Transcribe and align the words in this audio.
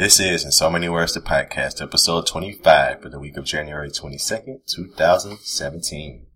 This 0.00 0.18
is 0.18 0.46
In 0.46 0.50
So 0.50 0.70
Many 0.70 0.88
Words 0.88 1.12
the 1.12 1.20
Podcast, 1.20 1.82
episode 1.82 2.26
25 2.26 3.02
for 3.02 3.10
the 3.10 3.18
week 3.18 3.36
of 3.36 3.44
January 3.44 3.90
22nd, 3.90 4.64
2017. 4.66 6.26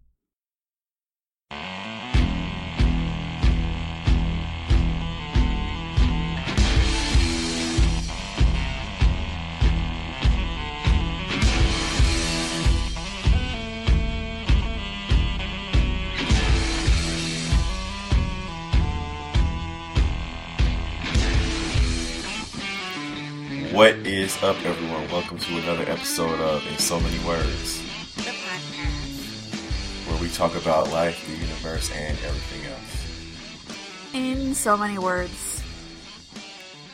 Is 24.25 24.43
up, 24.43 24.57
everyone? 24.65 25.07
Welcome 25.11 25.37
to 25.37 25.59
another 25.59 25.83
episode 25.83 26.41
of 26.41 26.67
In 26.67 26.79
So 26.79 26.99
Many 26.99 27.23
Words, 27.27 27.83
The 28.17 28.31
podcast. 28.31 30.09
where 30.09 30.19
we 30.19 30.31
talk 30.31 30.57
about 30.57 30.91
life, 30.91 31.23
the 31.27 31.37
universe, 31.37 31.91
and 31.93 32.17
everything 32.25 32.65
else. 32.73 34.15
In 34.15 34.55
so 34.55 34.79
many 34.79 34.97
words. 34.97 35.63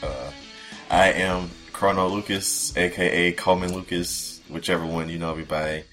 Uh, 0.02 0.32
I 0.90 1.12
am 1.12 1.52
Chrono 1.72 2.08
Lucas, 2.08 2.76
aka 2.76 3.30
Coleman 3.30 3.74
Lucas, 3.74 4.40
whichever 4.48 4.84
one 4.84 5.08
you 5.08 5.20
know 5.20 5.32
me 5.36 5.44
by. 5.44 5.84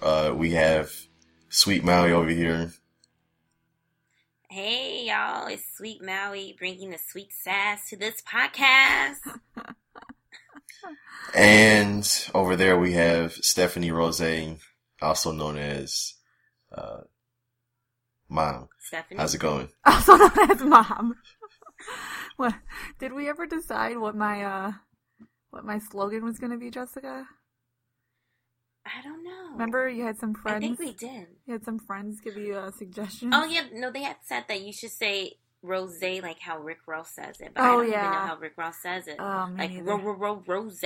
Uh, 0.00 0.32
we 0.36 0.52
have 0.52 0.92
Sweet 1.48 1.82
Maui 1.82 2.12
over 2.12 2.30
here. 2.30 2.72
Hey 4.48 5.08
y'all, 5.08 5.48
it's 5.48 5.64
Sweet 5.76 6.00
Maui 6.00 6.54
bringing 6.56 6.90
the 6.90 6.98
sweet 6.98 7.32
sass 7.32 7.90
to 7.90 7.96
this 7.96 8.22
podcast. 8.22 9.16
And 11.34 12.28
over 12.34 12.56
there 12.56 12.78
we 12.78 12.92
have 12.92 13.32
Stephanie 13.32 13.90
Rose, 13.90 14.22
also 15.02 15.32
known 15.32 15.58
as 15.58 16.14
uh, 16.72 17.00
Mom. 18.28 18.68
Stephanie. 18.80 19.18
How's 19.18 19.34
it 19.34 19.38
going? 19.38 19.68
Also 19.86 20.16
known 20.16 20.50
as 20.50 20.62
mom. 20.62 21.14
what 22.36 22.54
did 22.98 23.12
we 23.12 23.28
ever 23.28 23.46
decide 23.46 23.98
what 23.98 24.14
my 24.16 24.42
uh 24.42 24.72
what 25.50 25.64
my 25.64 25.78
slogan 25.78 26.24
was 26.24 26.38
gonna 26.38 26.58
be, 26.58 26.70
Jessica? 26.70 27.26
I 28.84 29.02
don't 29.02 29.24
know. 29.24 29.52
Remember 29.52 29.88
you 29.88 30.04
had 30.04 30.18
some 30.18 30.34
friends. 30.34 30.64
I 30.64 30.66
think 30.66 30.78
we 30.78 30.92
did. 30.92 31.26
you 31.46 31.54
had 31.54 31.64
some 31.64 31.80
friends 31.80 32.20
give 32.20 32.36
you 32.36 32.56
a 32.56 32.72
suggestion? 32.72 33.30
Oh 33.32 33.44
yeah, 33.44 33.64
no, 33.72 33.90
they 33.90 34.02
had 34.02 34.16
said 34.24 34.44
that 34.48 34.60
you 34.60 34.72
should 34.72 34.92
say 34.92 35.38
rose 35.62 36.00
like 36.02 36.38
how 36.38 36.58
Rick 36.58 36.78
Ross 36.86 37.10
says 37.14 37.40
it. 37.40 37.52
But 37.54 37.60
Oh, 37.60 37.64
I 37.64 37.68
don't 37.68 37.80
even 37.86 37.92
yeah. 37.92 38.02
know 38.10 38.18
how 38.18 38.36
Rick 38.38 38.52
Ross 38.56 38.76
says 38.82 39.08
it. 39.08 39.16
Oh, 39.18 39.46
me 39.48 39.58
like 39.58 39.70
neither. 39.70 39.84
ro 39.84 39.96
ro 39.98 40.12
ro 40.14 40.42
rose. 40.46 40.84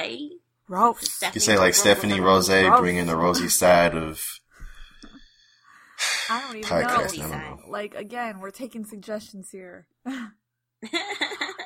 Roast. 0.69 1.25
You 1.35 1.41
say 1.41 1.59
like 1.59 1.75
Stephanie 1.75 2.21
Rose, 2.21 2.49
bringing 2.49 3.07
the 3.07 3.17
rosy 3.17 3.49
side 3.49 3.95
of 3.97 4.23
I 6.29 6.41
don't 6.43 6.57
even 6.57 6.71
podcast. 6.71 7.17
know. 7.19 7.23
Don't 7.23 7.31
know. 7.31 7.59
Like 7.69 7.95
again, 7.95 8.39
we're 8.41 8.51
taking 8.53 8.85
suggestions 8.85 9.51
here. 9.51 9.87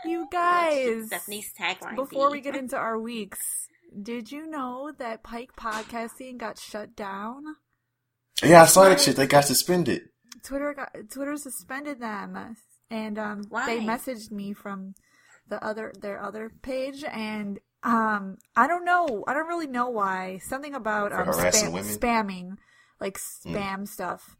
You 0.04 0.26
guys 0.30 1.06
Stephanie's 1.06 1.52
tagline. 1.58 1.96
Before 1.96 2.28
B. 2.28 2.32
we 2.34 2.40
get 2.42 2.56
into 2.56 2.76
our 2.76 2.98
weeks, 2.98 3.68
did 4.02 4.30
you 4.30 4.46
know 4.46 4.92
that 4.98 5.22
Pike 5.22 5.52
Podcasting 5.56 6.36
got 6.36 6.58
shut 6.58 6.94
down? 6.94 7.42
Yeah, 8.42 8.62
I 8.62 8.66
saw 8.66 8.84
that 8.84 9.00
shit. 9.00 9.16
They 9.16 9.26
got 9.26 9.44
suspended. 9.46 10.02
Twitter 10.42 10.74
got 10.74 10.90
Twitter 11.10 11.36
suspended 11.38 12.00
them, 12.00 12.56
and 12.94 13.18
um, 13.18 13.42
Why? 13.48 13.66
they 13.66 13.80
messaged 13.84 14.30
me 14.30 14.52
from 14.52 14.94
the 15.48 15.62
other 15.64 15.92
their 16.00 16.22
other 16.22 16.50
page, 16.62 17.04
and 17.04 17.58
um, 17.82 18.38
I 18.56 18.66
don't 18.66 18.84
know, 18.84 19.24
I 19.26 19.34
don't 19.34 19.48
really 19.48 19.66
know 19.66 19.90
why. 19.90 20.38
Something 20.38 20.74
about 20.74 21.12
um, 21.12 21.26
harassing 21.26 21.70
spam, 21.70 21.72
women? 21.72 21.98
spamming, 21.98 22.56
like 23.00 23.18
spam 23.18 23.88
stuff. 23.88 24.36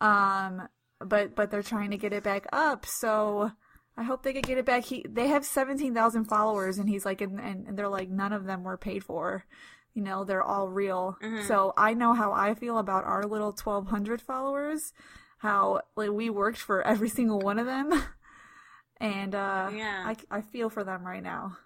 Um, 0.00 0.68
but 0.98 1.34
but 1.36 1.50
they're 1.50 1.62
trying 1.62 1.90
to 1.92 1.96
get 1.96 2.12
it 2.12 2.24
back 2.24 2.46
up, 2.52 2.84
so. 2.86 3.52
I 3.94 4.04
hope 4.04 4.22
they 4.22 4.32
could 4.32 4.46
get 4.46 4.56
it 4.56 4.64
back. 4.64 4.84
He 4.84 5.04
they 5.06 5.28
have 5.28 5.44
seventeen 5.44 5.92
thousand 5.94 6.24
followers, 6.24 6.78
and 6.78 6.88
he's 6.88 7.04
like, 7.04 7.20
and, 7.20 7.38
and, 7.38 7.68
and 7.68 7.76
they're 7.76 7.90
like, 7.90 8.08
none 8.08 8.32
of 8.32 8.46
them 8.46 8.64
were 8.64 8.78
paid 8.78 9.04
for. 9.04 9.44
You 9.92 10.02
know, 10.02 10.24
they're 10.24 10.42
all 10.42 10.70
real. 10.70 11.18
Mhm. 11.22 11.46
So 11.46 11.74
I 11.76 11.92
know 11.92 12.14
how 12.14 12.32
I 12.32 12.54
feel 12.54 12.78
about 12.78 13.04
our 13.04 13.24
little 13.24 13.52
twelve 13.52 13.88
hundred 13.88 14.22
followers. 14.22 14.94
How 15.42 15.80
like 15.96 16.10
we 16.10 16.30
worked 16.30 16.58
for 16.58 16.82
every 16.86 17.08
single 17.08 17.40
one 17.40 17.58
of 17.58 17.66
them, 17.66 17.90
and 19.00 19.34
uh, 19.34 19.70
Yeah. 19.74 20.04
I 20.06 20.16
I 20.30 20.40
feel 20.40 20.70
for 20.70 20.84
them 20.84 21.04
right 21.04 21.22
now. 21.22 21.56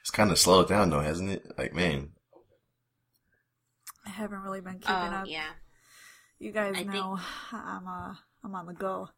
It's 0.00 0.10
kind 0.10 0.30
of 0.30 0.38
slowed 0.38 0.68
down 0.68 0.88
though, 0.90 1.00
hasn't 1.00 1.30
it? 1.30 1.46
Like, 1.58 1.74
man, 1.74 2.10
I 4.06 4.10
haven't 4.10 4.40
really 4.40 4.60
been 4.62 4.78
keeping 4.80 4.94
Oh 4.94 5.20
up. 5.22 5.26
yeah. 5.28 5.50
You 6.38 6.50
guys 6.50 6.72
I 6.74 6.78
think- 6.78 6.92
know 6.92 7.18
I'm 7.52 7.86
uh 7.86 8.14
I'm 8.42 8.54
on 8.54 8.66
the 8.66 8.72
go. 8.74 9.08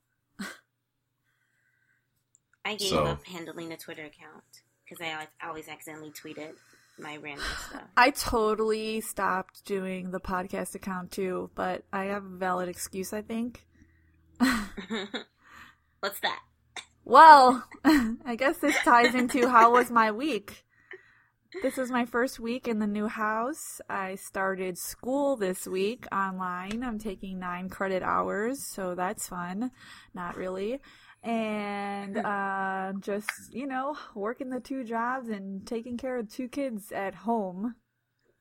I 2.64 2.76
gave 2.76 2.88
So- 2.88 3.04
up 3.04 3.24
handling 3.26 3.72
a 3.72 3.76
Twitter 3.76 4.04
account 4.04 4.42
because 4.84 5.00
I 5.00 5.12
always, 5.12 5.28
always 5.42 5.68
accidentally 5.68 6.10
tweeted 6.10 6.54
my 6.98 7.16
random 7.16 7.44
stuff. 7.68 7.82
I 7.96 8.10
totally 8.10 9.00
stopped 9.00 9.64
doing 9.64 10.10
the 10.10 10.20
podcast 10.20 10.74
account 10.74 11.10
too, 11.10 11.50
but 11.54 11.84
I 11.92 12.04
have 12.04 12.24
a 12.24 12.36
valid 12.36 12.68
excuse, 12.68 13.12
I 13.12 13.22
think. 13.22 13.66
What's 16.00 16.20
that? 16.20 16.40
Well, 17.04 17.66
I 17.84 18.36
guess 18.36 18.58
this 18.58 18.76
ties 18.84 19.14
into 19.14 19.48
how 19.48 19.72
was 19.72 19.90
my 19.90 20.10
week. 20.10 20.64
This 21.62 21.78
is 21.78 21.90
my 21.90 22.04
first 22.04 22.40
week 22.40 22.66
in 22.66 22.80
the 22.80 22.86
new 22.86 23.06
house. 23.06 23.80
I 23.88 24.16
started 24.16 24.76
school 24.76 25.36
this 25.36 25.66
week 25.68 26.04
online. 26.12 26.82
I'm 26.82 26.98
taking 26.98 27.38
nine 27.38 27.68
credit 27.68 28.02
hours, 28.02 28.66
so 28.66 28.94
that's 28.94 29.28
fun. 29.28 29.70
Not 30.14 30.36
really. 30.36 30.80
And 31.24 32.18
uh, 32.24 32.92
just, 33.00 33.30
you 33.50 33.66
know, 33.66 33.96
working 34.14 34.50
the 34.50 34.60
two 34.60 34.84
jobs 34.84 35.28
and 35.28 35.66
taking 35.66 35.96
care 35.96 36.18
of 36.18 36.30
two 36.30 36.48
kids 36.48 36.92
at 36.92 37.14
home 37.14 37.74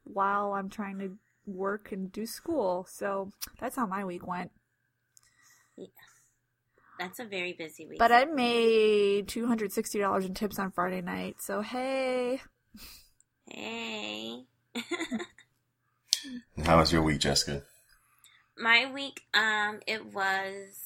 while 0.04 0.54
I'm 0.54 0.70
trying 0.70 1.00
to 1.00 1.18
work 1.46 1.92
and 1.92 2.12
do 2.12 2.26
school. 2.26 2.86
So 2.90 3.32
that's 3.60 3.76
how 3.76 3.86
my 3.86 4.06
week 4.06 4.28
went. 4.28 4.52
Yeah. 5.78 5.88
That's 7.00 7.20
a 7.20 7.26
very 7.26 7.54
busy 7.54 7.88
week. 7.88 7.98
But 8.00 8.12
I 8.12 8.26
made 8.26 9.28
two 9.28 9.48
hundred 9.48 9.72
sixty 9.74 9.98
dollars 10.00 10.26
in 10.26 10.36
tips 10.36 10.60
on 10.60 10.72
Friday 10.72 11.02
night. 11.02 11.42
So 11.42 11.62
hey, 11.62 12.40
Hey. 13.48 14.44
how 16.66 16.78
was 16.78 16.94
your 16.94 17.02
week, 17.02 17.20
Jessica? 17.20 17.64
My 18.58 18.92
week, 18.92 19.22
um, 19.34 19.80
it 19.88 20.14
was 20.14 20.80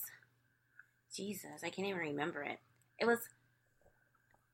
Jesus, 1.18 1.64
I 1.64 1.70
can't 1.70 1.88
even 1.88 2.00
remember 2.00 2.44
it. 2.44 2.60
It 3.00 3.06
was 3.06 3.20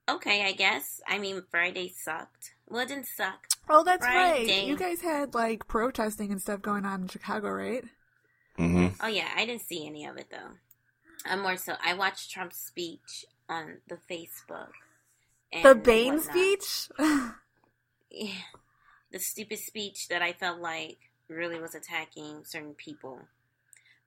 okay, 0.10 0.46
I 0.46 0.54
guess. 0.54 1.02
I 1.08 1.20
mean 1.20 1.44
Friday 1.52 1.90
sucked. 1.90 2.54
Well 2.68 2.82
it 2.82 2.88
didn't 2.88 3.08
suck. 3.08 3.48
oh 3.70 3.84
that's 3.84 4.06
right. 4.06 4.48
You 4.48 4.78
guys 4.78 5.02
had 5.02 5.34
like 5.36 5.68
protesting 5.68 6.32
and 6.32 6.42
stuff 6.42 6.62
going 6.62 6.86
on 6.86 7.04
in 7.04 7.08
Chicago, 7.10 7.50
right? 7.50 7.84
Mm-hmm. 8.58 8.96
Oh 9.02 9.08
yeah, 9.08 9.28
I 9.36 9.46
didn't 9.46 9.64
see 9.64 9.86
any 9.86 10.06
of 10.06 10.18
it 10.18 10.28
though. 10.32 10.52
I'm 11.26 11.42
more 11.42 11.58
so 11.58 11.74
I 11.84 11.94
watched 11.94 12.32
Trump's 12.32 12.58
speech 12.58 13.26
on 13.50 13.78
the 13.88 13.98
Facebook. 14.10 14.70
The 15.52 15.70
and 15.70 15.84
Bain 15.84 16.16
whatnot. 16.16 16.34
speech. 16.34 16.90
Yeah. 18.16 18.30
The 19.12 19.18
stupid 19.18 19.58
speech 19.58 20.08
that 20.10 20.22
I 20.22 20.34
felt 20.34 20.60
like 20.60 20.98
really 21.28 21.60
was 21.60 21.74
attacking 21.74 22.44
certain 22.46 22.76
people. 22.76 23.22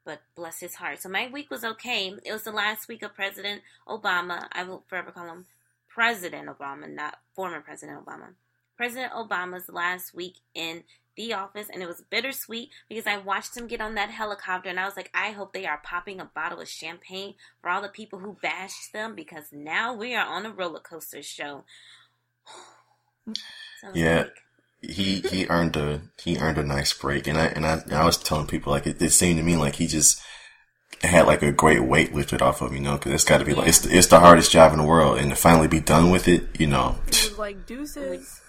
But 0.06 0.22
bless 0.36 0.60
his 0.60 0.76
heart. 0.76 1.02
So 1.02 1.08
my 1.10 1.28
week 1.28 1.50
was 1.50 1.64
okay. 1.64 2.14
It 2.24 2.32
was 2.32 2.44
the 2.44 2.52
last 2.52 2.86
week 2.88 3.02
of 3.02 3.14
President 3.14 3.60
Obama. 3.88 4.46
I 4.52 4.62
will 4.62 4.84
forever 4.88 5.10
call 5.10 5.26
him 5.26 5.46
President 5.88 6.48
Obama, 6.48 6.88
not 6.88 7.18
former 7.34 7.60
President 7.60 8.06
Obama. 8.06 8.28
President 8.76 9.12
Obama's 9.12 9.68
last 9.68 10.14
week 10.14 10.36
in 10.54 10.84
the 11.16 11.32
office, 11.32 11.68
and 11.72 11.82
it 11.82 11.88
was 11.88 12.02
bittersweet 12.08 12.68
because 12.88 13.06
I 13.06 13.16
watched 13.16 13.56
him 13.56 13.66
get 13.66 13.80
on 13.80 13.94
that 13.96 14.10
helicopter, 14.10 14.68
and 14.68 14.78
I 14.78 14.84
was 14.84 14.96
like, 14.96 15.10
I 15.14 15.30
hope 15.32 15.52
they 15.52 15.66
are 15.66 15.80
popping 15.82 16.20
a 16.20 16.26
bottle 16.26 16.60
of 16.60 16.68
champagne 16.68 17.34
for 17.60 17.70
all 17.70 17.82
the 17.82 17.88
people 17.88 18.18
who 18.20 18.36
bashed 18.40 18.92
them 18.92 19.14
because 19.14 19.46
now 19.50 19.94
we 19.94 20.14
are 20.14 20.26
on 20.26 20.46
a 20.46 20.50
roller 20.50 20.80
coaster 20.80 21.22
show. 21.22 21.64
So 23.80 23.90
Yeah. 23.92 24.18
like- 24.18 24.42
He 24.80 25.20
he 25.20 25.46
earned 25.48 25.76
a 25.76 26.02
he 26.22 26.38
earned 26.38 26.58
a 26.58 26.64
nice 26.64 26.92
break, 26.92 27.26
and 27.26 27.38
I 27.38 27.46
and 27.46 27.66
I 27.66 27.78
and 27.78 27.94
I 27.94 28.04
was 28.04 28.16
telling 28.16 28.46
people 28.46 28.72
like 28.72 28.86
it, 28.86 29.00
it 29.00 29.10
seemed 29.10 29.38
to 29.38 29.44
me 29.44 29.56
like 29.56 29.76
he 29.76 29.86
just 29.86 30.20
had 31.02 31.26
like 31.26 31.42
a 31.42 31.52
great 31.52 31.82
weight 31.82 32.14
lifted 32.14 32.42
off 32.42 32.60
of 32.60 32.70
him, 32.70 32.76
you 32.76 32.82
know, 32.82 32.96
because 32.96 33.12
it's 33.12 33.24
got 33.24 33.38
to 33.38 33.44
be 33.44 33.54
like 33.54 33.68
it's 33.68 33.80
the, 33.80 33.96
it's 33.96 34.06
the 34.08 34.20
hardest 34.20 34.52
job 34.52 34.72
in 34.72 34.78
the 34.78 34.84
world, 34.84 35.18
and 35.18 35.30
to 35.30 35.36
finally 35.36 35.68
be 35.68 35.80
done 35.80 36.10
with 36.10 36.28
it, 36.28 36.48
you 36.58 36.66
know. 36.66 36.96
It 37.06 37.30
was 37.30 37.38
like 37.38 37.66
deuces. 37.66 38.40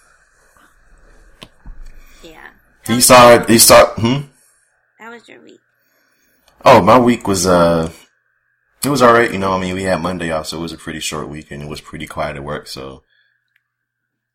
Yeah. 2.22 2.48
He 2.86 3.00
saw 3.00 3.34
it. 3.34 3.48
He 3.48 3.58
saw. 3.58 3.86
Hmm. 3.94 4.28
How 4.98 5.12
was 5.12 5.28
your 5.28 5.40
week? 5.42 5.60
Oh, 6.64 6.82
my 6.82 6.98
week 6.98 7.28
was 7.28 7.46
uh, 7.46 7.90
it 8.84 8.88
was 8.88 9.02
all 9.02 9.12
right. 9.12 9.32
You 9.32 9.38
know, 9.38 9.52
I 9.52 9.60
mean, 9.60 9.74
we 9.74 9.84
had 9.84 10.00
Monday 10.00 10.30
off, 10.30 10.46
so 10.46 10.58
it 10.58 10.62
was 10.62 10.72
a 10.72 10.78
pretty 10.78 11.00
short 11.00 11.28
week, 11.28 11.50
and 11.50 11.62
it 11.62 11.68
was 11.68 11.80
pretty 11.80 12.06
quiet 12.06 12.36
at 12.36 12.44
work. 12.44 12.66
So 12.66 13.02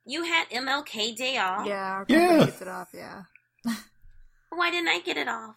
You 0.06 0.24
had 0.24 0.50
MLK 0.50 1.16
Day 1.16 1.38
off. 1.38 1.66
Yeah, 1.66 1.94
our 1.94 2.06
Yeah. 2.08 2.46
gets 2.46 2.62
it 2.62 2.68
off. 2.68 2.90
Yeah. 2.94 3.24
Why 4.50 4.70
didn't 4.70 4.90
I 4.90 5.00
get 5.00 5.18
it 5.18 5.28
off? 5.28 5.56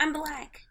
I'm 0.00 0.12
black. 0.12 0.62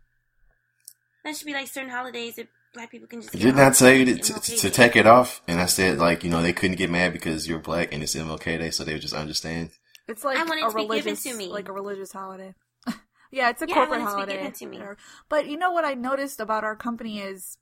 That 1.24 1.36
should 1.36 1.46
be 1.46 1.54
like 1.54 1.68
certain 1.68 1.90
holidays 1.90 2.36
that 2.36 2.48
black 2.74 2.92
people 2.92 3.08
can 3.08 3.22
just. 3.22 3.32
get 3.34 3.42
Didn't 3.42 3.60
I 3.60 3.68
off. 3.68 3.78
tell 3.78 3.92
you 3.92 4.06
to, 4.06 4.16
to, 4.18 4.40
to 4.58 4.70
take 4.70 4.96
it 4.96 5.08
off? 5.08 5.42
And 5.48 5.60
I 5.62 5.66
said 5.68 5.98
like 6.00 6.24
you 6.24 6.30
know 6.30 6.42
they 6.42 6.54
couldn't 6.54 6.78
get 6.78 6.90
mad 6.90 7.14
because 7.14 7.48
you're 7.48 7.60
black 7.60 7.94
and 7.94 8.04
it's 8.04 8.16
MLK 8.16 8.60
Day, 8.60 8.72
so 8.72 8.84
they 8.84 8.94
would 8.94 9.02
just 9.02 9.14
understand. 9.14 9.72
It's 10.08 10.24
like 10.24 10.38
I 10.38 10.44
want 10.44 10.60
it 10.60 10.66
a 10.66 10.70
to 10.70 10.76
be 10.76 10.82
given 10.82 10.90
religious, 10.90 11.24
to 11.24 11.34
me. 11.36 11.48
like 11.48 11.70
a 11.70 11.74
religious 11.74 12.12
holiday. 12.12 12.54
yeah, 13.32 13.50
it's 13.52 13.62
a 13.62 13.68
Yeah, 13.68 13.76
I 13.76 13.78
corporate 13.86 14.02
want 14.02 14.02
it 14.02 14.06
to 14.06 14.12
be 14.28 14.34
holiday. 14.34 14.38
given 14.38 14.52
to 14.54 14.66
me. 14.66 14.96
But 15.30 15.48
you 15.48 15.58
know 15.58 15.72
what 15.72 15.86
I 15.86 15.94
noticed 15.94 16.40
about 16.40 16.64
our 16.66 16.76
company 16.76 17.20
is, 17.20 17.58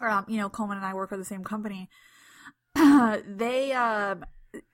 um, 0.00 0.24
you 0.28 0.38
know, 0.38 0.48
Coleman 0.48 0.78
and 0.78 0.86
I 0.86 0.94
work 0.94 1.10
for 1.10 1.18
the 1.18 1.24
same 1.24 1.44
company. 1.44 1.90
they, 3.26 3.72
um, 3.72 4.24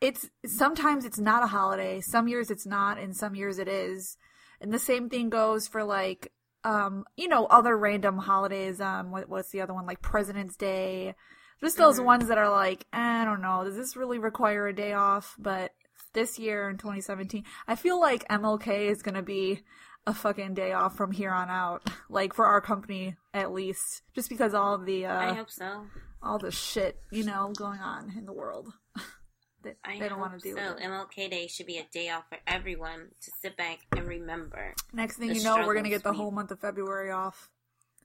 it's 0.00 0.28
sometimes 0.46 1.04
it's 1.04 1.18
not 1.18 1.42
a 1.42 1.46
holiday. 1.48 2.00
Some 2.00 2.28
years 2.28 2.50
it's 2.50 2.66
not, 2.66 2.98
and 2.98 3.16
some 3.16 3.34
years 3.34 3.58
it 3.58 3.68
is. 3.68 4.16
And 4.60 4.72
the 4.72 4.78
same 4.78 5.08
thing 5.08 5.28
goes 5.28 5.68
for 5.68 5.84
like, 5.84 6.32
um, 6.64 7.04
you 7.16 7.28
know, 7.28 7.46
other 7.46 7.76
random 7.76 8.18
holidays. 8.18 8.80
Um, 8.80 9.10
what, 9.10 9.28
what's 9.28 9.50
the 9.50 9.60
other 9.60 9.74
one? 9.74 9.86
Like 9.86 10.02
President's 10.02 10.56
Day. 10.56 11.14
Just 11.60 11.76
those 11.78 11.98
Mhm. 12.00 12.04
ones 12.04 12.28
that 12.28 12.38
are 12.38 12.50
like, 12.50 12.86
eh, 12.92 12.98
I 13.22 13.24
don't 13.24 13.40
know, 13.40 13.64
does 13.64 13.76
this 13.76 13.96
really 13.96 14.18
require 14.18 14.66
a 14.66 14.74
day 14.74 14.92
off? 14.92 15.36
But 15.38 15.72
this 16.12 16.38
year 16.38 16.68
in 16.68 16.76
2017, 16.78 17.44
I 17.68 17.76
feel 17.76 18.00
like 18.00 18.24
MLK 18.28 18.88
is 18.88 19.02
gonna 19.02 19.22
be 19.22 19.62
a 20.06 20.14
fucking 20.14 20.54
day 20.54 20.72
off 20.72 20.96
from 20.96 21.12
here 21.12 21.30
on 21.32 21.48
out. 21.50 21.82
Like 22.08 22.32
for 22.34 22.46
our 22.46 22.60
company, 22.60 23.16
at 23.34 23.52
least, 23.52 24.02
just 24.14 24.28
because 24.28 24.54
all 24.54 24.74
of 24.74 24.86
the 24.86 25.06
I 25.06 25.30
uh, 25.30 25.34
hope 25.34 25.50
so. 25.50 25.86
All 26.22 26.38
the 26.38 26.50
shit 26.50 27.00
you 27.10 27.24
know 27.24 27.52
going 27.56 27.80
on 27.80 28.12
in 28.16 28.26
the 28.26 28.32
world. 28.32 28.72
they, 29.62 29.74
I 29.84 29.98
they 29.98 30.08
don't 30.08 30.20
want 30.20 30.38
to 30.38 30.38
deal 30.38 30.56
so. 30.56 30.74
with 30.74 30.82
it. 30.82 30.88
MLK 30.88 31.30
Day 31.30 31.46
should 31.46 31.66
be 31.66 31.78
a 31.78 31.86
day 31.92 32.10
off 32.10 32.24
for 32.28 32.38
everyone 32.46 33.08
to 33.22 33.30
sit 33.40 33.56
back 33.56 33.80
and 33.96 34.06
remember. 34.06 34.74
Next 34.92 35.16
thing 35.16 35.34
you 35.34 35.42
know, 35.42 35.66
we're 35.66 35.74
gonna 35.74 35.88
get 35.88 36.02
the 36.02 36.12
whole 36.12 36.30
month 36.30 36.50
of 36.50 36.60
February 36.60 37.10
off. 37.10 37.50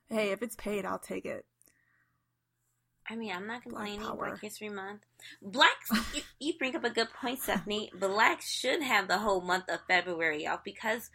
Hey, 0.09 0.31
if 0.31 0.41
it's 0.41 0.55
paid, 0.55 0.85
I'll 0.85 0.99
take 0.99 1.25
it. 1.25 1.45
I 3.09 3.15
mean, 3.15 3.31
I'm 3.33 3.47
not 3.47 3.63
Black 3.63 3.75
complaining. 3.75 4.05
power. 4.05 4.27
Black 4.27 4.41
History 4.41 4.69
Month. 4.69 5.01
Blacks, 5.41 5.89
you, 6.13 6.21
you 6.39 6.53
bring 6.57 6.75
up 6.75 6.83
a 6.83 6.89
good 6.89 7.09
point, 7.19 7.41
Stephanie. 7.41 7.91
Blacks 7.99 8.49
should 8.49 8.81
have 8.81 9.07
the 9.07 9.17
whole 9.17 9.41
month 9.41 9.65
of 9.69 9.79
February 9.87 10.47
off 10.47 10.63
because 10.63 11.09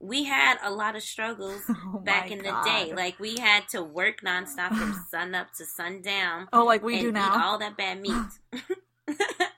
we 0.00 0.24
had 0.24 0.56
a 0.64 0.70
lot 0.70 0.96
of 0.96 1.02
struggles 1.02 1.60
Oh 1.68 1.98
back 1.98 2.28
my 2.30 2.36
in 2.36 2.42
God. 2.42 2.64
the 2.64 2.68
day. 2.70 2.94
Like 2.94 3.20
we 3.20 3.36
had 3.36 3.68
to 3.70 3.82
work 3.82 4.22
nonstop 4.24 4.74
from 4.76 5.04
sun 5.10 5.34
up 5.34 5.48
to 5.58 5.64
sundown. 5.66 6.48
Oh, 6.52 6.64
like 6.64 6.82
we 6.82 6.94
and 6.94 7.02
do 7.02 7.08
eat 7.08 7.14
now. 7.14 7.44
all 7.44 7.58
that 7.58 7.76
bad 7.76 8.00
meat. 8.00 8.14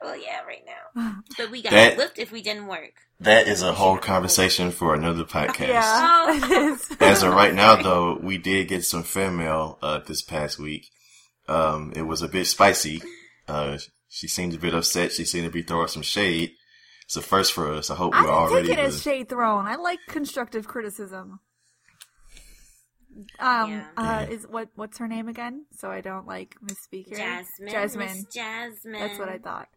well, 0.03 0.17
yeah, 0.17 0.41
right 0.47 0.65
now. 0.67 1.15
But 1.39 1.51
we 1.51 1.63
got 1.63 1.71
That- 1.71 1.97
whipped 1.97 2.19
if 2.19 2.31
we 2.33 2.43
didn't 2.43 2.67
work. 2.67 2.93
That 3.21 3.47
is 3.47 3.63
a 3.63 3.73
whole 3.73 3.99
conversation 3.99 4.73
for 4.73 4.95
another 4.95 5.23
podcast. 5.25 5.69
yeah, 5.69 6.25
Oh. 6.27 6.35
it 6.35 6.51
is. 6.73 6.97
As 7.01 7.23
of 7.23 7.33
right 7.33 7.55
now, 7.55 7.77
though, 7.77 8.19
we 8.21 8.37
did 8.37 8.67
get 8.67 8.85
some 8.85 9.05
fan 9.05 9.37
mail 9.37 9.79
uh, 9.81 10.01
this 10.01 10.23
past 10.23 10.59
week. 10.59 10.89
Um, 11.49 11.93
it 11.95 12.03
was 12.03 12.21
a 12.23 12.29
bit 12.29 12.47
spicy. 12.49 13.01
Uh, 13.47 13.79
she 14.09 14.27
seemed 14.27 14.55
a 14.55 14.59
bit 14.59 14.75
upset. 14.75 15.13
She 15.13 15.25
seemed 15.25 15.47
to 15.47 15.53
be 15.53 15.63
throwing 15.63 15.87
some 15.89 16.03
shade. 16.03 16.51
It's 17.13 17.17
a 17.19 17.21
first 17.29 17.53
for 17.53 17.71
us. 17.71 17.91
I 17.91 17.95
hope 17.95 18.15
we're 18.15 18.31
all 18.31 18.47
didn't 18.49 18.55
ready. 18.57 18.69
take 18.69 18.79
it 18.79 18.81
to- 18.81 18.87
as 18.89 19.03
shade 19.03 19.29
thrown. 19.29 19.67
I 19.67 19.77
like 19.77 19.99
constructive 20.09 20.67
criticism. 20.67 21.41
Um, 23.39 23.71
Yeah. 23.71 23.89
uh, 23.99 24.27
is 24.31 24.47
what 24.49 24.71
what's 24.77 24.97
her 24.97 25.07
name 25.07 25.29
again? 25.29 25.67
So 25.77 25.91
I 25.91 26.01
don't 26.01 26.27
like 26.27 26.57
misspeak 26.65 27.09
here. 27.09 27.19
Jasmine. 27.19 27.69
Jasmine. 27.71 28.07
Miss 28.07 28.25
Jasmine. 28.35 28.93
That's 28.99 29.19
what 29.19 29.29
I 29.29 29.37
thought. 29.37 29.69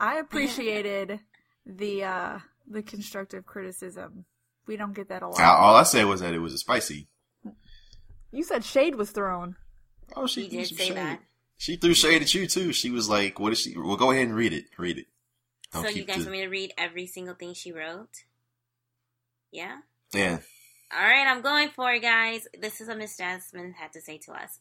I 0.00 0.16
appreciated 0.16 1.20
the 1.64 2.02
uh 2.02 2.38
the 2.66 2.82
constructive 2.82 3.46
criticism. 3.46 4.24
We 4.66 4.76
don't 4.76 4.92
get 4.92 5.08
that 5.10 5.22
a 5.22 5.28
lot. 5.28 5.40
All 5.40 5.66
all 5.66 5.76
I 5.76 5.84
said 5.84 6.06
was 6.06 6.18
that 6.20 6.34
it 6.34 6.40
was 6.40 6.52
a 6.52 6.58
spicy. 6.58 7.06
You 8.32 8.42
said 8.42 8.64
shade 8.64 8.96
was 8.96 9.12
thrown. 9.12 9.54
Oh, 10.16 10.26
she 10.26 10.48
He 10.48 10.56
did 10.56 10.66
say 10.76 10.86
shade. 10.88 10.96
that. 10.96 11.20
She 11.58 11.76
threw 11.76 11.94
shade 11.94 12.22
at 12.22 12.34
you 12.34 12.48
too. 12.48 12.72
She 12.72 12.90
was 12.90 13.08
like, 13.08 13.38
"What 13.38 13.52
is 13.52 13.60
she?" 13.60 13.78
Well, 13.78 13.96
go 13.96 14.10
ahead 14.10 14.26
and 14.26 14.34
read 14.34 14.52
it. 14.52 14.64
Read 14.76 14.98
it. 14.98 15.06
Don't 15.72 15.82
So 15.84 15.88
you 15.88 16.04
guys 16.04 16.18
the- 16.18 16.30
want 16.30 16.32
me 16.32 16.40
to 16.42 16.48
read 16.48 16.72
every 16.78 17.06
single 17.06 17.34
thing 17.34 17.54
she 17.54 17.72
wrote? 17.72 18.24
Yeah? 19.50 19.78
Yeah. 20.12 20.38
All 20.92 21.02
right, 21.02 21.26
I'm 21.26 21.42
going 21.42 21.70
for 21.70 21.92
it, 21.92 22.02
guys. 22.02 22.46
This 22.58 22.80
is 22.80 22.88
what 22.88 22.98
Miss 22.98 23.16
Jasmine 23.16 23.72
had 23.72 23.92
to 23.94 24.00
say 24.00 24.18
to 24.18 24.32
us. 24.32 24.60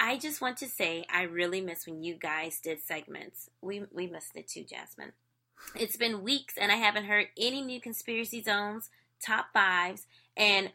I 0.00 0.18
just 0.18 0.40
want 0.40 0.56
to 0.58 0.68
say 0.68 1.04
I 1.12 1.22
really 1.22 1.60
miss 1.60 1.86
when 1.86 2.02
you 2.02 2.14
guys 2.14 2.58
did 2.60 2.80
segments. 2.82 3.48
We 3.60 3.84
we 3.92 4.08
missed 4.08 4.32
it 4.34 4.48
too, 4.48 4.64
Jasmine. 4.64 5.12
It's 5.76 5.96
been 5.96 6.24
weeks 6.24 6.54
and 6.60 6.72
I 6.72 6.76
haven't 6.76 7.04
heard 7.04 7.28
any 7.38 7.62
new 7.62 7.80
conspiracy 7.80 8.42
zones, 8.42 8.90
top 9.24 9.52
fives, 9.52 10.06
and 10.36 10.72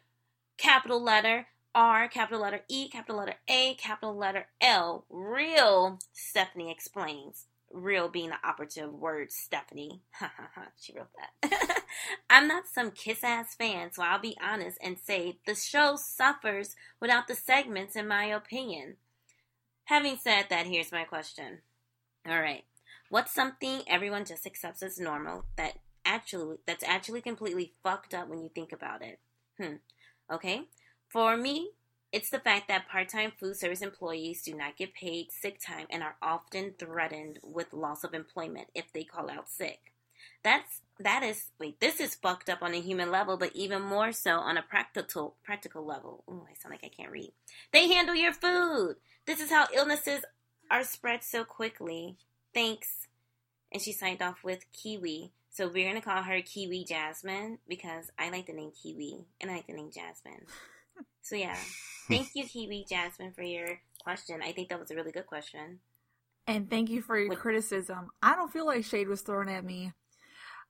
capital 0.58 1.04
letter 1.04 1.48
R, 1.76 2.08
capital 2.08 2.42
letter 2.42 2.62
E, 2.70 2.88
capital 2.88 3.18
letter 3.18 3.36
A, 3.50 3.74
capital 3.76 4.16
letter 4.16 4.48
L. 4.62 5.04
Real 5.10 6.00
Stephanie 6.14 6.72
explains. 6.72 7.46
Real 7.72 8.10
being 8.10 8.30
the 8.30 8.48
operative 8.48 8.94
word, 8.94 9.32
Stephanie. 9.32 10.02
she 10.80 10.94
wrote 10.94 11.10
that. 11.42 11.84
I'm 12.30 12.48
not 12.48 12.68
some 12.68 12.92
kiss 12.92 13.24
ass 13.24 13.56
fan, 13.56 13.92
so 13.92 14.02
I'll 14.04 14.20
be 14.20 14.38
honest 14.42 14.78
and 14.82 14.98
say 14.98 15.40
the 15.46 15.56
show 15.56 15.96
suffers 15.96 16.76
without 17.00 17.28
the 17.28 17.36
segments, 17.36 17.96
in 17.96 18.08
my 18.08 18.26
opinion. 18.26 18.96
Having 19.86 20.18
said 20.18 20.46
that, 20.50 20.66
here's 20.66 20.92
my 20.92 21.04
question. 21.04 21.60
All 22.28 22.40
right, 22.40 22.64
what's 23.10 23.34
something 23.34 23.82
everyone 23.88 24.26
just 24.26 24.46
accepts 24.46 24.84
as 24.84 25.00
normal 25.00 25.46
that 25.58 25.80
actually 26.06 26.58
that's 26.66 26.84
actually 26.84 27.22
completely 27.22 27.74
fucked 27.84 28.14
up 28.14 28.28
when 28.28 28.42
you 28.42 28.50
think 28.54 28.72
about 28.72 29.02
it? 29.02 29.20
Hmm. 29.60 29.76
Okay. 30.32 30.64
For 31.08 31.36
me, 31.36 31.72
it's 32.12 32.30
the 32.30 32.40
fact 32.40 32.68
that 32.68 32.88
part-time 32.88 33.32
food 33.40 33.56
service 33.56 33.82
employees 33.82 34.42
do 34.42 34.56
not 34.56 34.78
get 34.78 34.94
paid 34.94 35.32
sick 35.32 35.60
time 35.60 35.86
and 35.90 36.02
are 36.02 36.16
often 36.22 36.74
threatened 36.78 37.40
with 37.44 37.74
loss 37.74 38.04
of 38.04 38.14
employment 38.14 38.68
if 38.74 38.92
they 38.92 39.04
call 39.04 39.30
out 39.30 39.50
sick. 39.50 39.94
That's 40.44 40.82
that 41.00 41.24
is 41.24 41.52
wait, 41.60 41.80
this 41.80 42.00
is 42.00 42.16
fucked 42.16 42.50
up 42.50 42.62
on 42.62 42.74
a 42.74 42.82
human 42.82 43.12
level, 43.12 43.38
but 43.38 43.56
even 43.56 43.82
more 43.82 44.12
so 44.12 44.32
on 44.38 44.58
a 44.58 44.62
practical 44.62 45.36
practical 45.44 45.86
level. 45.86 46.24
Ooh, 46.30 46.46
I 46.50 46.54
sound 46.56 46.74
like 46.74 46.84
I 46.84 46.90
can't 46.90 47.12
read. 47.12 47.32
They 47.72 47.88
handle 47.88 48.16
your 48.16 48.34
food. 48.34 48.96
This 49.26 49.40
is 49.40 49.50
how 49.50 49.68
illnesses 49.74 50.24
are 50.72 50.84
spread 50.84 51.24
so 51.24 51.44
quickly. 51.44 52.18
Thanks. 52.54 53.08
And 53.72 53.82
she 53.82 53.94
signed 53.94 54.22
off 54.22 54.44
with 54.44 54.66
Kiwi. 54.72 55.32
So 55.52 55.68
we're 55.68 55.88
gonna 55.88 56.02
call 56.02 56.24
her 56.24 56.42
Kiwi 56.42 56.86
Jasmine 56.86 57.60
because 57.68 58.12
I 58.18 58.30
like 58.30 58.48
the 58.48 58.54
name 58.54 58.72
Kiwi 58.72 59.26
and 59.40 59.52
I 59.52 59.56
like 59.56 59.68
the 59.68 59.74
name 59.74 59.92
Jasmine. 59.92 60.46
So 61.22 61.36
yeah. 61.36 61.58
Thank 62.08 62.30
you, 62.34 62.46
Kiwi 62.46 62.86
Jasmine, 62.90 63.34
for 63.34 63.44
your 63.44 63.80
question. 64.04 64.42
I 64.42 64.52
think 64.52 64.70
that 64.70 64.80
was 64.80 64.90
a 64.90 64.96
really 64.96 65.12
good 65.12 65.28
question. 65.28 65.80
And 66.48 66.70
thank 66.70 66.90
you 66.90 67.04
for 67.04 67.20
your 67.20 67.36
criticism. 67.36 68.10
I 68.24 68.36
don't 68.36 68.52
feel 68.52 68.66
like 68.66 68.84
shade 68.84 69.08
was 69.08 69.22
thrown 69.22 69.50
at 69.50 69.64
me. 69.64 69.94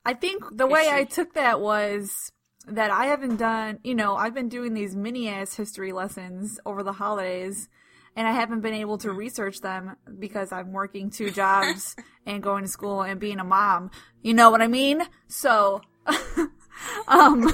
I 0.04 0.14
think 0.14 0.44
the 0.52 0.68
way 0.68 0.90
I 0.92 1.06
took 1.06 1.34
that 1.36 1.62
was 1.62 2.32
that 2.68 2.92
I 2.92 3.06
haven't 3.06 3.38
done, 3.38 3.80
you 3.84 3.96
know, 3.96 4.16
I've 4.16 4.34
been 4.34 4.50
doing 4.50 4.74
these 4.74 4.96
mini 4.96 5.30
ass 5.30 5.56
history 5.56 5.94
lessons 5.94 6.60
over 6.66 6.84
the 6.84 6.92
holidays 6.92 7.70
and 8.16 8.28
I 8.28 8.32
haven't 8.32 8.62
been 8.62 8.74
able 8.74 8.98
to 9.00 9.12
research 9.12 9.62
them 9.62 9.96
because 10.20 10.52
I'm 10.52 10.74
working 10.74 11.10
two 11.10 11.32
jobs 11.32 11.96
and 12.26 12.44
going 12.44 12.64
to 12.64 12.70
school 12.70 13.02
and 13.02 13.20
being 13.20 13.40
a 13.40 13.46
mom. 13.46 13.92
You 14.22 14.34
know 14.34 14.52
what 14.52 14.62
I 14.62 14.68
mean? 14.68 15.04
So, 15.28 15.82
um, 17.08 17.50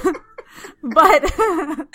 but 0.82 1.32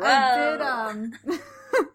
I 0.00 0.36
did. 0.36 0.60
Um, 0.60 1.12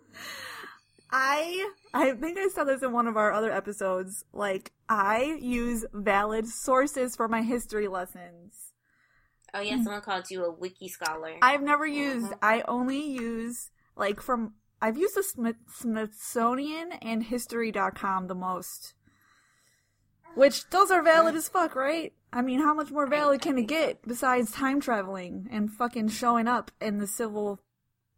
I 1.12 1.70
I 1.94 2.12
think 2.12 2.38
I 2.38 2.50
said 2.50 2.65
this 2.65 2.84
in 2.84 2.91
one 2.91 3.08
of 3.08 3.15
our 3.17 3.32
other 3.32 3.51
episodes. 3.51 4.25
Like 4.34 4.74
I 4.89 5.38
use 5.39 5.86
valid 5.94 6.48
sources 6.48 7.15
for 7.15 7.27
my 7.27 7.41
history 7.44 7.88
lessons. 7.88 8.74
oh 9.53 9.62
yeah, 9.62 9.82
someone 9.82 10.01
called 10.01 10.29
you 10.29 10.44
a 10.46 10.51
wiki 10.51 10.89
scholar. 10.89 11.36
I've 11.41 11.62
never 11.63 11.86
used. 11.88 12.32
Mhm. 12.32 12.38
I 12.41 12.62
only 12.67 13.00
use 13.01 13.72
like 13.96 14.22
from. 14.22 14.56
I've 14.82 14.98
used 14.98 15.15
the 15.15 15.24
Smith, 15.24 15.56
Smithsonian 15.74 16.91
and 17.01 17.24
History.com 17.24 18.27
the 18.27 18.36
most. 18.36 18.94
Which 20.36 20.70
those 20.70 20.91
are 20.91 21.01
valid 21.01 21.36
as 21.36 21.50
fuck, 21.50 21.74
right? 21.75 22.13
I 22.34 22.42
mean, 22.42 22.60
how 22.60 22.74
much 22.74 22.92
more 22.92 23.08
valid 23.08 23.42
can 23.42 23.58
it 23.58 23.68
get 23.68 24.02
besides 24.08 24.52
time 24.52 24.80
traveling 24.82 25.48
and 25.52 25.72
fucking 25.72 26.10
showing 26.10 26.48
up 26.48 26.72
in 26.82 26.98
the 26.98 27.08
civil 27.08 27.60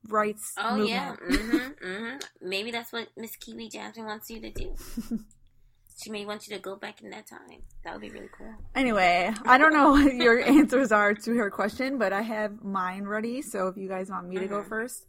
rights 0.08 0.54
Oh 0.58 0.78
movement? 0.78 0.90
yeah, 0.90 1.16
mm-hmm, 1.16 1.88
mm-hmm. 1.88 2.18
Maybe 2.42 2.72
that's 2.72 2.92
what 2.92 3.10
Miss 3.16 3.36
Kiwi 3.36 3.70
Jasmine 3.70 4.06
wants 4.06 4.30
you 4.30 4.42
to 4.42 4.50
do. 4.52 4.76
she 6.02 6.10
may 6.10 6.26
want 6.26 6.48
you 6.48 6.56
to 6.56 6.62
go 6.62 6.76
back 6.76 7.02
in 7.02 7.10
that 7.12 7.28
time. 7.28 7.62
That 7.84 7.94
would 7.94 8.02
be 8.02 8.10
really 8.10 8.30
cool. 8.38 8.54
Anyway, 8.74 9.32
I 9.46 9.58
don't 9.58 9.74
know 9.74 9.92
what 9.92 10.14
your 10.16 10.40
answers 10.44 10.92
are 10.92 11.14
to 11.14 11.36
her 11.36 11.52
question, 11.52 11.98
but 11.98 12.12
I 12.14 12.22
have 12.22 12.64
mine 12.64 13.04
ready. 13.06 13.42
So 13.42 13.68
if 13.68 13.78
you 13.78 13.88
guys 13.88 14.10
want 14.10 14.28
me 14.28 14.38
to 14.40 14.48
go 14.48 14.62
Mhm. 14.64 14.70
first, 14.70 15.06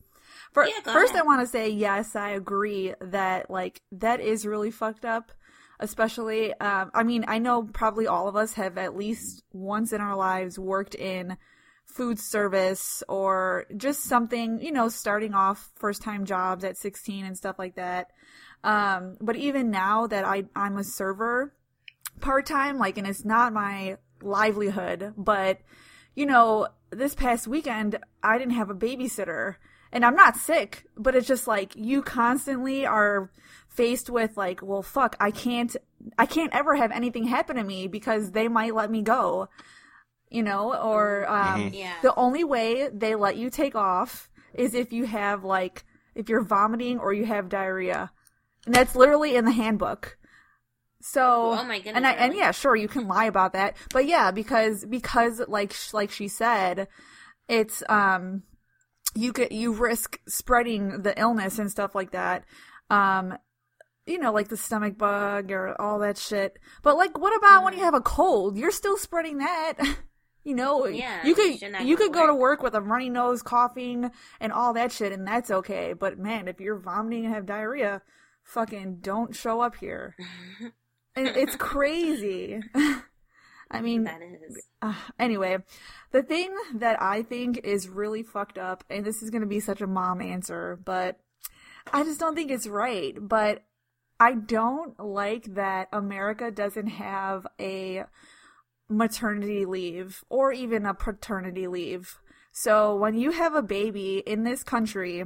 For, 0.52 0.64
Yeah, 0.66 0.72
go 0.82 0.92
first 0.92 1.12
ahead. 1.14 1.22
I 1.22 1.26
want 1.26 1.40
to 1.42 1.46
say 1.46 1.68
yes, 1.68 2.16
I 2.16 2.30
agree 2.30 2.92
that 3.00 3.50
like 3.50 3.80
that 3.92 4.20
is 4.20 4.44
really 4.44 4.72
fucked 4.72 5.04
up. 5.04 5.30
Especially 5.80 6.54
um, 6.60 6.90
i 6.94 7.02
mean 7.02 7.24
i 7.26 7.38
know 7.38 7.62
probably 7.62 8.06
all 8.06 8.28
of 8.28 8.36
us 8.36 8.54
have 8.54 8.78
at 8.78 8.96
least 8.96 9.42
once 9.52 9.92
in 9.92 10.00
our 10.00 10.16
lives 10.16 10.58
worked 10.58 10.94
in 10.94 11.36
food 11.90 12.18
service 12.18 13.02
or 13.08 13.66
just 13.76 14.04
something 14.04 14.60
you 14.60 14.72
know 14.72 14.88
starting 14.88 15.34
off 15.34 15.70
first 15.76 16.02
time 16.02 16.24
jobs 16.24 16.64
at 16.64 16.76
16 16.76 17.24
and 17.24 17.36
stuff 17.36 17.58
like 17.58 17.74
that. 17.74 18.10
Um, 18.62 19.16
but 19.20 19.36
even 19.36 19.70
now 19.70 20.06
that 20.06 20.24
I, 20.24 20.44
i'm 20.54 20.76
a 20.76 20.84
server 20.84 21.54
part-time 22.20 22.78
like 22.78 22.98
and 22.98 23.06
it's 23.06 23.24
not 23.24 23.54
my 23.54 23.96
livelihood 24.22 25.14
but 25.16 25.60
you 26.14 26.26
know 26.26 26.68
this 26.90 27.14
past 27.14 27.48
weekend 27.48 27.98
i 28.22 28.36
didn't 28.36 28.52
have 28.52 28.68
a 28.68 28.74
babysitter 28.74 29.54
and 29.92 30.04
i'm 30.04 30.14
not 30.16 30.36
sick 30.36 30.84
but 30.96 31.14
it's 31.14 31.26
just 31.26 31.46
like 31.46 31.74
you 31.76 32.02
constantly 32.02 32.86
are 32.86 33.30
faced 33.68 34.10
with 34.10 34.36
like 34.36 34.60
well 34.62 34.82
fuck 34.82 35.16
i 35.20 35.30
can't 35.30 35.76
i 36.18 36.26
can't 36.26 36.52
ever 36.52 36.76
have 36.76 36.90
anything 36.90 37.24
happen 37.24 37.56
to 37.56 37.64
me 37.64 37.86
because 37.86 38.32
they 38.32 38.48
might 38.48 38.74
let 38.74 38.90
me 38.90 39.02
go 39.02 39.48
you 40.30 40.42
know? 40.44 40.72
Or 40.74 41.28
um, 41.28 41.70
Yeah. 41.74 41.94
the 42.02 42.14
only 42.14 42.44
way 42.44 42.88
they 42.88 43.14
let 43.16 43.36
you 43.36 43.50
take 43.50 43.74
off 43.74 44.30
is 44.54 44.74
if 44.74 44.92
you 44.92 45.04
have 45.04 45.44
like 45.44 45.84
if 46.14 46.28
you're 46.28 46.44
vomiting 46.44 46.98
or 46.98 47.12
you 47.12 47.24
have 47.26 47.48
diarrhea. 47.48 48.10
And 48.66 48.74
that's 48.74 48.94
literally 48.94 49.34
in 49.36 49.44
the 49.44 49.50
handbook. 49.50 50.16
So 51.02 51.52
Oh 51.58 51.64
my 51.64 51.78
goodness, 51.78 51.96
and 51.96 52.06
I, 52.06 52.12
and 52.12 52.34
yeah 52.34 52.50
sure 52.52 52.76
you 52.76 52.88
can 52.88 53.08
lie 53.08 53.24
about 53.24 53.54
that. 53.54 53.76
But 53.92 54.06
yeah 54.06 54.30
because 54.30 54.84
because 54.84 55.40
like 55.48 55.72
sh- 55.72 55.94
like 55.94 56.10
she 56.10 56.28
said 56.28 56.88
it's 57.48 57.82
um 57.88 58.42
you 59.14 59.32
get 59.32 59.52
you 59.52 59.72
risk 59.72 60.18
spreading 60.28 61.02
the 61.02 61.18
illness 61.18 61.58
and 61.58 61.70
stuff 61.70 61.94
like 61.94 62.12
that 62.12 62.44
um 62.90 63.36
you 64.06 64.18
know 64.18 64.32
like 64.32 64.48
the 64.48 64.56
stomach 64.56 64.96
bug 64.98 65.52
or 65.52 65.80
all 65.80 65.98
that 66.00 66.18
shit. 66.18 66.58
But 66.82 66.96
like 66.96 67.18
what 67.18 67.36
about 67.36 67.64
when 67.64 67.74
you 67.74 67.80
have 67.84 67.94
a 67.94 68.00
cold? 68.00 68.56
You're 68.56 68.70
still 68.72 68.96
spreading 68.96 69.38
that. 69.38 69.74
You 70.42 70.54
know 70.54 70.86
Yeah, 70.86 71.24
you 71.24 71.34
could 71.34 71.60
you 71.84 71.98
could 71.98 72.14
go 72.14 72.26
to 72.26 72.32
work. 72.32 72.40
work 72.40 72.62
with 72.62 72.74
a 72.74 72.80
runny 72.80 73.10
nose 73.10 73.42
coughing 73.42 74.10
and 74.40 74.52
all 74.54 74.72
that 74.72 74.90
shit 74.90 75.12
and 75.12 75.26
that's 75.28 75.50
okay. 75.50 75.92
But 75.92 76.18
man 76.18 76.48
if 76.48 76.60
you're 76.60 76.78
vomiting 76.78 77.26
and 77.26 77.34
have 77.34 77.44
diarrhea 77.44 78.00
fucking 78.42 79.00
don't 79.02 79.36
show 79.36 79.60
up 79.60 79.76
here. 79.76 80.16
It's 81.16 81.56
crazy 81.56 82.60
i 83.70 83.80
mean 83.80 84.04
That 84.04 84.22
is. 84.22 84.60
uh, 84.82 84.94
anyway, 85.18 85.58
the 86.10 86.22
thing 86.22 86.54
that 86.74 87.00
I 87.00 87.22
think 87.22 87.60
is 87.64 87.88
really 87.88 88.22
fucked 88.22 88.58
up, 88.58 88.84
and 88.90 89.04
this 89.04 89.22
is 89.22 89.30
going 89.30 89.42
to 89.42 89.46
be 89.46 89.60
such 89.60 89.80
a 89.80 89.86
mom 89.86 90.20
answer, 90.20 90.78
but 90.84 91.20
I 91.92 92.04
just 92.04 92.20
don't 92.20 92.34
think 92.34 92.50
it's 92.50 92.66
right. 92.66 93.14
But 93.20 93.64
I 94.18 94.34
don't 94.34 94.98
like 95.00 95.54
that 95.54 95.88
America 95.92 96.50
doesn't 96.50 96.88
have 96.88 97.46
a 97.58 98.04
maternity 98.88 99.64
leave 99.64 100.24
or 100.28 100.52
even 100.52 100.84
a 100.84 100.94
paternity 100.94 101.66
leave. 101.66 102.18
So 102.52 102.94
when 102.96 103.14
you 103.14 103.30
have 103.30 103.54
a 103.54 103.62
baby 103.62 104.18
in 104.26 104.42
this 104.44 104.62
country, 104.62 105.24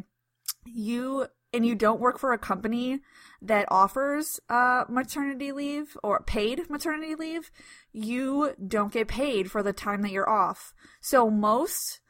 you 0.65 1.27
and 1.55 1.65
you 1.65 1.75
don't 1.77 2.01
work 2.01 2.19
for 2.19 2.33
a 2.33 2.39
company 2.39 3.01
that 3.41 3.67
offers 3.71 4.41
uh, 4.51 4.85
maternity 4.89 5.53
leave 5.53 5.97
or 6.03 6.21
paid 6.21 6.69
maternity 6.69 7.15
leave, 7.15 7.51
you 7.93 8.55
don't 8.67 8.93
get 8.93 9.07
paid 9.07 9.51
for 9.51 9.63
the 9.63 9.73
time 9.73 10.03
that 10.03 10.11
you're 10.11 10.29
off. 10.29 10.75
So 11.01 11.31
most 11.31 12.01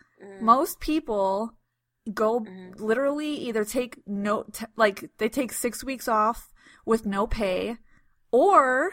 most 0.41 0.81
people 0.81 1.53
go 2.13 2.47
literally 2.77 3.35
either 3.35 3.65
take 3.65 3.99
no 4.07 4.45
t- 4.45 4.65
like 4.77 5.11
they 5.19 5.29
take 5.29 5.53
6 5.53 5.85
weeks 5.85 6.09
off 6.09 6.51
with 6.87 7.05
no 7.05 7.27
pay 7.27 7.77
or 8.31 8.93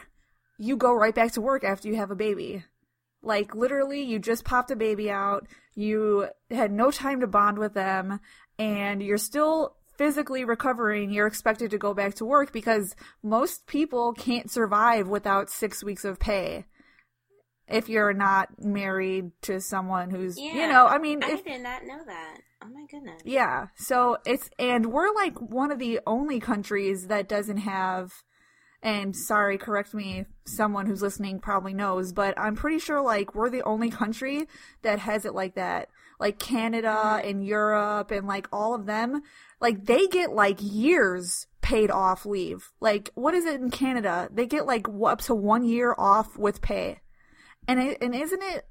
you 0.57 0.75
go 0.75 0.93
right 0.93 1.15
back 1.15 1.31
to 1.33 1.41
work 1.41 1.63
after 1.63 1.87
you 1.87 1.95
have 1.95 2.11
a 2.11 2.15
baby. 2.15 2.65
Like 3.23 3.55
literally 3.55 4.01
you 4.01 4.19
just 4.19 4.43
popped 4.43 4.71
a 4.71 4.75
baby 4.75 5.09
out, 5.09 5.47
you 5.73 6.27
had 6.49 6.71
no 6.71 6.91
time 6.91 7.21
to 7.21 7.27
bond 7.27 7.57
with 7.57 7.73
them 7.73 8.19
and 8.59 9.01
you're 9.01 9.17
still 9.17 9.77
physically 10.01 10.43
recovering, 10.43 11.11
you're 11.11 11.27
expected 11.27 11.69
to 11.69 11.77
go 11.77 11.93
back 11.93 12.15
to 12.15 12.25
work 12.25 12.51
because 12.51 12.95
most 13.21 13.67
people 13.67 14.13
can't 14.13 14.49
survive 14.49 15.07
without 15.07 15.47
6 15.51 15.83
weeks 15.83 16.03
of 16.03 16.19
pay. 16.19 16.65
If 17.67 17.87
you're 17.87 18.11
not 18.11 18.49
married 18.57 19.29
to 19.43 19.61
someone 19.61 20.09
who's, 20.09 20.39
Yeah. 20.39 20.53
you 20.53 20.67
know, 20.67 20.87
I 20.87 20.97
mean, 20.97 21.23
I 21.23 21.33
if, 21.33 21.45
did 21.45 21.61
not 21.61 21.85
know 21.85 21.99
that. 22.03 22.37
Oh 22.63 22.67
my 22.69 22.85
goodness. 22.89 23.21
yeah. 23.25 23.67
So 23.75 24.17
it's 24.25 24.49
and 24.57 24.87
we're 24.87 25.13
like 25.13 25.37
one 25.39 25.71
of 25.71 25.77
the 25.77 25.99
only 26.07 26.39
countries 26.39 27.05
that 27.07 27.29
doesn't 27.29 27.57
have 27.57 28.11
and 28.83 29.15
sorry, 29.15 29.59
correct 29.59 29.93
me, 29.93 30.25
someone 30.47 30.87
who's 30.87 31.03
listening 31.03 31.39
probably 31.39 31.75
knows, 31.75 32.11
but 32.11 32.33
I'm 32.39 32.55
pretty 32.55 32.79
sure 32.79 32.99
like 33.01 33.35
we're 33.35 33.51
the 33.51 33.61
only 33.63 33.91
country 33.91 34.47
that 34.81 34.97
has 34.97 35.25
it 35.25 35.35
like 35.35 35.53
that. 35.53 35.89
Like 36.19 36.39
Canada 36.39 37.21
and 37.23 37.45
Europe 37.45 38.09
and 38.11 38.27
like 38.27 38.47
all 38.51 38.73
of 38.75 38.85
them, 38.87 39.21
like 39.61 39.85
they 39.85 40.07
get 40.07 40.31
like 40.31 40.57
years 40.59 41.47
paid 41.61 41.91
off 41.91 42.25
leave. 42.25 42.71
Like 42.81 43.11
what 43.15 43.33
is 43.33 43.45
it 43.45 43.61
in 43.61 43.69
Canada? 43.69 44.27
They 44.31 44.45
get 44.47 44.65
like 44.65 44.87
up 45.05 45.21
to 45.21 45.35
1 45.35 45.65
year 45.65 45.95
off 45.97 46.37
with 46.37 46.61
pay. 46.61 46.99
And 47.67 47.79
it, 47.79 47.99
and 48.01 48.15
isn't 48.15 48.41
it 48.41 48.65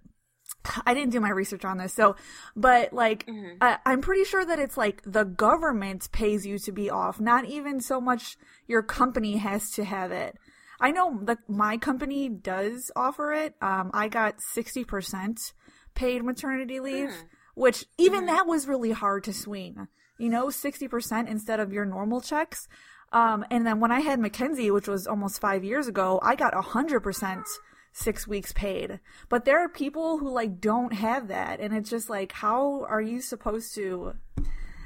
I 0.85 0.95
didn't 0.95 1.13
do 1.13 1.21
my 1.21 1.31
research 1.31 1.65
on 1.65 1.79
this, 1.79 1.95
so, 1.95 2.17
but 2.55 2.93
like, 2.93 3.25
I, 3.61 3.79
I'm 3.87 4.01
pretty 4.01 4.25
sure 4.25 4.45
that 4.45 4.59
it's 4.59 4.77
like 4.77 5.01
the 5.07 5.25
government 5.25 6.11
pays 6.13 6.45
you 6.45 6.59
to 6.59 6.73
be 6.73 6.91
off, 6.91 7.21
not 7.21 7.45
even 7.47 7.81
so 7.81 8.01
much 8.01 8.37
your 8.67 8.83
company 8.83 9.37
has 9.39 9.71
to 9.73 9.85
have 9.85 10.13
it. 10.13 10.37
I 10.81 10.91
know 10.91 11.21
that 11.25 11.39
my 11.49 11.77
company 11.77 12.29
does 12.29 12.91
offer 12.97 13.33
it. 13.33 13.55
Um, 13.61 13.91
I 13.93 14.09
got 14.09 14.39
60% 14.39 15.53
paid 15.95 16.25
maternity 16.25 16.81
leave, 16.81 17.11
which 17.55 17.87
even 17.99 18.27
that 18.27 18.47
was 18.47 18.69
really 18.69 18.93
hard 18.93 19.25
to 19.25 19.33
swing. 19.33 19.89
You 20.19 20.29
know, 20.29 20.47
60% 20.47 21.29
instead 21.29 21.61
of 21.61 21.73
your 21.73 21.85
normal 21.85 22.21
checks. 22.21 22.69
Um, 23.13 23.45
and 23.51 23.67
then 23.67 23.81
when 23.81 23.91
I 23.91 24.01
had 24.01 24.21
Mackenzie, 24.21 24.71
which 24.71 24.87
was 24.87 25.07
almost 25.07 25.41
five 25.41 25.65
years 25.65 25.89
ago, 25.89 26.21
I 26.23 26.37
got 26.37 26.53
100% 26.53 27.45
six 27.93 28.27
weeks 28.27 28.53
paid. 28.53 29.01
But 29.29 29.45
there 29.45 29.59
are 29.59 29.69
people 29.69 30.19
who 30.19 30.31
like 30.31 30.61
don't 30.61 30.93
have 30.93 31.29
that, 31.29 31.61
and 31.61 31.75
it's 31.75 31.91
just 31.91 32.09
like, 32.09 32.33
how 32.33 32.85
are 32.89 33.01
you 33.01 33.21
supposed 33.21 33.75
to? 33.75 34.15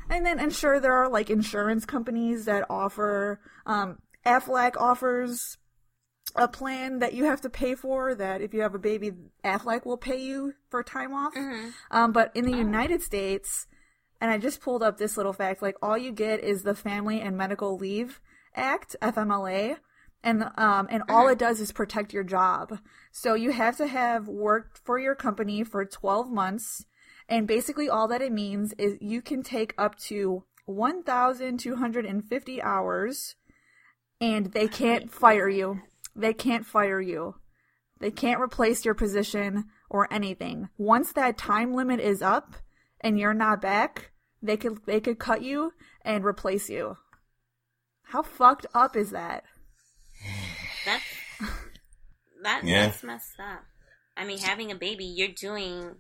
And 0.08 0.24
then, 0.24 0.38
and 0.38 0.52
sure, 0.52 0.80
there 0.80 0.94
are 0.94 1.08
like 1.08 1.30
insurance 1.30 1.84
companies 1.84 2.44
that 2.44 2.66
offer. 2.68 3.40
Um, 3.66 3.98
Aflac 4.26 4.76
offers 4.78 5.58
a 6.36 6.48
plan 6.48 6.98
that 6.98 7.14
you 7.14 7.24
have 7.24 7.40
to 7.42 7.50
pay 7.50 7.74
for. 7.74 8.14
That 8.14 8.40
if 8.40 8.54
you 8.54 8.62
have 8.62 8.74
a 8.74 8.78
baby, 8.78 9.12
Aflac 9.44 9.84
will 9.84 9.96
pay 9.96 10.20
you 10.20 10.54
for 10.70 10.82
time 10.82 11.12
off. 11.12 11.34
Um, 11.90 12.12
but 12.12 12.30
in 12.34 12.44
the 12.44 12.56
United 12.56 13.02
States, 13.02 13.66
and 14.20 14.30
I 14.30 14.38
just 14.38 14.60
pulled 14.60 14.82
up 14.82 14.98
this 14.98 15.16
little 15.16 15.32
fact, 15.32 15.62
like 15.62 15.76
all 15.82 15.98
you 15.98 16.12
get 16.12 16.40
is 16.40 16.62
the 16.62 16.74
Family 16.74 17.20
and 17.20 17.36
Medical 17.36 17.76
Leave 17.76 18.20
Act, 18.54 18.96
FMLA 19.02 19.76
and 20.24 20.44
um 20.56 20.88
and 20.90 21.02
all 21.08 21.28
it 21.28 21.38
does 21.38 21.60
is 21.60 21.70
protect 21.70 22.12
your 22.12 22.24
job. 22.24 22.78
So 23.12 23.34
you 23.34 23.52
have 23.52 23.76
to 23.76 23.86
have 23.86 24.26
worked 24.26 24.78
for 24.78 24.98
your 24.98 25.14
company 25.14 25.62
for 25.62 25.84
12 25.84 26.32
months 26.32 26.86
and 27.28 27.46
basically 27.46 27.88
all 27.88 28.08
that 28.08 28.22
it 28.22 28.32
means 28.32 28.72
is 28.78 28.96
you 29.00 29.22
can 29.22 29.42
take 29.42 29.74
up 29.78 29.96
to 29.98 30.44
1250 30.66 32.62
hours 32.62 33.36
and 34.20 34.46
they 34.46 34.66
can't 34.66 35.10
fire 35.12 35.48
you. 35.48 35.82
They 36.16 36.32
can't 36.32 36.66
fire 36.66 37.00
you. 37.00 37.36
They 38.00 38.10
can't 38.10 38.40
replace 38.40 38.84
your 38.84 38.94
position 38.94 39.66
or 39.88 40.12
anything. 40.12 40.68
Once 40.76 41.12
that 41.12 41.38
time 41.38 41.74
limit 41.74 42.00
is 42.00 42.22
up 42.22 42.56
and 43.00 43.18
you're 43.18 43.34
not 43.34 43.60
back, 43.60 44.12
they 44.42 44.56
could 44.56 44.84
they 44.86 45.00
could 45.00 45.18
cut 45.18 45.42
you 45.42 45.72
and 46.02 46.24
replace 46.24 46.68
you. 46.68 46.96
How 48.02 48.22
fucked 48.22 48.66
up 48.74 48.96
is 48.96 49.10
that? 49.10 49.44
That's 50.84 51.04
that, 52.42 52.64
Yeah. 52.64 52.86
that's 52.86 53.02
messed 53.02 53.40
up. 53.40 53.64
I 54.16 54.24
mean, 54.24 54.38
having 54.38 54.70
a 54.70 54.76
baby, 54.76 55.04
you're 55.04 55.28
doing 55.28 55.96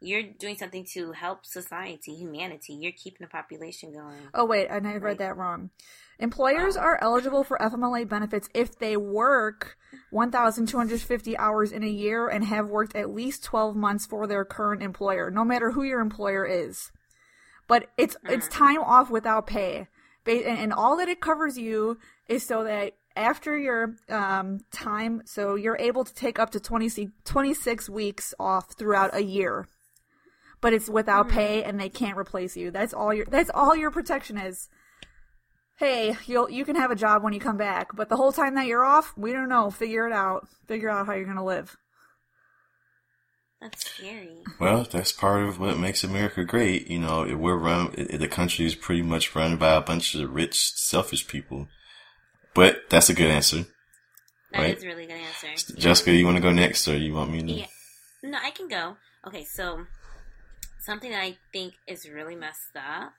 you're 0.00 0.22
doing 0.22 0.56
something 0.56 0.84
to 0.92 1.12
help 1.12 1.46
society, 1.46 2.14
humanity. 2.14 2.74
You're 2.74 2.92
keeping 2.92 3.24
the 3.26 3.30
population 3.30 3.92
going. 3.92 4.18
Oh 4.34 4.44
wait, 4.44 4.68
and 4.68 4.86
I 4.86 4.92
read 4.92 5.02
Right. 5.02 5.18
that 5.18 5.36
wrong. 5.36 5.70
Employers 6.18 6.76
are 6.76 6.98
eligible 7.02 7.44
for 7.44 7.58
FMLA 7.60 8.08
benefits 8.08 8.48
if 8.54 8.78
they 8.78 8.96
work 8.96 9.76
1,250 10.10 11.36
hours 11.36 11.72
in 11.72 11.82
a 11.82 11.88
year 11.88 12.28
and 12.28 12.44
have 12.44 12.68
worked 12.68 12.96
at 12.96 13.10
least 13.10 13.44
12 13.44 13.76
months 13.76 14.06
for 14.06 14.26
their 14.26 14.44
current 14.44 14.82
employer, 14.82 15.30
no 15.30 15.44
matter 15.44 15.72
who 15.72 15.82
your 15.82 16.00
employer 16.00 16.46
is. 16.46 16.90
But 17.68 17.88
it's 17.98 18.16
it's 18.24 18.48
time 18.48 18.80
off 18.80 19.10
without 19.10 19.46
pay, 19.46 19.88
and, 20.24 20.44
and 20.44 20.72
all 20.72 20.96
that 20.98 21.08
it 21.08 21.20
covers 21.20 21.58
you 21.58 21.98
is 22.28 22.46
so 22.46 22.64
that 22.64 22.94
after 23.16 23.58
your 23.58 23.96
um, 24.08 24.60
time, 24.70 25.22
so 25.24 25.54
you're 25.54 25.78
able 25.78 26.04
to 26.04 26.14
take 26.14 26.38
up 26.38 26.50
to 26.50 26.60
20, 26.60 27.10
26 27.24 27.88
weeks 27.88 28.34
off 28.38 28.72
throughout 28.74 29.14
a 29.14 29.22
year. 29.22 29.66
But 30.60 30.72
it's 30.72 30.88
without 30.88 31.28
pay, 31.28 31.60
mm-hmm. 31.60 31.70
and 31.70 31.80
they 31.80 31.88
can't 31.88 32.18
replace 32.18 32.56
you. 32.56 32.70
That's 32.70 32.94
all 32.94 33.12
your 33.12 33.26
that's 33.26 33.50
all 33.52 33.76
your 33.76 33.90
protection 33.90 34.38
is. 34.38 34.68
hey, 35.78 36.16
you'll 36.26 36.50
you 36.50 36.64
can 36.64 36.76
have 36.76 36.90
a 36.90 36.96
job 36.96 37.22
when 37.22 37.32
you 37.32 37.40
come 37.40 37.56
back, 37.56 37.94
but 37.94 38.08
the 38.08 38.16
whole 38.16 38.32
time 38.32 38.54
that 38.54 38.66
you're 38.66 38.84
off, 38.84 39.12
we 39.16 39.32
don't 39.32 39.48
know. 39.48 39.70
Figure 39.70 40.06
it 40.06 40.12
out. 40.12 40.48
Figure 40.66 40.90
out 40.90 41.06
how 41.06 41.14
you're 41.14 41.26
gonna 41.26 41.44
live. 41.44 41.76
That's 43.60 43.90
scary. 43.90 44.42
Well, 44.60 44.86
that's 44.90 45.12
part 45.12 45.44
of 45.44 45.58
what 45.58 45.78
makes 45.78 46.04
America 46.04 46.44
great. 46.44 46.88
You 46.88 46.98
know, 46.98 47.36
we're 47.36 47.56
run. 47.56 47.92
The 47.96 48.28
country 48.28 48.66
is 48.66 48.74
pretty 48.74 49.02
much 49.02 49.34
run 49.34 49.56
by 49.56 49.74
a 49.74 49.80
bunch 49.80 50.14
of 50.14 50.34
rich, 50.34 50.72
selfish 50.74 51.26
people. 51.26 51.68
But 52.54 52.88
that's 52.90 53.08
a 53.08 53.14
good 53.14 53.30
answer. 53.30 53.66
That 54.52 54.60
right? 54.60 54.76
is 54.76 54.84
a 54.84 54.86
really 54.86 55.06
good 55.06 55.16
answer. 55.16 55.74
Jessica, 55.76 56.12
you 56.12 56.24
want 56.24 56.36
to 56.36 56.42
go 56.42 56.52
next, 56.52 56.86
or 56.86 56.96
you 56.96 57.14
want 57.14 57.30
me 57.30 57.42
to? 57.42 57.52
Yeah. 57.52 57.66
No, 58.22 58.38
I 58.42 58.50
can 58.50 58.68
go. 58.68 58.96
Okay, 59.26 59.44
so 59.44 59.84
something 60.86 61.10
that 61.10 61.22
I 61.22 61.36
think 61.52 61.74
is 61.86 62.08
really 62.08 62.36
messed 62.36 62.76
up 62.76 63.12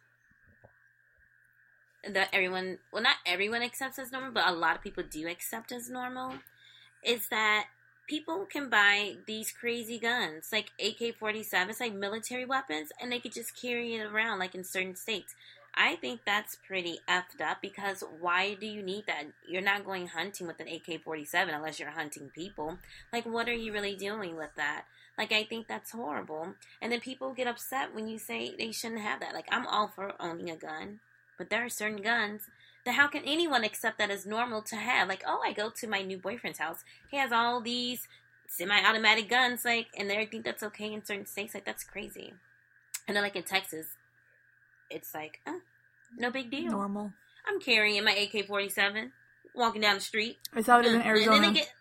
that 2.13 2.29
everyone, 2.31 2.79
well, 2.91 3.03
not 3.03 3.17
everyone 3.25 3.61
accepts 3.61 3.99
as 3.99 4.11
normal, 4.11 4.31
but 4.31 4.47
a 4.47 4.53
lot 4.53 4.75
of 4.75 4.81
people 4.81 5.03
do 5.03 5.27
accept 5.27 5.73
as 5.73 5.89
normal, 5.89 6.35
is 7.03 7.27
that 7.29 7.65
people 8.07 8.45
can 8.45 8.69
buy 8.69 9.17
these 9.27 9.51
crazy 9.51 9.99
guns, 9.99 10.49
like 10.51 10.71
AK 10.79 11.19
47s, 11.19 11.81
like 11.81 11.93
military 11.93 12.45
weapons, 12.45 12.91
and 13.01 13.11
they 13.11 13.19
could 13.19 13.33
just 13.33 13.61
carry 13.61 13.95
it 13.95 14.05
around, 14.05 14.39
like 14.39 14.55
in 14.55 14.63
certain 14.63 14.95
states. 14.95 15.35
I 15.75 15.95
think 15.97 16.21
that's 16.25 16.55
pretty 16.55 16.99
effed 17.07 17.39
up 17.39 17.57
because 17.61 18.03
why 18.19 18.55
do 18.55 18.65
you 18.65 18.81
need 18.81 19.05
that? 19.05 19.25
You're 19.47 19.61
not 19.61 19.85
going 19.85 20.07
hunting 20.07 20.47
with 20.47 20.59
an 20.59 20.67
AK 20.67 21.03
47 21.03 21.53
unless 21.53 21.79
you're 21.79 21.91
hunting 21.91 22.31
people. 22.33 22.79
Like, 23.13 23.25
what 23.25 23.47
are 23.47 23.53
you 23.53 23.73
really 23.73 23.95
doing 23.95 24.37
with 24.37 24.49
that? 24.55 24.85
Like, 25.17 25.31
I 25.31 25.43
think 25.43 25.67
that's 25.67 25.91
horrible. 25.91 26.53
And 26.81 26.91
then 26.91 26.99
people 26.99 27.33
get 27.33 27.47
upset 27.47 27.95
when 27.95 28.07
you 28.07 28.19
say 28.19 28.53
they 28.55 28.71
shouldn't 28.71 29.01
have 29.01 29.19
that. 29.21 29.33
Like, 29.33 29.47
I'm 29.51 29.65
all 29.65 29.87
for 29.87 30.13
owning 30.19 30.49
a 30.49 30.55
gun, 30.55 30.99
but 31.37 31.49
there 31.49 31.65
are 31.65 31.69
certain 31.69 32.01
guns 32.01 32.43
that 32.85 32.93
how 32.93 33.07
can 33.07 33.23
anyone 33.25 33.63
accept 33.63 33.97
that 33.97 34.11
as 34.11 34.25
normal 34.25 34.61
to 34.61 34.75
have? 34.75 35.07
Like, 35.07 35.23
oh, 35.25 35.41
I 35.43 35.53
go 35.53 35.71
to 35.71 35.87
my 35.87 36.03
new 36.03 36.17
boyfriend's 36.17 36.59
house. 36.59 36.83
He 37.09 37.17
has 37.17 37.31
all 37.31 37.61
these 37.61 38.07
semi-automatic 38.47 39.27
guns, 39.27 39.65
like, 39.65 39.87
and 39.97 40.09
they 40.09 40.25
think 40.25 40.45
that's 40.45 40.63
okay 40.63 40.93
in 40.93 41.03
certain 41.03 41.25
states. 41.25 41.53
Like, 41.53 41.65
that's 41.65 41.83
crazy. 41.83 42.33
And 43.07 43.15
then, 43.15 43.23
like 43.23 43.35
in 43.35 43.43
Texas, 43.43 43.87
it's 44.89 45.13
like, 45.13 45.39
oh, 45.47 45.61
no 46.17 46.29
big 46.29 46.51
deal. 46.51 46.71
Normal. 46.71 47.11
I'm 47.47 47.59
carrying 47.59 48.03
my 48.03 48.11
AK-47, 48.11 49.11
walking 49.55 49.81
down 49.81 49.95
the 49.95 50.01
street. 50.01 50.37
Is 50.55 50.67
that 50.67 50.85
in 50.85 51.01
Arizona? 51.01 51.35
And 51.35 51.43
then 51.43 51.53
they 51.53 51.59
get, 51.59 51.73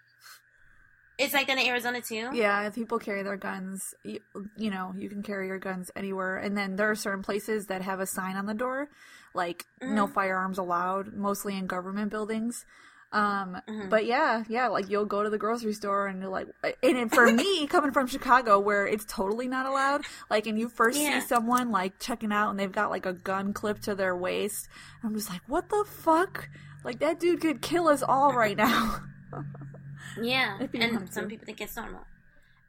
it's 1.18 1.32
like 1.32 1.46
that 1.46 1.58
in 1.58 1.66
Arizona 1.66 2.00
too. 2.00 2.30
Yeah, 2.32 2.68
people 2.70 2.99
carry 2.99 3.23
their 3.23 3.37
guns. 3.37 3.94
You, 4.04 4.20
you, 4.56 4.70
know, 4.70 4.92
you 4.96 5.08
can 5.08 5.23
carry 5.23 5.46
your 5.46 5.58
guns 5.58 5.90
anywhere, 5.96 6.37
and 6.37 6.56
then 6.56 6.76
there 6.76 6.90
are 6.90 6.94
certain 6.94 7.23
places 7.23 7.66
that 7.66 7.82
have 7.82 8.00
a 8.00 8.06
sign 8.06 8.37
on 8.37 8.46
the 8.46 8.54
door, 8.54 8.88
like 9.35 9.64
mm-hmm. 9.80 9.94
"No 9.94 10.06
firearms 10.06 10.58
allowed," 10.58 11.14
mostly 11.14 11.56
in 11.56 11.66
government 11.66 12.11
buildings. 12.11 12.64
Um, 13.12 13.56
mm-hmm. 13.68 13.88
but 13.88 14.04
yeah, 14.04 14.44
yeah, 14.49 14.66
like 14.68 14.90
you'll 14.90 15.06
go 15.06 15.23
to 15.23 15.30
the 15.30 15.38
grocery 15.38 15.73
store 15.73 16.06
and 16.06 16.20
you're 16.20 16.30
like, 16.30 16.49
and 16.82 17.11
for 17.11 17.32
me, 17.32 17.66
coming 17.68 17.92
from 17.92 18.08
Chicago 18.08 18.58
where 18.58 18.87
it's 18.87 19.04
totally 19.06 19.49
not 19.49 19.64
allowed, 19.64 20.02
like, 20.28 20.46
and 20.46 20.58
you 20.58 20.68
first 20.68 21.00
yeah. 21.00 21.20
see 21.20 21.26
someone 21.26 21.70
like 21.70 21.99
checking 21.99 22.32
out 22.32 22.50
and 22.50 22.58
they've 22.58 22.73
got 22.73 22.90
like 22.90 23.06
a 23.06 23.12
gun 23.12 23.52
clip 23.52 23.80
to 23.82 23.94
their 23.94 24.16
waist, 24.16 24.68
I'm 25.02 25.14
just 25.14 25.30
like, 25.30 25.40
what 25.46 25.68
the 25.70 25.85
fuck? 25.88 26.50
Like 26.85 26.99
that 26.99 27.18
dude 27.18 27.40
could 27.40 27.62
kill 27.62 27.88
us 27.88 28.02
all 28.02 28.32
right 28.32 28.56
now. 28.56 29.00
Yeah, 30.20 30.58
and 30.75 31.12
some 31.12 31.28
people 31.28 31.46
think 31.46 31.61
it's 31.61 31.76
normal. 31.76 32.04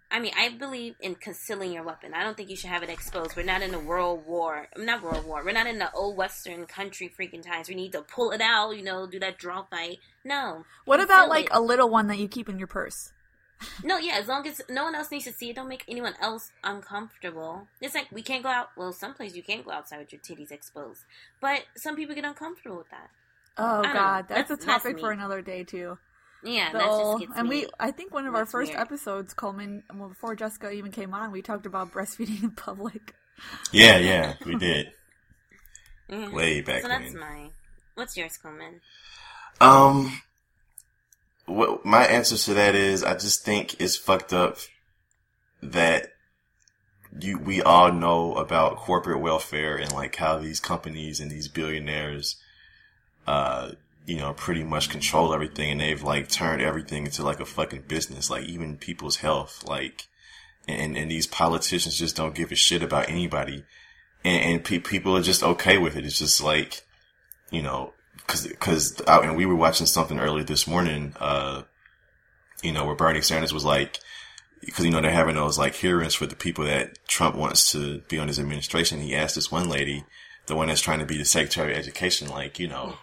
I 0.10 0.20
mean, 0.20 0.32
I 0.38 0.50
believe 0.50 0.96
in 1.02 1.16
concealing 1.16 1.74
your 1.74 1.84
weapon. 1.84 2.14
I 2.14 2.24
don't 2.24 2.38
think 2.38 2.50
you 2.50 2.56
should 2.56 2.70
have 2.70 2.82
it 2.82 2.90
exposed. 2.90 3.36
We're 3.36 3.44
not 3.44 3.62
in 3.62 3.74
a 3.74 3.80
world 3.80 4.26
war. 4.26 4.68
Not 4.78 5.04
world 5.04 5.26
war. 5.26 5.44
We're 5.44 5.52
not 5.52 5.68
in 5.68 5.80
the 5.80 5.92
old 5.92 6.16
Western 6.16 6.66
country 6.66 7.12
freaking 7.20 7.44
times. 7.46 7.68
We 7.68 7.76
need 7.76 7.92
to 7.92 8.04
pull 8.04 8.32
it 8.32 8.40
out, 8.40 8.78
you 8.78 8.84
know, 8.84 9.06
do 9.06 9.20
that 9.20 9.38
draw 9.38 9.64
fight. 9.64 9.98
No. 10.24 10.64
What 10.86 11.02
about 11.02 11.28
like 11.28 11.46
it. 11.46 11.52
a 11.54 11.60
little 11.60 11.90
one 11.90 12.08
that 12.08 12.20
you 12.20 12.30
keep 12.30 12.48
in 12.48 12.58
your 12.58 12.68
purse? 12.68 13.12
no, 13.84 13.98
yeah, 13.98 14.18
as 14.18 14.28
long 14.28 14.48
as 14.48 14.62
no 14.70 14.84
one 14.84 14.96
else 14.96 15.12
needs 15.12 15.26
to 15.26 15.34
see 15.34 15.50
it, 15.50 15.56
don't 15.56 15.68
make 15.68 15.84
anyone 15.88 16.14
else 16.22 16.52
uncomfortable. 16.64 17.68
It's 17.82 17.96
like 17.96 18.08
we 18.12 18.22
can't 18.22 18.44
go 18.44 18.50
out. 18.50 18.70
Well, 18.78 18.94
some 18.94 19.14
places 19.14 19.36
you 19.36 19.44
can't 19.44 19.66
go 19.66 19.72
outside 19.72 20.00
with 20.00 20.14
your 20.14 20.22
titties 20.22 20.52
exposed, 20.52 21.04
but 21.42 21.64
some 21.76 21.96
people 21.96 22.16
get 22.16 22.24
uncomfortable 22.24 22.78
with 22.78 22.90
that. 22.92 23.10
Oh 23.58 23.82
God, 23.82 24.28
that's, 24.30 24.50
that's, 24.50 24.64
a 24.64 24.66
topic 24.66 24.94
that's 24.94 25.02
for 25.02 25.12
another 25.12 25.42
day 25.42 25.64
too. 25.64 25.98
Yeah, 26.44 26.72
that 26.72 26.86
just 26.86 27.20
gets 27.20 27.32
and 27.36 27.50
me. 27.50 27.62
we 27.62 27.68
I 27.80 27.92
think 27.92 28.14
one 28.14 28.26
of 28.28 28.36
our 28.36 28.46
first 28.46 28.72
weird. 28.72 28.82
episodes, 28.82 29.34
Coleman, 29.34 29.84
well, 29.94 30.10
before 30.10 30.36
Jessica 30.36 30.72
even 30.72 30.92
came 30.92 31.14
on, 31.14 31.32
we 31.32 31.42
talked 31.42 31.66
about 31.66 31.92
breastfeeding 31.92 32.44
in 32.44 32.52
public. 32.52 33.14
Yeah, 33.72 33.98
yeah, 33.98 34.34
we 34.46 34.56
did. 34.56 34.92
mm-hmm. 36.10 36.36
Way 36.36 36.62
back. 36.62 36.82
So 36.84 36.88
that's 36.88 37.14
my. 37.14 37.50
What's 37.96 38.16
yours, 38.16 38.38
Coleman? 38.38 38.82
Um, 39.60 40.22
what 41.46 41.86
my 41.86 42.06
answer 42.06 42.38
to 42.38 42.54
that 42.54 42.76
is, 42.76 43.04
I 43.04 43.14
just 43.14 43.44
think 43.44 43.80
it's 43.82 43.96
fucked 43.96 44.34
up 44.34 44.58
that 45.62 46.10
you 47.20 47.38
we 47.40 47.62
all 47.62 47.92
know 47.92 48.36
about 48.36 48.78
corporate 48.78 49.22
welfare 49.22 49.76
and 49.76 49.92
like 49.94 50.16
how 50.18 50.38
these 50.38 50.60
companies 50.60 51.20
and 51.20 51.32
these 51.32 51.48
billionaires 51.48 52.36
uh 53.26 53.72
you 54.08 54.16
know, 54.16 54.34
pretty 54.34 54.64
much 54.64 54.90
control 54.90 55.34
everything 55.34 55.70
and 55.70 55.82
they've 55.82 56.02
like 56.02 56.30
turned 56.30 56.62
everything 56.62 57.06
into 57.06 57.22
like 57.24 57.42
a 57.42 57.46
fucking 57.46 57.84
business, 57.90 58.30
like 58.30 58.46
even 58.46 58.78
people's 58.78 59.18
health, 59.18 59.66
like, 59.68 60.08
and, 60.66 60.98
and 60.98 61.12
these 61.12 61.28
politicians 61.28 61.98
just 61.98 62.16
don't 62.16 62.34
give 62.34 62.50
a 62.50 62.56
shit 62.56 62.82
about 62.82 63.10
anybody. 63.10 63.66
And, 64.24 64.44
and 64.44 64.64
pe- 64.64 64.80
people 64.80 65.16
are 65.18 65.22
just 65.22 65.44
okay 65.44 65.78
with 65.78 65.98
it. 65.98 66.06
It's 66.06 66.20
just 66.20 66.42
like, 66.42 66.86
you 67.52 67.62
know, 67.62 67.94
cause, 68.28 68.48
cause, 68.60 69.02
I, 69.06 69.20
and 69.20 69.36
we 69.36 69.46
were 69.46 69.58
watching 69.58 69.86
something 69.86 70.20
earlier 70.20 70.46
this 70.46 70.68
morning, 70.68 71.14
uh, 71.20 71.64
you 72.64 72.72
know, 72.72 72.86
where 72.86 72.96
Bernie 72.96 73.22
Sanders 73.22 73.54
was 73.54 73.66
like, 73.66 74.00
because 74.62 74.86
you 74.86 74.92
know 74.92 75.02
they're 75.02 75.12
having 75.12 75.36
those 75.36 75.60
like 75.60 75.76
hearings 75.76 76.16
for 76.16 76.26
the 76.26 76.36
people 76.36 76.64
that 76.64 76.98
Trump 77.08 77.36
wants 77.36 77.72
to 77.74 78.00
be 78.08 78.18
on 78.18 78.28
his 78.28 78.40
administration. 78.40 79.02
He 79.02 79.14
asked 79.14 79.36
this 79.36 79.52
one 79.52 79.70
lady, 79.70 80.06
the 80.48 80.56
one 80.56 80.70
that's 80.70 80.82
trying 80.82 81.00
to 81.00 81.06
be 81.06 81.18
the 81.18 81.26
Secretary 81.26 81.74
of 81.74 81.78
Education, 81.78 82.30
like 82.30 82.58
you 82.58 82.68
know, 82.68 82.96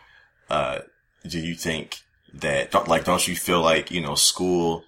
uh, 0.50 0.80
do 1.26 1.38
you 1.38 1.54
think 1.54 1.98
that 2.34 2.70
don't, 2.70 2.88
like 2.88 3.04
don't 3.04 3.26
you 3.26 3.36
feel 3.36 3.60
like 3.60 3.90
you 3.90 4.00
know 4.00 4.14
school 4.14 4.84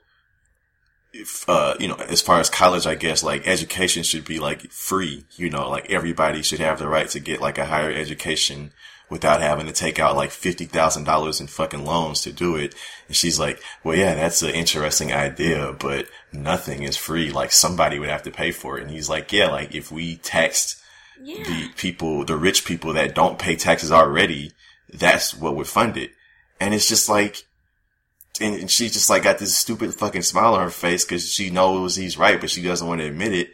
if, 1.18 1.48
uh, 1.48 1.74
you 1.80 1.88
know, 1.88 1.94
as 1.94 2.20
far 2.20 2.40
as 2.40 2.50
college, 2.50 2.86
I 2.86 2.94
guess, 2.94 3.22
like 3.22 3.46
education 3.46 4.02
should 4.02 4.24
be 4.24 4.38
like 4.38 4.70
free, 4.70 5.24
you 5.36 5.50
know, 5.50 5.68
like 5.70 5.90
everybody 5.90 6.42
should 6.42 6.60
have 6.60 6.78
the 6.78 6.88
right 6.88 7.08
to 7.10 7.20
get 7.20 7.40
like 7.40 7.58
a 7.58 7.66
higher 7.66 7.90
education 7.90 8.72
without 9.08 9.40
having 9.40 9.66
to 9.66 9.72
take 9.72 9.98
out 9.98 10.16
like 10.16 10.30
$50,000 10.30 11.40
in 11.40 11.46
fucking 11.46 11.84
loans 11.84 12.22
to 12.22 12.32
do 12.32 12.56
it. 12.56 12.74
And 13.06 13.16
she's 13.16 13.38
like, 13.38 13.62
well, 13.84 13.96
yeah, 13.96 14.14
that's 14.14 14.42
an 14.42 14.50
interesting 14.50 15.12
idea, 15.12 15.74
but 15.78 16.06
nothing 16.32 16.82
is 16.82 16.96
free. 16.96 17.30
Like 17.30 17.52
somebody 17.52 17.98
would 17.98 18.08
have 18.08 18.24
to 18.24 18.30
pay 18.30 18.50
for 18.50 18.78
it. 18.78 18.82
And 18.82 18.90
he's 18.90 19.08
like, 19.08 19.32
yeah, 19.32 19.50
like 19.50 19.74
if 19.74 19.92
we 19.92 20.16
taxed 20.16 20.80
yeah. 21.22 21.44
the 21.44 21.68
people, 21.76 22.24
the 22.24 22.36
rich 22.36 22.64
people 22.64 22.92
that 22.94 23.14
don't 23.14 23.38
pay 23.38 23.54
taxes 23.54 23.92
already, 23.92 24.52
that's 24.92 25.34
what 25.34 25.54
would 25.54 25.68
fund 25.68 25.96
it. 25.96 26.10
And 26.60 26.74
it's 26.74 26.88
just 26.88 27.08
like, 27.08 27.44
and 28.40 28.70
she 28.70 28.88
just 28.88 29.08
like 29.08 29.22
got 29.22 29.38
this 29.38 29.56
stupid 29.56 29.94
fucking 29.94 30.22
smile 30.22 30.54
on 30.54 30.62
her 30.62 30.70
face 30.70 31.04
because 31.04 31.30
she 31.30 31.50
knows 31.50 31.96
he's 31.96 32.18
right, 32.18 32.40
but 32.40 32.50
she 32.50 32.62
doesn't 32.62 32.86
want 32.86 33.00
to 33.00 33.06
admit 33.06 33.32
it. 33.32 33.50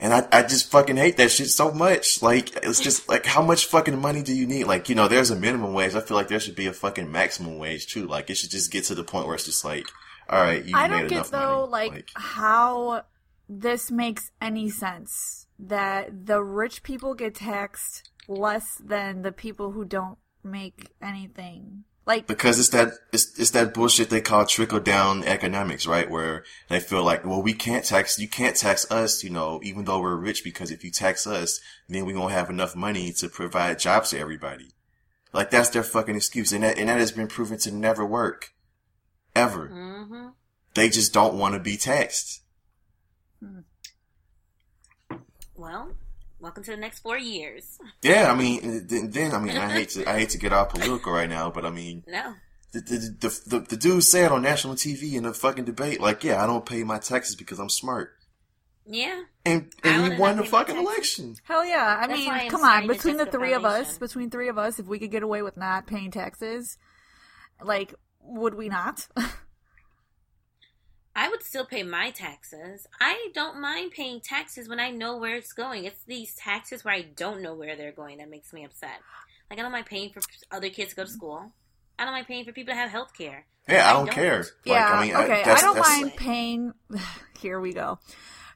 And 0.00 0.12
I, 0.12 0.26
I 0.32 0.42
just 0.42 0.70
fucking 0.70 0.96
hate 0.96 1.16
that 1.18 1.30
shit 1.30 1.48
so 1.48 1.70
much. 1.70 2.22
Like, 2.22 2.56
it's 2.64 2.80
just 2.80 3.08
like, 3.08 3.24
how 3.24 3.40
much 3.40 3.66
fucking 3.66 4.00
money 4.00 4.22
do 4.22 4.34
you 4.34 4.46
need? 4.48 4.64
Like, 4.64 4.88
you 4.88 4.96
know, 4.96 5.06
there's 5.06 5.30
a 5.30 5.36
minimum 5.36 5.74
wage. 5.74 5.94
I 5.94 6.00
feel 6.00 6.16
like 6.16 6.26
there 6.26 6.40
should 6.40 6.56
be 6.56 6.66
a 6.66 6.72
fucking 6.72 7.12
maximum 7.12 7.56
wage 7.56 7.86
too. 7.86 8.08
Like, 8.08 8.28
it 8.28 8.34
should 8.34 8.50
just 8.50 8.72
get 8.72 8.84
to 8.86 8.96
the 8.96 9.04
point 9.04 9.26
where 9.26 9.36
it's 9.36 9.44
just 9.44 9.64
like, 9.64 9.86
all 10.28 10.42
right, 10.42 10.64
you 10.64 10.76
I 10.76 10.88
don't 10.88 11.06
get 11.06 11.26
though, 11.26 11.68
like, 11.70 11.92
like, 11.92 12.10
how 12.14 13.04
this 13.48 13.90
makes 13.90 14.32
any 14.40 14.70
sense 14.70 15.46
that 15.58 16.26
the 16.26 16.42
rich 16.42 16.82
people 16.82 17.14
get 17.14 17.36
taxed 17.36 18.10
less 18.26 18.80
than 18.84 19.22
the 19.22 19.32
people 19.32 19.70
who 19.70 19.84
don't 19.84 20.18
make 20.42 20.88
anything. 21.00 21.84
Like 22.04 22.26
because 22.26 22.58
it's 22.58 22.70
that 22.70 22.94
it's 23.12 23.38
it's 23.38 23.50
that 23.50 23.74
bullshit 23.74 24.10
they 24.10 24.20
call 24.20 24.44
trickle 24.44 24.80
down 24.80 25.22
economics, 25.22 25.86
right? 25.86 26.10
Where 26.10 26.44
they 26.68 26.80
feel 26.80 27.04
like, 27.04 27.24
well, 27.24 27.40
we 27.40 27.54
can't 27.54 27.84
tax 27.84 28.18
you 28.18 28.28
can't 28.28 28.56
tax 28.56 28.90
us, 28.90 29.22
you 29.22 29.30
know, 29.30 29.60
even 29.62 29.84
though 29.84 30.00
we're 30.00 30.16
rich, 30.16 30.42
because 30.42 30.72
if 30.72 30.82
you 30.82 30.90
tax 30.90 31.28
us, 31.28 31.60
then 31.88 32.04
we 32.04 32.14
won't 32.14 32.32
have 32.32 32.50
enough 32.50 32.74
money 32.74 33.12
to 33.12 33.28
provide 33.28 33.78
jobs 33.78 34.10
to 34.10 34.18
everybody. 34.18 34.70
Like 35.32 35.50
that's 35.50 35.70
their 35.70 35.84
fucking 35.84 36.16
excuse, 36.16 36.52
and 36.52 36.64
that 36.64 36.76
and 36.76 36.88
that 36.88 36.98
has 36.98 37.12
been 37.12 37.28
proven 37.28 37.58
to 37.58 37.70
never 37.70 38.04
work, 38.04 38.52
ever. 39.36 39.68
Mm-hmm. 39.68 40.28
They 40.74 40.88
just 40.88 41.12
don't 41.12 41.38
want 41.38 41.54
to 41.54 41.60
be 41.60 41.76
taxed. 41.76 42.42
Hmm. 43.40 43.60
Well, 45.54 45.92
welcome 46.42 46.64
to 46.64 46.72
the 46.72 46.76
next 46.76 46.98
four 46.98 47.16
years. 47.16 47.78
Yeah, 48.02 48.30
I 48.30 48.34
mean, 48.34 48.86
then, 48.88 49.10
then 49.10 49.32
I 49.32 49.38
mean, 49.38 49.56
I 49.56 49.70
hate 49.70 49.90
to 49.90 50.08
I 50.08 50.18
hate 50.18 50.30
to 50.30 50.38
get 50.38 50.52
all 50.52 50.66
political 50.66 51.12
right 51.12 51.30
now, 51.30 51.50
but 51.50 51.64
I 51.64 51.70
mean, 51.70 52.04
no. 52.06 52.34
The, 52.72 52.80
the, 52.80 53.28
the, 53.28 53.40
the, 53.58 53.66
the 53.66 53.76
dude 53.76 54.02
said 54.02 54.32
on 54.32 54.42
national 54.42 54.76
TV 54.76 55.12
in 55.12 55.26
a 55.26 55.34
fucking 55.34 55.66
debate, 55.66 56.00
like, 56.00 56.24
yeah, 56.24 56.42
I 56.42 56.46
don't 56.46 56.64
pay 56.64 56.82
my 56.84 56.98
taxes 56.98 57.36
because 57.36 57.58
I'm 57.58 57.68
smart. 57.68 58.14
Yeah. 58.86 59.24
And 59.44 59.70
I 59.84 59.88
and 59.90 60.02
would 60.02 60.12
we 60.12 60.18
won 60.18 60.36
the 60.36 60.42
not 60.42 60.44
pay 60.46 60.50
my 60.50 60.58
fucking 60.58 60.78
election. 60.78 61.34
Hell 61.44 61.64
yeah! 61.66 61.98
I 62.00 62.06
That's 62.06 62.18
mean, 62.18 62.50
come 62.50 62.62
on. 62.62 62.86
Between 62.86 63.18
the 63.18 63.26
three 63.26 63.52
of 63.52 63.64
us, 63.64 63.98
between 63.98 64.30
three 64.30 64.48
of 64.48 64.58
us, 64.58 64.78
if 64.78 64.86
we 64.86 64.98
could 64.98 65.10
get 65.10 65.22
away 65.22 65.42
with 65.42 65.56
not 65.56 65.86
paying 65.86 66.10
taxes, 66.10 66.78
like, 67.62 67.94
would 68.20 68.54
we 68.54 68.68
not? 68.68 69.06
I 71.14 71.28
would 71.28 71.42
still 71.42 71.66
pay 71.66 71.82
my 71.82 72.10
taxes. 72.10 72.86
I 73.00 73.28
don't 73.34 73.60
mind 73.60 73.92
paying 73.92 74.20
taxes 74.20 74.68
when 74.68 74.80
I 74.80 74.90
know 74.90 75.18
where 75.18 75.36
it's 75.36 75.52
going. 75.52 75.84
It's 75.84 76.02
these 76.04 76.34
taxes 76.34 76.84
where 76.84 76.94
I 76.94 77.02
don't 77.02 77.42
know 77.42 77.54
where 77.54 77.76
they're 77.76 77.92
going 77.92 78.18
that 78.18 78.30
makes 78.30 78.52
me 78.52 78.64
upset. 78.64 79.00
Like 79.50 79.58
I 79.58 79.62
don't 79.62 79.72
mind 79.72 79.86
paying 79.86 80.10
for 80.10 80.22
other 80.50 80.70
kids 80.70 80.90
to 80.90 80.96
go 80.96 81.04
to 81.04 81.10
school. 81.10 81.52
I 81.98 82.04
don't 82.04 82.14
mind 82.14 82.26
paying 82.26 82.44
for 82.44 82.52
people 82.52 82.72
to 82.72 82.80
have 82.80 82.90
health 82.90 83.12
care. 83.16 83.46
Yeah, 83.68 83.86
I 83.86 83.90
I 83.90 83.92
don't, 83.92 84.06
don't. 84.06 84.14
care. 84.14 84.38
Like, 84.38 84.46
yeah. 84.64 84.92
I 84.92 85.02
mean, 85.02 85.14
okay. 85.14 85.42
I, 85.42 85.44
that's, 85.44 85.62
don't 85.62 85.76
that's, 85.76 85.88
mind 85.88 86.16
paying. 86.16 86.72
Here 87.38 87.60
we 87.60 87.72
go. 87.72 87.98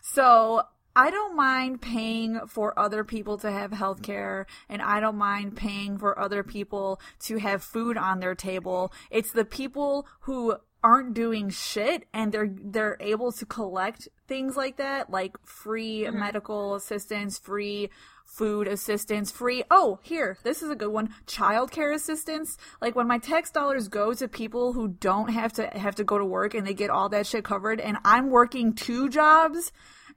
So 0.02 0.62
I 0.96 1.10
don't 1.10 1.36
mind 1.36 1.82
paying 1.82 2.40
for 2.48 2.76
other 2.78 3.04
people 3.04 3.36
to 3.38 3.50
have 3.50 3.72
health 3.72 4.00
care, 4.00 4.46
and 4.70 4.80
I 4.80 5.00
don't 5.00 5.16
mind 5.16 5.54
paying 5.54 5.98
for 5.98 6.18
other 6.18 6.42
people 6.42 7.00
to 7.24 7.36
have 7.36 7.62
food 7.62 7.98
on 7.98 8.20
their 8.20 8.34
table. 8.34 8.92
It's 9.10 9.30
the 9.30 9.44
people 9.44 10.06
who 10.20 10.56
aren't 10.86 11.14
doing 11.14 11.50
shit 11.50 12.04
and 12.14 12.30
they're 12.30 12.54
they're 12.62 12.96
able 13.00 13.32
to 13.32 13.44
collect 13.44 14.06
things 14.28 14.56
like 14.56 14.76
that 14.76 15.10
like 15.10 15.36
free 15.44 16.04
mm-hmm. 16.06 16.20
medical 16.20 16.76
assistance 16.76 17.40
free 17.40 17.90
food 18.24 18.68
assistance 18.68 19.32
free 19.32 19.64
oh 19.68 19.98
here 20.04 20.38
this 20.44 20.62
is 20.62 20.70
a 20.70 20.76
good 20.76 20.92
one 20.92 21.12
childcare 21.26 21.92
assistance. 21.92 22.56
Like 22.80 22.94
when 22.94 23.08
my 23.08 23.18
tax 23.18 23.50
dollars 23.50 23.88
go 23.88 24.14
to 24.14 24.28
people 24.28 24.74
who 24.74 24.86
don't 24.86 25.30
have 25.30 25.52
to 25.54 25.66
have 25.66 25.96
to 25.96 26.04
go 26.04 26.18
to 26.18 26.24
work 26.24 26.54
and 26.54 26.64
they 26.64 26.74
get 26.74 26.90
all 26.90 27.08
that 27.08 27.26
shit 27.26 27.42
covered 27.42 27.80
and 27.80 27.96
i'm 28.04 28.30
working 28.30 28.72
two 28.72 29.08
jobs 29.08 29.72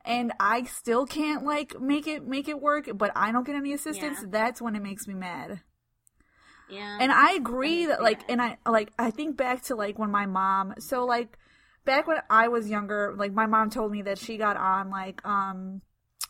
and 0.05 0.31
i 0.39 0.63
still 0.63 1.07
can't 1.07 1.43
like 1.43 1.79
make 1.81 2.05
it 2.05 2.27
make 2.27 2.47
it 2.47 2.61
work 2.61 2.89
but 2.95 3.11
i 3.15 3.31
don't 3.31 3.45
get 3.45 3.55
any 3.55 3.73
assistance 3.73 4.19
Yeah. 4.21 4.27
that's 4.29 4.61
when 4.61 4.75
it 4.75 4.83
makes 4.83 5.07
me 5.07 5.15
mad 5.15 5.61
Yeah. 6.69 6.97
and 7.01 7.11
I 7.11 7.33
agree 7.33 7.87
that 7.87 8.01
like 8.01 8.21
and 8.29 8.41
I 8.41 8.57
like 8.65 8.91
I 8.99 9.11
think 9.11 9.37
back 9.37 9.63
to 9.63 9.75
like 9.75 9.97
when 9.97 10.11
my 10.11 10.25
mom 10.25 10.75
so 10.79 11.05
like 11.05 11.37
back 11.85 12.07
when 12.07 12.17
I 12.29 12.47
was 12.49 12.69
younger, 12.69 13.15
like 13.17 13.33
my 13.33 13.45
mom 13.47 13.69
told 13.69 13.91
me 13.91 14.03
that 14.03 14.19
she 14.19 14.37
got 14.37 14.57
on 14.57 14.89
like 14.89 15.25
um 15.25 15.81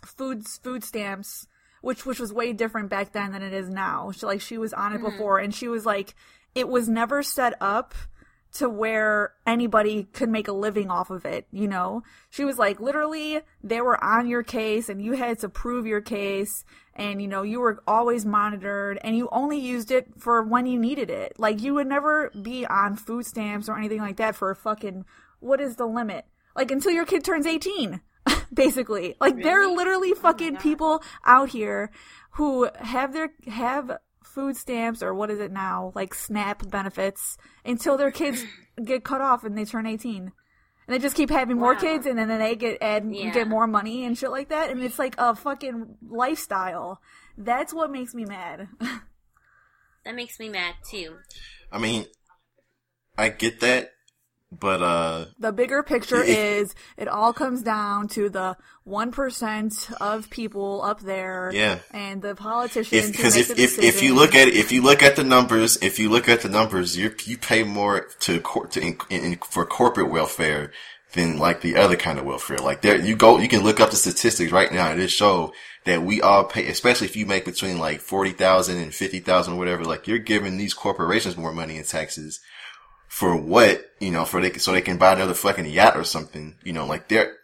food 0.06 0.48
food 0.48 0.84
stamps 0.84 1.48
which 1.82 2.06
which 2.06 2.20
was 2.20 2.34
way 2.34 2.54
different 2.54 2.90
back 2.90 3.12
then 3.14 3.32
than 3.32 3.42
it 3.42 3.54
is 3.54 3.70
now. 3.70 4.12
She 4.12 4.26
like 4.26 4.42
she 4.42 4.58
was 4.58 4.74
on 4.74 4.94
it 4.94 5.02
before 5.02 5.40
and 5.40 5.54
she 5.54 5.68
was 5.68 5.86
like 5.86 6.16
it 6.56 6.68
was 6.68 6.90
never 6.90 7.24
set 7.24 7.54
up 7.62 7.94
to 8.52 8.70
where 8.70 9.34
anybody 9.46 10.04
could 10.12 10.30
make 10.30 10.48
a 10.48 10.54
living 10.54 10.90
off 10.90 11.10
of 11.10 11.26
it, 11.26 11.48
you 11.52 11.68
know? 11.68 12.04
She 12.30 12.44
was 12.44 12.58
like, 12.58 12.80
literally, 12.80 13.42
they 13.64 13.82
were 13.82 14.04
on 14.04 14.28
your 14.28 14.44
case 14.44 14.90
and 14.90 15.02
you 15.02 15.14
had 15.14 15.40
to 15.40 15.50
prove 15.50 15.86
your 15.86 16.02
case 16.02 16.64
and, 16.96 17.22
you 17.22 17.28
know, 17.28 17.44
you 17.44 17.60
were 17.60 17.82
always 17.88 18.26
monitored 18.26 19.00
and 19.04 19.16
you 19.16 19.30
only 19.32 19.60
used 19.60 19.92
it 19.92 20.08
for 20.18 20.44
when 20.44 20.66
you 20.66 20.80
needed 20.80 21.10
it. 21.10 21.40
Like, 21.40 21.62
you 21.62 21.76
would 21.76 21.88
never 21.88 22.32
be 22.42 22.66
on 22.66 22.96
food 22.96 23.26
stamps 23.26 23.70
or 23.70 23.78
anything 23.78 24.00
like 24.00 24.18
that 24.18 24.36
for 24.36 24.50
a 24.50 24.56
fucking, 24.56 25.06
what 25.40 25.62
is 25.62 25.76
the 25.76 25.86
limit? 25.86 26.26
Like, 26.56 26.72
until 26.72 26.92
your 26.92 27.06
kid 27.06 27.24
turns 27.24 27.46
18, 27.46 28.02
basically. 28.54 29.16
Like, 29.22 29.42
there 29.42 29.64
are 29.64 29.74
literally 29.74 30.12
oh 30.12 30.20
fucking 30.20 30.54
God. 30.54 30.62
people 30.62 31.04
out 31.24 31.50
here 31.50 31.92
who 32.32 32.70
have 32.80 33.14
their, 33.14 33.30
have 33.48 34.00
food 34.40 34.56
stamps 34.56 35.04
or 35.04 35.14
what 35.14 35.30
is 35.30 35.40
it 35.40 35.52
now? 35.52 35.92
Like 35.96 36.14
snap 36.14 36.70
benefits 36.70 37.38
until 37.66 37.98
their 37.98 38.12
kids 38.12 38.44
get 38.84 39.04
cut 39.04 39.20
off 39.22 39.44
and 39.44 39.58
they 39.58 39.66
turn 39.66 39.86
18 39.86 40.16
and 40.24 40.32
they 40.88 40.98
just 41.00 41.16
keep 41.16 41.30
having 41.30 41.58
more 41.58 41.76
kids 41.76 42.06
and 42.06 42.18
then 42.18 42.30
they 42.30 42.56
get 42.56 42.78
add 42.82 43.06
Yeah. 43.12 43.32
get 43.32 43.48
more 43.48 43.68
money 43.68 44.06
and 44.06 44.18
shit 44.18 44.32
like 44.32 44.50
that. 44.50 44.70
And 44.70 44.82
it's 44.82 44.98
like 44.98 45.16
a 45.18 45.36
fucking 45.36 45.98
lifestyle. 46.10 47.02
That's 47.38 47.74
what 47.74 47.92
makes 47.92 48.14
me 48.14 48.26
mad. 48.26 48.68
That 50.06 50.16
makes 50.16 50.40
me 50.40 50.48
mad 50.50 50.76
too. 50.90 51.18
I 51.72 51.78
mean, 51.78 52.06
I 53.18 53.28
get 53.30 53.60
that, 53.60 53.92
but 54.52 54.82
uh, 54.82 55.26
the 55.38 55.52
bigger 55.52 55.84
picture 55.84 56.24
is 56.26 56.74
it 56.98 57.08
all 57.08 57.34
comes 57.34 57.62
down 57.62 58.08
to 58.10 58.30
the 58.30 58.58
1% 58.88 59.94
of 60.02 60.30
people 60.30 60.82
up 60.84 61.02
there 61.02 61.52
Yeah. 61.54 61.80
and 61.92 62.22
the 62.22 62.36
politicians 62.36 63.12
because 63.12 63.36
if, 63.36 63.48
the 63.50 63.62
if 63.62 63.80
if 63.80 64.04
you 64.04 64.16
look 64.16 64.34
at 64.36 64.48
if 64.48 64.72
you 64.72 64.82
look 64.82 65.04
at 65.04 65.16
the 65.16 65.24
numbers, 65.24 65.78
if 65.82 66.00
you 66.00 66.10
look 66.10 66.28
at 66.28 66.42
the 66.42 66.50
numbers, 66.50 66.98
you 66.98 67.14
you 67.26 67.38
pay 67.38 67.64
more 67.64 68.08
to 68.22 68.40
court 68.42 68.72
to 68.72 68.82
in, 68.82 68.98
in, 69.10 69.38
for 69.38 69.66
corporate 69.66 70.10
welfare 70.10 70.72
than 71.14 71.38
like 71.38 71.62
the 71.62 71.76
other 71.76 71.96
kind 71.96 72.20
of 72.20 72.26
welfare. 72.26 72.58
Like 72.58 72.82
there, 72.82 73.00
you 73.00 73.16
go, 73.16 73.38
you 73.40 73.48
can 73.48 73.64
look 73.64 73.80
up 73.80 73.90
the 73.92 73.96
statistics 73.96 74.52
right 74.52 74.72
now. 74.72 74.92
and 74.92 75.02
It 75.02 75.10
show 75.10 75.54
that 75.86 76.04
we 76.04 76.22
all 76.22 76.44
pay, 76.44 76.68
especially 76.68 77.08
if 77.08 77.16
you 77.16 77.26
make 77.26 77.46
between 77.46 77.78
like 77.78 78.00
forty 78.02 78.32
thousand 78.32 78.78
and 78.78 78.94
fifty 78.94 79.20
thousand, 79.20 79.58
whatever. 79.58 79.86
Like 79.86 80.08
you're 80.08 80.18
giving 80.20 80.58
these 80.58 80.74
corporations 80.74 81.38
more 81.38 81.54
money 81.54 81.78
in 81.78 81.84
taxes 81.84 82.40
for 83.10 83.36
what 83.36 83.86
you 84.00 84.12
know 84.12 84.24
for 84.24 84.40
they 84.42 84.54
so 84.54 84.72
they 84.72 84.82
can 84.82 84.98
buy 84.98 85.12
another 85.14 85.34
fucking 85.34 85.66
yacht 85.66 85.98
or 85.98 86.06
something. 86.06 86.56
You 86.64 86.72
know, 86.72 86.86
like 86.86 87.10
they're 87.10 87.36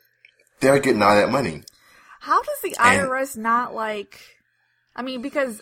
they're 0.62 0.80
getting 0.80 1.02
all 1.04 1.16
that 1.16 1.30
money. 1.32 1.64
How 2.22 2.42
does 2.42 2.62
the 2.64 2.76
And- 2.80 3.02
IRS 3.10 3.36
not 3.36 3.76
like? 3.76 4.20
I 4.96 5.02
mean, 5.02 5.22
because 5.22 5.62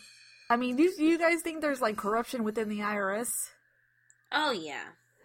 I 0.49 0.57
mean, 0.57 0.75
do 0.75 0.83
you 0.83 1.17
guys 1.17 1.41
think 1.41 1.61
there's 1.61 1.81
like 1.81 1.97
corruption 1.97 2.43
within 2.43 2.69
the 2.69 2.79
IRS? 2.79 3.31
Oh 4.31 4.51
yeah. 4.51 4.83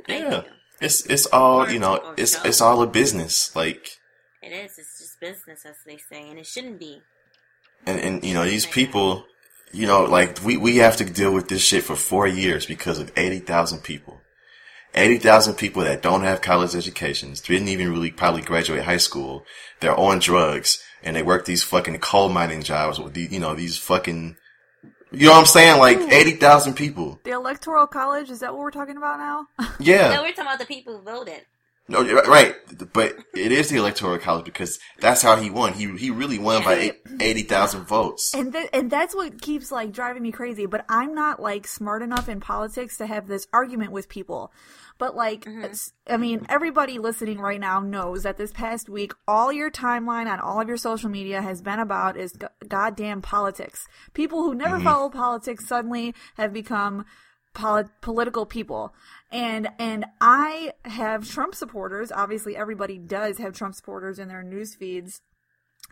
I 0.09 0.13
Yeah. 0.19 0.31
do. 0.31 0.43
It's 0.81 1.05
it's 1.07 1.27
all 1.27 1.69
you 1.69 1.79
know. 1.81 2.15
It's 2.17 2.37
show. 2.37 2.49
it's 2.49 2.61
all 2.61 2.81
a 2.83 2.87
business. 2.87 3.55
Like 3.57 3.99
It 4.43 4.53
is. 4.53 4.79
It's 4.79 4.99
just 5.01 5.21
business, 5.21 5.67
as 5.67 5.75
they 5.85 5.99
say, 5.99 6.29
and 6.31 6.39
it 6.39 6.47
shouldn't 6.47 6.79
be. 6.79 7.03
and 7.85 7.99
and 8.01 8.25
you 8.25 8.33
know 8.35 8.45
these 8.45 8.65
people, 8.67 9.25
you 9.73 9.87
know, 9.87 10.05
like 10.05 10.43
we 10.45 10.57
we 10.57 10.77
have 10.77 10.97
to 10.99 11.05
deal 11.05 11.33
with 11.35 11.49
this 11.49 11.63
shit 11.63 11.83
for 11.85 11.97
four 11.97 12.27
years 12.29 12.65
because 12.67 12.99
of 13.01 13.11
eighty 13.17 13.41
thousand 13.41 13.81
people. 13.83 14.21
Eighty 14.95 15.19
thousand 15.19 15.55
people 15.55 15.83
that 15.85 16.03
don't 16.03 16.23
have 16.23 16.41
college 16.41 16.75
educations, 16.75 17.41
didn't 17.41 17.69
even 17.69 17.91
really 17.91 18.11
probably 18.11 18.43
graduate 18.43 18.85
high 18.85 18.97
school. 18.97 19.45
They're 19.81 19.97
on 19.97 20.19
drugs 20.19 20.83
and 21.03 21.15
they 21.15 21.23
work 21.23 21.45
these 21.45 21.63
fucking 21.63 21.99
coal 22.01 22.29
mining 22.31 22.63
jobs 22.63 22.99
with 22.99 23.15
these, 23.15 23.31
you 23.31 23.39
know, 23.39 23.55
these 23.55 23.79
fucking, 23.79 24.37
you 25.13 25.27
know 25.27 25.33
what 25.33 25.41
I'm 25.41 25.47
saying? 25.47 25.79
Like 25.79 25.99
eighty 26.13 26.33
thousand 26.33 26.75
people. 26.75 27.21
The 27.25 27.33
Electoral 27.33 27.87
College 27.87 28.31
is 28.31 28.41
that 28.41 28.53
what 28.53 28.61
we're 28.61 28.71
talking 28.71 28.97
about 28.97 29.19
now? 29.19 29.47
Yeah. 29.79 30.15
No, 30.15 30.23
we're 30.23 30.31
talking 30.31 30.45
about 30.45 30.59
the 30.59 30.67
people 30.67 30.99
who 30.99 31.05
voted. 31.05 31.43
No, 31.91 32.03
right, 32.25 32.55
but 32.93 33.17
it 33.35 33.51
is 33.51 33.71
the 33.71 33.77
electoral 33.77 34.19
college 34.19 34.45
because 34.45 34.79
that's 34.99 35.23
how 35.23 35.37
he 35.37 35.49
won. 35.49 35.73
He 35.73 35.97
he 35.97 36.11
really 36.11 36.39
won 36.39 36.63
by 36.63 36.93
eighty 37.21 37.43
thousand 37.43 37.87
votes. 37.87 38.35
and 38.35 38.53
th- 38.53 38.69
and 38.75 38.91
that's 38.91 39.15
what 39.15 39.41
keeps 39.41 39.73
like 39.73 39.93
driving 39.93 40.23
me 40.23 40.31
crazy. 40.31 40.67
But 40.67 40.85
I'm 40.91 41.15
not 41.15 41.41
like 41.41 41.67
smart 41.67 42.03
enough 42.03 42.29
in 42.29 42.41
politics 42.41 42.99
to 42.99 43.07
have 43.07 43.27
this 43.27 43.47
argument 43.55 43.93
with 43.93 44.11
people. 44.11 44.53
But 44.99 45.15
like, 45.15 45.45
mm-hmm. 45.45 45.65
it's, 45.65 45.93
I 46.09 46.17
mean, 46.17 46.45
everybody 46.49 46.99
listening 46.99 47.39
right 47.39 47.61
now 47.61 47.81
knows 47.81 48.25
that 48.25 48.37
this 48.37 48.53
past 48.53 48.89
week, 48.89 49.13
all 49.29 49.53
your 49.53 49.71
timeline 49.71 50.27
on 50.27 50.41
all 50.41 50.61
of 50.61 50.69
your 50.69 50.77
social 50.77 51.09
media 51.09 51.41
has 51.41 51.63
been 51.63 51.79
about 51.79 52.17
is 52.17 52.33
g- 52.33 52.47
goddamn 52.67 53.23
politics. 53.23 53.87
People 54.13 54.43
who 54.43 54.55
never 54.55 54.77
mm-hmm. 54.77 54.85
follow 54.85 55.09
politics 55.09 55.67
suddenly 55.67 56.15
have 56.37 56.53
become 56.53 57.07
poli- 57.55 57.85
political 58.01 58.45
people. 58.45 58.93
And 59.31 59.69
and 59.79 60.07
I 60.21 60.73
have 60.85 61.29
Trump 61.29 61.55
supporters. 61.55 62.11
Obviously, 62.11 62.57
everybody 62.57 62.99
does 62.99 63.39
have 63.39 63.53
Trump 63.55 63.75
supporters 63.75 64.19
in 64.19 64.29
their 64.29 64.43
news 64.43 64.75
feeds 64.75 65.21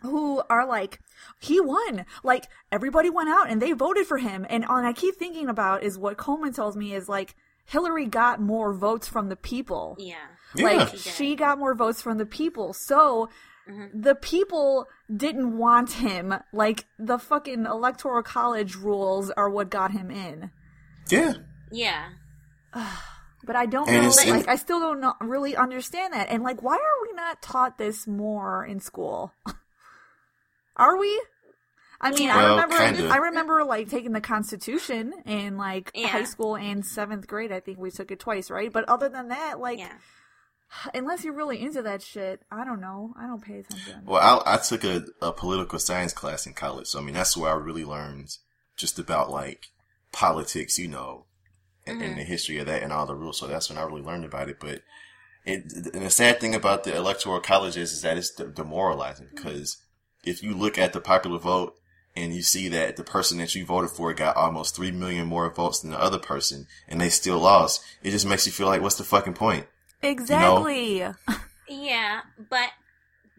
who 0.01 0.41
are 0.49 0.65
like, 0.67 0.99
he 1.39 1.59
won. 1.59 2.05
Like 2.23 2.45
everybody 2.71 3.09
went 3.09 3.29
out 3.29 3.49
and 3.49 3.61
they 3.61 3.71
voted 3.73 4.05
for 4.07 4.17
him. 4.17 4.45
And 4.49 4.65
all 4.65 4.83
I 4.83 4.93
keep 4.93 5.15
thinking 5.17 5.49
about 5.49 5.83
is 5.83 5.97
what 5.97 6.17
Coleman 6.17 6.53
tells 6.53 6.75
me 6.75 6.93
is 6.93 7.07
like 7.09 7.35
Hillary 7.65 8.05
got 8.05 8.39
more 8.41 8.73
votes 8.73 9.07
from 9.07 9.29
the 9.29 9.35
people. 9.35 9.95
Yeah. 9.99 10.15
Yeah. 10.55 10.65
Like 10.65 10.89
She 10.89 10.97
she 10.97 11.35
got 11.35 11.59
more 11.59 11.75
votes 11.75 12.01
from 12.01 12.17
the 12.17 12.25
people. 12.25 12.73
So 12.73 13.29
Mm-hmm. 13.69 13.99
the 13.99 14.15
people 14.15 14.87
didn't 15.13 15.57
want 15.57 15.91
him. 15.91 16.33
Like 16.53 16.85
the 16.97 17.17
fucking 17.19 17.65
electoral 17.65 18.23
college 18.23 18.75
rules 18.77 19.29
are 19.31 19.49
what 19.49 19.69
got 19.69 19.91
him 19.91 20.09
in. 20.09 20.51
Yeah. 21.09 21.33
Yeah. 21.69 22.05
But 23.47 23.55
I 23.55 23.65
don't 23.65 23.87
And 23.89 24.03
know. 24.03 24.09
it's- 24.09 24.27
Like 24.27 24.47
I 24.47 24.57
still 24.57 24.79
don't 24.79 24.99
know, 24.99 25.15
really 25.21 25.55
understand 25.55 26.13
that. 26.13 26.29
And 26.29 26.43
like, 26.43 26.61
why 26.61 26.75
are 26.75 27.01
we 27.07 27.13
not 27.13 27.41
taught 27.41 27.77
this 27.79 28.05
more 28.05 28.63
in 28.65 28.79
school? 28.79 29.33
are 30.75 30.97
we? 30.97 31.21
I 31.99 32.11
mean, 32.11 32.29
I 32.29 32.49
remember. 32.49 32.77
kinda. 32.77 33.07
I 33.11 33.17
remember 33.17 33.63
like 33.63 33.89
taking 33.89 34.11
the 34.11 34.21
Constitution 34.21 35.13
in 35.25 35.57
like 35.57 35.89
Yeah. 35.95 36.07
high 36.09 36.25
school 36.25 36.55
and 36.55 36.85
seventh 36.85 37.25
grade. 37.25 37.51
I 37.51 37.59
think 37.59 37.79
we 37.79 37.89
took 37.89 38.11
it 38.11 38.19
twice, 38.19 38.51
right? 38.51 38.71
But 38.71 38.83
other 38.87 39.09
than 39.09 39.29
that, 39.29 39.59
like, 39.59 39.79
Yeah. 39.79 39.93
unless 40.93 41.23
you're 41.23 41.33
really 41.33 41.59
into 41.59 41.81
that 41.81 42.03
shit, 42.03 42.43
I 42.51 42.63
don't 42.65 42.81
know. 42.81 43.15
I 43.19 43.25
don't 43.25 43.41
pay 43.43 43.59
attention. 43.59 44.03
Well, 44.05 44.43
I, 44.45 44.55
I 44.55 44.57
took 44.57 44.83
a, 44.83 45.05
a 45.21 45.31
political 45.31 45.79
science 45.79 46.13
class 46.13 46.45
in 46.45 46.53
college, 46.53 46.87
so 46.87 46.99
I 46.99 47.01
mean 47.01 47.15
that's 47.15 47.35
where 47.35 47.51
I 47.51 47.55
really 47.55 47.85
learned 47.85 48.29
just 48.75 48.99
about 48.99 49.31
like 49.31 49.67
politics, 50.11 50.77
you 50.77 50.87
know, 50.89 51.25
and, 51.87 52.01
and 52.01 52.11
mm-hmm. 52.11 52.19
the 52.19 52.25
history 52.25 52.57
of 52.57 52.65
that 52.67 52.83
and 52.83 52.91
all 52.91 53.05
the 53.05 53.15
rules. 53.15 53.39
So 53.39 53.47
that's 53.47 53.69
when 53.69 53.77
I 53.77 53.83
really 53.83 54.01
learned 54.01 54.25
about 54.25 54.49
it. 54.49 54.59
But 54.59 54.81
it, 55.45 55.71
and 55.93 56.05
the 56.05 56.09
sad 56.09 56.39
thing 56.39 56.55
about 56.55 56.83
the 56.83 56.95
electoral 56.95 57.39
college 57.39 57.77
is, 57.77 57.91
is 57.91 58.01
that 58.01 58.17
it's 58.17 58.31
de- 58.31 58.47
demoralizing 58.47 59.27
mm-hmm. 59.27 59.35
because 59.35 59.77
if 60.23 60.43
you 60.43 60.53
look 60.53 60.77
at 60.77 60.93
the 60.93 60.99
popular 60.99 61.39
vote 61.39 61.75
and 62.15 62.33
you 62.33 62.41
see 62.41 62.67
that 62.69 62.95
the 62.95 63.03
person 63.03 63.37
that 63.37 63.53
you 63.55 63.65
voted 63.65 63.91
for 63.91 64.13
got 64.13 64.35
almost 64.35 64.75
three 64.75 64.91
million 64.91 65.27
more 65.27 65.49
votes 65.53 65.79
than 65.79 65.91
the 65.91 66.01
other 66.01 66.19
person 66.19 66.67
and 66.87 66.99
they 66.99 67.09
still 67.09 67.39
lost, 67.39 67.81
it 68.03 68.11
just 68.11 68.27
makes 68.27 68.45
you 68.45 68.51
feel 68.51 68.67
like, 68.67 68.81
what's 68.81 68.97
the 68.97 69.03
fucking 69.03 69.35
point? 69.35 69.67
Exactly. 70.01 71.05
Yeah, 71.69 72.21
but 72.49 72.69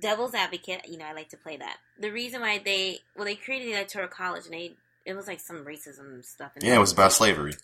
devil's 0.01 0.35
advocate, 0.35 0.89
you 0.89 0.99
know, 0.99 1.07
I 1.07 1.13
like 1.13 1.31
to 1.31 1.37
play 1.37 1.57
that. 1.57 1.79
The 1.99 2.11
reason 2.11 2.41
why 2.41 2.61
they 2.63 3.01
well 3.17 3.25
they 3.25 3.35
created 3.35 3.69
the 3.69 3.73
electoral 3.73 4.09
college 4.09 4.45
and 4.45 4.55
they 4.55 4.77
it 5.05 5.15
was 5.15 5.27
like 5.27 5.41
some 5.41 5.65
racism 5.65 6.25
stuff. 6.25 6.53
In 6.57 6.67
Yeah, 6.67 6.77
it 6.77 6.81
was 6.81 6.93
about 6.93 7.13
slavery. 7.13 7.55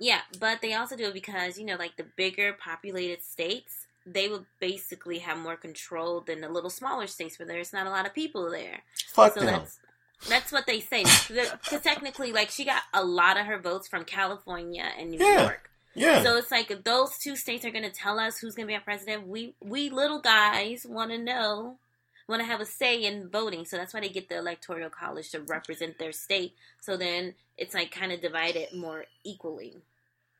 Yeah, 0.00 0.20
but 0.40 0.62
they 0.62 0.72
also 0.72 0.96
do 0.96 1.04
it 1.08 1.14
because 1.14 1.58
you 1.58 1.66
know, 1.66 1.76
like 1.76 1.96
the 1.96 2.06
bigger 2.16 2.54
populated 2.54 3.22
states, 3.22 3.86
they 4.06 4.28
would 4.28 4.46
basically 4.58 5.18
have 5.18 5.36
more 5.38 5.56
control 5.56 6.22
than 6.22 6.40
the 6.40 6.48
little 6.48 6.70
smaller 6.70 7.06
states 7.06 7.38
where 7.38 7.46
there's 7.46 7.72
not 7.72 7.86
a 7.86 7.90
lot 7.90 8.06
of 8.06 8.14
people 8.14 8.50
there. 8.50 8.80
Fuck 9.12 9.34
so 9.34 9.40
them. 9.40 9.46
that's 9.46 9.78
that's 10.28 10.52
what 10.52 10.66
they 10.66 10.80
say. 10.80 11.04
Because 11.28 11.82
technically, 11.82 12.32
like 12.32 12.48
she 12.50 12.64
got 12.64 12.82
a 12.94 13.04
lot 13.04 13.38
of 13.38 13.44
her 13.46 13.58
votes 13.60 13.88
from 13.88 14.04
California 14.04 14.84
and 14.98 15.10
New 15.10 15.18
Yeah. 15.24 15.42
York. 15.42 15.70
Yeah. 15.94 16.22
So 16.22 16.36
it's 16.36 16.50
like 16.50 16.84
those 16.84 17.18
two 17.18 17.36
states 17.36 17.64
are 17.66 17.70
going 17.70 17.84
to 17.84 17.90
tell 17.90 18.18
us 18.18 18.38
who's 18.38 18.54
going 18.54 18.66
to 18.66 18.70
be 18.70 18.76
our 18.76 18.80
president. 18.80 19.26
We 19.26 19.54
we 19.60 19.90
little 19.90 20.20
guys 20.20 20.86
want 20.88 21.10
to 21.10 21.18
know, 21.18 21.76
want 22.28 22.40
to 22.40 22.46
have 22.46 22.60
a 22.60 22.64
say 22.66 23.04
in 23.04 23.28
voting. 23.28 23.66
So 23.66 23.76
that's 23.76 23.92
why 23.92 24.00
they 24.00 24.08
get 24.08 24.28
the 24.30 24.38
electoral 24.38 24.88
college 24.88 25.30
to 25.32 25.40
represent 25.40 25.98
their 25.98 26.12
state. 26.12 26.54
So 26.80 26.96
then 26.96 27.34
it's 27.58 27.74
like 27.74 27.90
kind 27.90 28.12
of 28.12 28.22
divided 28.22 28.72
more 28.74 29.04
equally. 29.24 29.74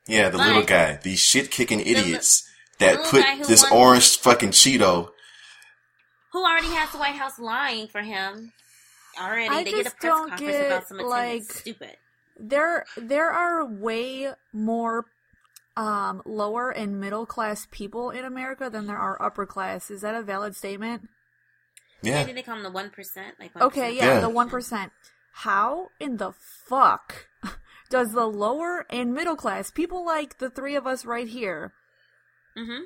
Yeah, 0.06 0.28
the 0.30 0.38
But- 0.38 0.46
little 0.48 0.62
guy. 0.64 0.96
These 1.02 1.20
shit 1.20 1.50
kicking 1.50 1.78
li- 1.78 1.84
idiots 1.86 2.48
that 2.78 2.96
little 3.00 3.22
put 3.22 3.46
this 3.48 3.62
won- 3.64 3.72
orange 3.72 4.18
fucking 4.18 4.50
Cheeto. 4.50 5.10
Who 6.32 6.44
already 6.44 6.68
has 6.68 6.90
the 6.92 6.98
White 6.98 7.16
House 7.16 7.38
lying 7.38 7.88
for 7.88 8.02
him? 8.02 8.52
Already, 9.20 9.48
I 9.48 9.64
they 9.64 9.70
get 9.72 9.80
a 9.80 9.84
just 9.84 9.96
press 9.98 10.10
don't 10.10 10.28
conference 10.30 10.52
get, 10.52 10.66
about 10.66 10.88
some 10.88 10.98
attendance. 11.00 11.48
like- 11.48 11.52
Stupid. 11.58 11.96
there 12.38 12.86
there 12.96 13.30
are 13.30 13.64
way 13.66 14.32
more 14.52 15.04
um 15.76 16.22
lower 16.24 16.70
and 16.70 17.00
middle 17.00 17.26
class 17.26 17.66
people 17.70 18.10
in 18.10 18.24
America 18.24 18.70
than 18.70 18.86
there 18.86 18.96
are 18.98 19.20
upper 19.20 19.46
class. 19.46 19.90
Is 19.90 20.00
that 20.02 20.14
a 20.14 20.22
valid 20.22 20.54
statement? 20.56 21.08
Yeah. 22.02 22.24
Yeah. 22.26 22.32
they 22.32 22.42
call 22.42 22.54
them 22.54 22.62
the 22.64 22.70
one 22.70 22.90
percent? 22.90 23.34
Like 23.38 23.52
1%. 23.54 23.62
Okay, 23.66 23.92
yeah, 23.94 24.14
Yeah. 24.14 24.20
the 24.20 24.30
one 24.30 24.48
percent. 24.48 24.92
How 25.32 25.88
in 25.98 26.16
the 26.16 26.32
fuck 26.32 27.26
does 27.90 28.12
the 28.12 28.26
lower 28.26 28.86
and 28.88 29.12
middle 29.12 29.36
class 29.36 29.70
people 29.70 30.06
like 30.06 30.38
the 30.38 30.48
three 30.48 30.76
of 30.76 30.86
us 30.86 31.04
right 31.04 31.28
here? 31.28 31.72
Mm-hmm. 32.56 32.84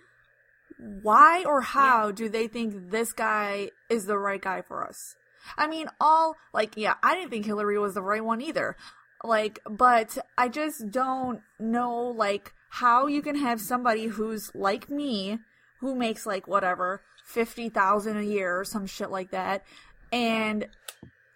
Why 1.02 1.44
or 1.44 1.60
how 1.60 2.10
do 2.10 2.28
they 2.28 2.48
think 2.48 2.90
this 2.90 3.12
guy 3.12 3.70
is 3.88 4.06
the 4.06 4.18
right 4.18 4.42
guy 4.42 4.62
for 4.62 4.84
us? 4.84 5.14
I 5.56 5.66
mean, 5.66 5.88
all 6.00 6.36
like, 6.52 6.72
yeah, 6.76 6.94
I 7.02 7.14
didn't 7.14 7.30
think 7.30 7.46
Hillary 7.46 7.78
was 7.78 7.94
the 7.94 8.02
right 8.02 8.24
one 8.24 8.40
either. 8.40 8.76
Like, 9.22 9.60
but 9.68 10.18
I 10.36 10.48
just 10.48 10.90
don't 10.90 11.40
know, 11.58 12.08
like, 12.08 12.52
how 12.70 13.06
you 13.06 13.22
can 13.22 13.36
have 13.36 13.60
somebody 13.60 14.06
who's 14.06 14.50
like 14.54 14.90
me, 14.90 15.38
who 15.80 15.94
makes 15.94 16.26
like 16.26 16.48
whatever 16.48 17.02
fifty 17.24 17.68
thousand 17.68 18.16
a 18.16 18.22
year 18.22 18.60
or 18.60 18.64
some 18.64 18.86
shit 18.86 19.10
like 19.10 19.30
that, 19.30 19.62
and 20.12 20.66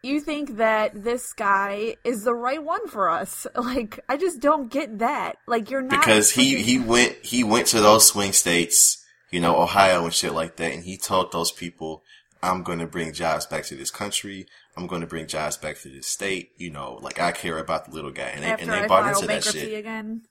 you 0.03 0.21
think 0.21 0.57
that 0.57 1.03
this 1.05 1.33
guy 1.33 1.97
is 2.05 2.25
the 2.25 2.35
right 2.35 2.63
one 2.63 2.87
for 2.89 3.09
us. 3.09 3.47
Like, 3.59 4.01
I 4.09 4.17
just 4.17 4.41
don't 4.41 4.71
get 4.71 4.99
that. 5.01 5.37
Like, 5.47 5.71
you're 5.71 5.83
not 5.83 6.01
because 6.01 6.31
he 6.31 6.63
he 6.63 6.79
went 6.79 7.17
he 7.23 7.45
went 7.45 7.67
to 7.69 7.81
those 7.81 8.07
swing 8.07 8.33
states, 8.33 9.05
you 9.31 9.41
know, 9.41 9.61
Ohio 9.61 10.05
and 10.05 10.15
shit 10.15 10.33
like 10.33 10.57
that, 10.57 10.73
and 10.73 10.85
he 10.85 10.97
told 10.97 11.33
those 11.33 11.53
people, 11.53 12.03
"I'm 12.43 12.63
going 12.63 12.79
to 12.79 12.87
bring 12.87 13.13
jobs 13.13 13.45
back 13.47 13.65
to 13.65 13.75
this 13.75 13.91
country. 13.91 14.47
I'm 14.77 14.87
going 14.87 15.03
to 15.03 15.07
bring 15.07 15.27
jobs 15.27 15.57
back 15.57 15.77
to 15.81 15.89
this 15.89 16.07
state. 16.07 16.53
You 16.57 16.71
know, 16.71 16.99
like 17.03 17.21
I 17.21 17.33
care 17.33 17.59
about 17.59 17.87
the 17.87 17.95
little 17.95 18.13
guy." 18.13 18.29
And 18.29 18.43
they, 18.43 18.51
and 18.51 18.71
they 18.71 18.85
I 18.85 18.87
bought 18.87 19.13
into 19.13 19.27
that 19.27 19.45
shit. 19.45 19.79
again. 19.79 20.23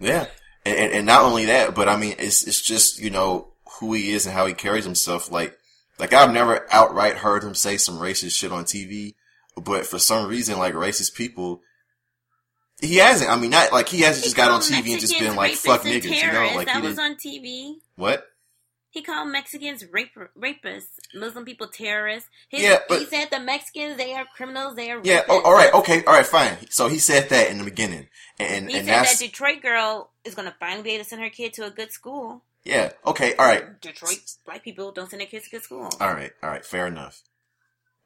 Yeah, 0.00 0.26
and, 0.64 0.76
and 0.76 0.92
and 0.92 1.06
not 1.06 1.22
only 1.22 1.46
that, 1.46 1.74
but 1.74 1.88
I 1.88 1.96
mean, 1.96 2.14
it's 2.18 2.46
it's 2.46 2.62
just 2.62 2.98
you 3.00 3.10
know 3.10 3.48
who 3.80 3.92
he 3.92 4.12
is 4.12 4.24
and 4.24 4.34
how 4.34 4.46
he 4.46 4.54
carries 4.54 4.84
himself. 4.84 5.30
Like 5.30 5.58
like 5.98 6.12
I've 6.12 6.32
never 6.32 6.66
outright 6.70 7.16
heard 7.16 7.42
him 7.44 7.54
say 7.54 7.76
some 7.76 7.98
racist 7.98 8.36
shit 8.36 8.52
on 8.52 8.64
TV, 8.64 9.14
but 9.56 9.86
for 9.86 9.98
some 9.98 10.28
reason, 10.28 10.58
like 10.58 10.74
racist 10.74 11.14
people. 11.14 11.62
He 12.80 12.96
hasn't. 12.96 13.30
I 13.30 13.36
mean, 13.36 13.50
not 13.50 13.72
like 13.72 13.88
he 13.88 14.00
hasn't 14.00 14.24
just 14.24 14.36
got 14.36 14.50
on 14.50 14.60
TV 14.60 14.92
and 14.92 15.00
just 15.00 15.18
been 15.18 15.36
like 15.36 15.54
"fuck 15.54 15.82
niggas," 15.82 16.04
you 16.04 16.32
know? 16.32 16.52
Like 16.54 16.66
that 16.66 16.82
he 16.82 16.88
was 16.88 16.98
on 16.98 17.14
TV. 17.14 17.76
What? 17.96 18.26
He 18.94 19.02
called 19.02 19.28
Mexicans 19.28 19.84
rape, 19.90 20.16
rapists, 20.38 21.00
Muslim 21.12 21.44
people 21.44 21.66
terrorists. 21.66 22.30
His, 22.48 22.62
Yeah, 22.62 22.78
but- 22.88 23.00
he 23.00 23.06
said 23.06 23.28
the 23.28 23.40
Mexicans 23.40 23.96
they 23.96 24.14
are 24.14 24.24
criminals, 24.36 24.76
they 24.76 24.92
are 24.92 25.00
Yeah. 25.02 25.22
Oh, 25.28 25.42
all 25.42 25.52
right. 25.52 25.74
Okay. 25.74 26.04
All 26.04 26.12
right. 26.12 26.24
Fine. 26.24 26.70
So 26.70 26.86
he 26.86 26.98
said 26.98 27.28
that 27.30 27.50
in 27.50 27.58
the 27.58 27.64
beginning, 27.64 28.06
and 28.38 28.70
He 28.70 28.78
and 28.78 28.86
said 28.86 29.04
that 29.04 29.18
Detroit 29.18 29.62
girl 29.62 30.10
is 30.24 30.36
going 30.36 30.46
to 30.46 30.54
finally 30.60 30.84
be 30.84 30.90
able 30.90 31.02
to 31.02 31.10
send 31.10 31.22
her 31.22 31.28
kid 31.30 31.54
to 31.54 31.64
a 31.64 31.70
good 31.70 31.90
school. 31.90 32.44
Yeah. 32.64 32.92
Okay. 33.06 33.34
All 33.36 33.46
right. 33.46 33.80
Detroit 33.80 34.18
black 34.46 34.62
people 34.62 34.92
don't 34.92 35.10
send 35.10 35.20
their 35.20 35.26
kids 35.26 35.44
to 35.44 35.50
good 35.50 35.62
school. 35.62 35.90
All 36.00 36.14
right, 36.14 36.32
all 36.42 36.50
right, 36.50 36.64
fair 36.64 36.86
enough. 36.86 37.22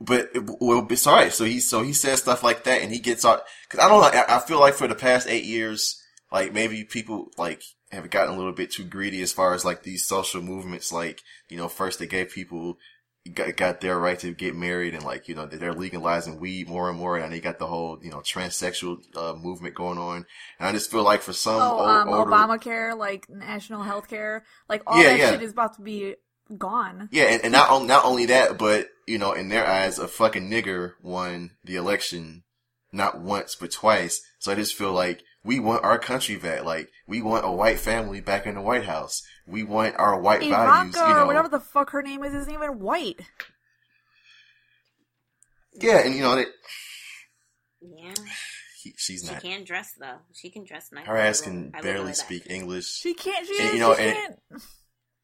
But 0.00 0.30
well, 0.60 0.86
it's 0.90 1.06
all 1.06 1.16
right. 1.16 1.32
So 1.32 1.44
he 1.44 1.60
so 1.60 1.82
he 1.82 1.92
says 1.92 2.20
stuff 2.20 2.42
like 2.42 2.64
that, 2.64 2.82
and 2.82 2.92
he 2.92 2.98
gets 2.98 3.24
out 3.24 3.42
because 3.68 3.84
I 3.84 3.88
don't 3.88 4.00
know. 4.00 4.20
I, 4.20 4.36
I 4.36 4.40
feel 4.40 4.60
like 4.60 4.74
for 4.74 4.86
the 4.86 4.94
past 4.94 5.28
eight 5.28 5.44
years, 5.44 6.02
like 6.30 6.52
maybe 6.52 6.84
people 6.84 7.30
like 7.36 7.62
have 7.90 8.08
gotten 8.10 8.34
a 8.34 8.36
little 8.36 8.52
bit 8.52 8.70
too 8.70 8.84
greedy 8.84 9.22
as 9.22 9.32
far 9.32 9.54
as 9.54 9.64
like 9.64 9.82
these 9.82 10.06
social 10.06 10.42
movements. 10.42 10.92
Like 10.92 11.22
you 11.48 11.56
know, 11.56 11.68
first 11.68 11.98
they 11.98 12.06
gave 12.06 12.30
people 12.30 12.78
got, 13.28 13.56
got 13.56 13.80
their 13.80 13.98
right 13.98 14.18
to 14.20 14.34
get 14.34 14.54
married, 14.56 14.94
and 14.94 15.04
like 15.04 15.28
you 15.28 15.34
know 15.34 15.46
they're 15.46 15.72
legalizing 15.72 16.40
weed 16.40 16.68
more 16.68 16.88
and 16.88 16.98
more, 16.98 17.16
and 17.18 17.32
they 17.32 17.40
got 17.40 17.58
the 17.58 17.66
whole 17.66 17.98
you 18.02 18.10
know 18.10 18.18
transsexual 18.18 18.98
uh, 19.16 19.34
movement 19.34 19.74
going 19.74 19.98
on. 19.98 20.26
And 20.58 20.68
I 20.68 20.72
just 20.72 20.90
feel 20.90 21.02
like 21.04 21.22
for 21.22 21.32
some 21.32 21.60
Oh, 21.60 21.78
old, 21.78 21.88
um, 21.88 22.08
older, 22.08 22.30
Obamacare, 22.30 22.96
like 22.96 23.28
national 23.28 23.82
health 23.82 24.08
care, 24.08 24.44
like 24.68 24.82
all 24.86 25.02
Yeah, 25.02 25.08
that 25.10 25.18
yeah. 25.18 25.30
shit 25.30 25.42
is 25.42 25.52
about 25.52 25.74
to 25.76 25.82
be 25.82 26.16
gone. 26.56 27.08
Yeah, 27.10 27.24
and, 27.24 27.42
and 27.44 27.52
not 27.52 27.84
not 27.84 28.04
only 28.04 28.26
that, 28.26 28.58
but 28.58 28.88
you 29.06 29.18
know, 29.18 29.32
in 29.32 29.48
their 29.48 29.66
eyes, 29.66 29.98
a 29.98 30.08
fucking 30.08 30.50
nigger 30.50 30.92
won 31.02 31.52
the 31.64 31.76
election 31.76 32.44
not 32.92 33.20
once 33.20 33.54
but 33.54 33.70
twice. 33.70 34.20
So 34.38 34.52
I 34.52 34.54
just 34.54 34.74
feel 34.74 34.92
like 34.92 35.22
we 35.48 35.58
want 35.58 35.82
our 35.82 35.98
country 35.98 36.36
back. 36.36 36.62
Like 36.64 36.90
we 37.06 37.22
want 37.22 37.44
a 37.46 37.50
white 37.50 37.80
family 37.80 38.20
back 38.20 38.46
in 38.46 38.54
the 38.54 38.60
White 38.60 38.84
House. 38.84 39.22
We 39.46 39.64
want 39.64 39.96
our 39.98 40.20
white 40.20 40.40
values. 40.40 40.94
You 40.94 41.00
know, 41.02 41.22
or 41.22 41.26
whatever 41.26 41.48
the 41.48 41.58
fuck 41.60 41.90
her 41.90 42.02
name 42.02 42.22
is 42.22 42.34
isn't 42.34 42.52
even 42.52 42.78
white. 42.78 43.20
yeah, 45.80 46.00
and 46.04 46.14
you 46.14 46.20
know 46.22 46.36
that 46.36 46.48
Yeah, 47.80 48.14
he, 48.82 48.94
she's 48.96 49.22
she 49.24 49.32
not. 49.32 49.42
She 49.42 49.48
can 49.48 49.64
dress 49.64 49.92
though. 49.98 50.18
She 50.34 50.50
can 50.50 50.64
dress 50.64 50.90
nice. 50.92 51.06
Her 51.06 51.16
ass 51.16 51.40
can 51.40 51.72
I 51.74 51.80
barely 51.80 51.98
wear 52.00 52.06
that. 52.08 52.16
speak 52.16 52.44
English. 52.50 52.86
She 52.86 53.14
can't. 53.14 53.46
She, 53.46 53.58
And, 53.60 53.72
you 53.74 53.80
know, 53.80 53.94
she 53.94 54.02
and- 54.02 54.14
can't. 54.16 54.62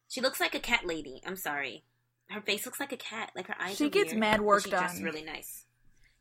She 0.08 0.20
looks 0.20 0.38
like 0.40 0.54
a 0.54 0.60
cat 0.60 0.86
lady. 0.86 1.20
I'm 1.26 1.36
sorry. 1.36 1.84
Her 2.30 2.40
face 2.40 2.64
looks 2.64 2.78
like 2.78 2.92
a 2.92 2.96
cat. 2.96 3.32
Like 3.34 3.48
her 3.48 3.56
eyes. 3.60 3.76
She 3.76 3.86
are 3.86 3.90
gets 3.90 4.12
weird, 4.12 4.20
mad 4.20 4.36
but 4.38 4.44
work 4.46 4.62
she 4.64 4.70
dressed 4.70 4.94
done. 4.96 5.04
really 5.04 5.24
nice. 5.24 5.64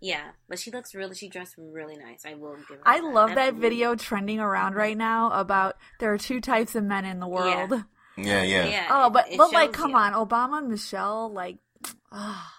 Yeah, 0.04 0.32
but 0.50 0.60
she 0.60 0.70
looks 0.70 0.94
really. 0.94 1.16
She 1.16 1.30
dressed 1.30 1.56
really 1.58 1.96
nice. 1.96 2.26
I 2.26 2.34
will 2.34 2.58
give. 2.68 2.78
Her 2.80 2.82
I 2.86 3.00
that. 3.00 3.08
love 3.08 3.30
that 3.30 3.38
Absolutely. 3.38 3.70
video 3.70 3.96
trending 3.96 4.42
around 4.42 4.76
right 4.76 4.98
now 4.98 5.32
about 5.32 5.78
there 6.02 6.12
are 6.12 6.18
two 6.18 6.42
types 6.42 6.76
of 6.76 6.84
men 6.84 7.06
in 7.06 7.20
the 7.20 7.28
world. 7.28 7.74
Yeah, 8.16 8.44
yeah. 8.44 8.68
Yeah. 8.68 8.88
Oh, 8.92 9.10
but 9.10 9.32
it 9.32 9.39
but 9.39 9.52
like, 9.52 9.74
come 9.74 9.89
you. 9.89 9.98
on, 9.98 10.13
Obama 10.13 10.60
and 10.60 10.68
Michelle, 10.70 11.34
like, 11.34 11.58
ah, 12.12 12.54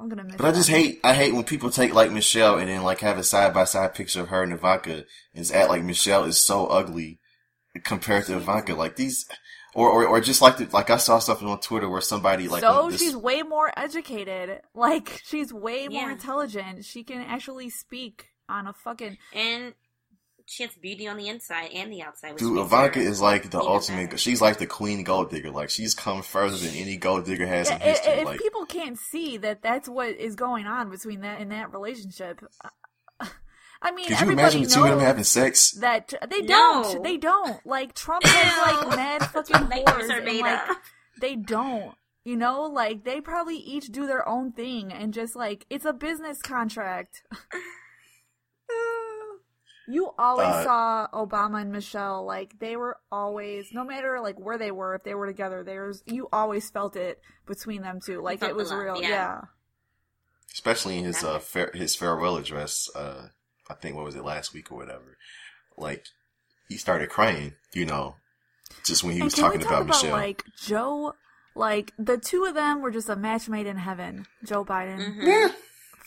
I'm 0.00 0.08
gonna 0.08 0.24
miss. 0.24 0.34
But 0.34 0.46
I 0.46 0.50
just 0.50 0.68
hate 0.68 0.98
I 1.04 1.14
hate 1.14 1.32
when 1.32 1.44
people 1.44 1.70
take 1.70 1.94
like 1.94 2.10
Michelle 2.10 2.58
and 2.58 2.68
then 2.68 2.82
like 2.82 2.98
have 3.00 3.16
a 3.16 3.22
side 3.22 3.54
by 3.54 3.62
side 3.64 3.94
picture 3.94 4.22
of 4.22 4.30
her 4.30 4.42
and 4.42 4.52
Ivanka 4.52 4.94
and 4.94 5.06
just 5.36 5.54
act 5.54 5.68
like 5.68 5.84
Michelle 5.84 6.24
is 6.24 6.40
so 6.40 6.66
ugly 6.66 7.20
compared 7.84 8.26
to 8.26 8.36
Ivanka. 8.36 8.74
Like 8.74 8.96
these 8.96 9.26
or 9.76 9.90
or, 9.90 10.06
or 10.08 10.20
just 10.20 10.40
like 10.42 10.56
the, 10.56 10.66
like 10.72 10.90
I 10.90 10.96
saw 10.96 11.18
something 11.18 11.46
on 11.46 11.60
Twitter 11.60 11.88
where 11.88 12.00
somebody 12.00 12.48
like 12.48 12.62
so 12.62 12.88
this, 12.90 13.00
she's 13.00 13.14
way 13.16 13.42
more 13.42 13.70
educated. 13.76 14.60
Like 14.74 15.20
she's 15.24 15.52
way 15.52 15.88
more 15.88 16.10
intelligent. 16.10 16.84
She 16.84 17.04
can 17.04 17.20
actually 17.20 17.70
speak 17.70 18.26
on 18.48 18.66
a 18.66 18.72
fucking. 18.72 19.16
and 19.32 19.74
she 20.48 20.62
has 20.62 20.72
beauty 20.80 21.08
on 21.08 21.16
the 21.16 21.26
inside 21.28 21.70
and 21.74 21.92
the 21.92 22.02
outside. 22.02 22.36
Dude 22.36 22.58
Ivanka 22.58 23.00
is 23.00 23.20
like 23.20 23.50
the 23.50 23.58
ultimate. 23.60 24.06
better. 24.10 24.16
She's 24.18 24.40
like 24.40 24.58
the 24.58 24.66
queen 24.66 25.02
gold 25.02 25.30
digger. 25.30 25.50
Like 25.50 25.70
she's 25.70 25.92
come 25.94 26.22
further 26.22 26.56
than 26.56 26.72
any 26.76 26.96
gold 26.96 27.24
digger 27.24 27.46
has 27.46 27.68
in 27.68 27.78
Yeah, 27.78 27.84
i- 27.84 27.88
history. 27.88 28.12
if 28.12 28.24
like 28.26 28.38
people 28.40 28.64
can't 28.66 28.96
see 28.98 29.38
that 29.38 29.62
that's 29.62 29.88
what 29.88 30.10
is 30.10 30.36
going 30.36 30.66
on 30.66 30.88
between 30.90 31.20
that 31.22 31.40
in 31.40 31.48
that 31.48 31.72
relationship, 31.72 32.40
I 33.86 33.92
mean, 33.92 34.08
could 34.08 34.20
you 34.20 34.30
imagine 34.32 34.62
the 34.62 34.68
two 34.68 34.82
of 34.84 34.90
them 34.90 34.98
having 35.00 35.22
sex? 35.24 35.70
that 35.80 36.12
they 36.28 36.42
don't. 36.42 37.02
They 37.02 37.16
don't. 37.16 37.64
Like 37.64 37.94
Trump 37.94 38.24
has 38.26 38.86
like 38.88 38.96
mad 38.96 39.22
fucking 39.26 39.68
Nightmares 39.68 40.10
whores, 40.10 40.14
are 40.14 40.18
and, 40.26 40.38
like, 40.40 40.70
up. 40.70 40.76
they 41.20 41.36
don't. 41.36 41.94
You 42.24 42.36
know, 42.36 42.62
like 42.62 43.04
they 43.04 43.20
probably 43.20 43.56
each 43.58 43.86
do 43.92 44.06
their 44.08 44.28
own 44.28 44.50
thing 44.52 44.92
and 44.92 45.14
just 45.14 45.36
like 45.36 45.64
it's 45.70 45.84
a 45.84 45.92
business 45.92 46.42
contract. 46.42 47.22
You 49.88 50.10
always 50.18 50.48
Uh, 50.48 50.64
saw 50.64 51.06
Obama 51.12 51.60
and 51.62 51.70
Michelle 51.70 52.26
like 52.26 52.58
they 52.58 52.74
were 52.76 52.96
always, 53.12 53.68
no 53.72 53.84
matter 53.84 54.18
like 54.20 54.36
where 54.36 54.58
they 54.58 54.72
were, 54.72 54.96
if 54.96 55.04
they 55.04 55.14
were 55.14 55.28
together, 55.28 55.62
there's 55.62 56.02
you 56.06 56.28
always 56.32 56.68
felt 56.70 56.96
it 56.96 57.20
between 57.46 57.82
them 57.82 58.00
two, 58.04 58.20
like 58.20 58.42
it 58.42 58.56
was 58.56 58.70
love, 58.72 58.80
real. 58.80 59.00
yeah. 59.00 59.08
Yeah. 59.08 59.40
especially 60.52 60.98
in 60.98 61.04
his 61.04 61.22
uh 61.22 61.40
was- 61.54 61.70
his 61.74 61.94
farewell 61.94 62.36
address. 62.36 62.90
Uh, 62.96 63.28
I 63.70 63.74
think 63.74 63.96
what 63.96 64.04
was 64.04 64.16
it 64.16 64.24
last 64.24 64.52
week 64.54 64.70
or 64.70 64.76
whatever. 64.78 65.16
Like 65.76 66.06
he 66.68 66.76
started 66.76 67.08
crying, 67.10 67.54
you 67.74 67.84
know, 67.86 68.16
just 68.84 69.02
when 69.04 69.12
he 69.12 69.18
and 69.18 69.24
was 69.26 69.34
can 69.34 69.44
talking 69.44 69.58
we 69.60 69.64
talk 69.64 69.72
about, 69.82 69.82
about 69.88 70.02
Michelle. 70.02 70.12
like 70.16 70.44
Joe? 70.64 71.14
Like 71.54 71.92
the 71.98 72.18
two 72.18 72.44
of 72.44 72.54
them 72.54 72.82
were 72.82 72.90
just 72.90 73.08
a 73.08 73.16
match 73.16 73.48
made 73.48 73.66
in 73.66 73.76
heaven. 73.78 74.26
Joe 74.44 74.64
Biden, 74.64 74.98
Mhm. 74.98 75.26
yeah, 75.26 75.48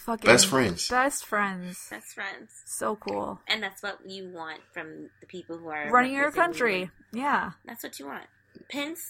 fucking 0.06 0.26
best 0.30 0.46
friends. 0.48 0.88
best 0.88 1.26
friends. 1.26 1.88
Best 1.90 2.14
friends. 2.14 2.52
So 2.66 2.96
cool. 2.96 3.42
And 3.48 3.64
that's 3.64 3.82
what 3.82 3.98
you 4.06 4.30
want 4.30 4.62
from 4.74 5.10
the 5.22 5.26
people 5.28 5.58
who 5.58 5.70
are 5.70 5.90
Running 5.90 6.14
your 6.14 6.32
country. 6.32 6.82
you. 6.82 7.20
Yeah. 7.22 7.52
That's 7.66 7.84
what 7.84 7.98
you 8.00 8.06
want. 8.06 8.26
Pence, 8.70 9.02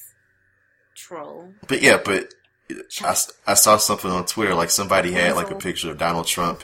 troll. 0.96 1.54
But 1.68 1.82
yeah, 1.82 1.98
but 2.04 2.34
I, 3.02 3.16
I 3.48 3.54
saw 3.56 3.78
something 3.78 4.10
on 4.12 4.26
Twitter 4.26 4.54
like 4.56 4.70
somebody 4.70 5.12
had 5.12 5.36
like 5.36 5.52
a 5.52 5.56
picture 5.56 5.92
of 5.92 5.98
Donald 5.98 6.28
Trump, 6.28 6.64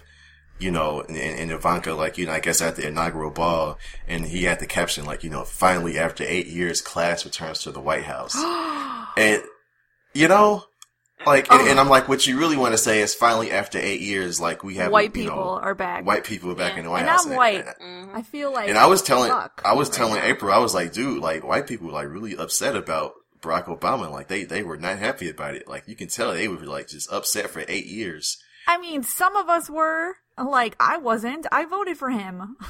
you 0.60 0.72
know, 0.72 1.02
and, 1.02 1.18
and 1.18 1.52
Ivanka 1.52 1.94
like 1.94 2.18
you 2.18 2.26
know 2.26 2.32
I 2.34 2.40
guess 2.40 2.62
at 2.62 2.76
the 2.76 2.88
inaugural 2.88 3.32
ball, 3.32 3.78
and 4.08 4.26
he 4.26 4.44
had 4.44 4.60
the 4.60 4.66
caption 4.68 5.06
like 5.06 5.24
you 5.24 5.30
know 5.30 5.44
finally 5.44 5.98
after 5.98 6.24
eight 6.26 6.48
years 6.48 6.82
class 6.82 7.26
returns 7.26 7.62
to 7.64 7.72
the 7.72 7.82
White 7.82 8.04
House, 8.06 8.36
and 9.18 9.42
you 10.14 10.28
know. 10.28 10.64
Like, 11.26 11.52
and, 11.52 11.68
and 11.70 11.80
I'm 11.80 11.90
like, 11.90 12.08
what 12.08 12.28
you 12.28 12.38
really 12.38 12.58
want 12.58 12.74
to 12.74 12.78
say 12.78 13.00
is 13.02 13.16
finally 13.16 13.50
after 13.50 13.80
eight 13.80 14.02
years, 14.02 14.40
like 14.40 14.64
we 14.64 14.76
have 14.76 14.92
white 14.92 15.12
people 15.14 15.36
know, 15.38 15.60
are 15.60 15.74
back. 15.74 16.06
white 16.06 16.24
people 16.24 16.52
are 16.52 16.56
back 16.56 16.74
Yeah. 16.74 16.80
in 16.80 16.84
the 16.86 16.92
White 16.92 17.00
And 17.00 17.10
House. 17.10 17.26
I'm 17.26 17.36
white. 17.36 17.66
Mhm. 17.82 18.14
I 18.14 18.22
feel 18.22 18.52
like 18.54 18.70
And 18.70 18.78
I 18.78 18.86
was 18.86 19.02
telling, 19.02 19.32
I 19.32 19.74
was 19.74 19.88
right 19.90 19.96
telling 19.98 20.16
now. 20.16 20.26
April, 20.26 20.54
I 20.54 20.60
was 20.60 20.76
like, 20.76 20.92
dude, 20.94 21.24
like 21.24 21.44
white 21.44 21.66
people 21.66 21.88
were 21.88 21.94
like 21.94 22.10
really 22.10 22.36
upset 22.38 22.76
about 22.76 23.14
Barack 23.42 23.66
Obama. 23.66 24.12
Like 24.12 24.28
they, 24.28 24.44
they 24.44 24.62
were 24.62 24.78
not 24.78 25.00
happy 25.00 25.28
about 25.30 25.56
it. 25.56 25.68
Like 25.68 25.88
you 25.88 25.96
can 25.96 26.10
tell 26.10 26.32
they 26.34 26.48
were 26.50 26.58
like 26.58 26.90
just 26.90 27.12
upset 27.12 27.50
for 27.50 27.64
eight 27.68 27.88
years. 27.88 28.38
I 28.68 28.78
mean, 28.78 29.02
some 29.02 29.36
of 29.36 29.50
us 29.50 29.68
were. 29.68 30.18
Like 30.38 30.76
I 30.80 30.98
wasn't. 30.98 31.48
I 31.52 31.66
voted 31.66 31.98
for 31.98 32.10
him. 32.10 32.58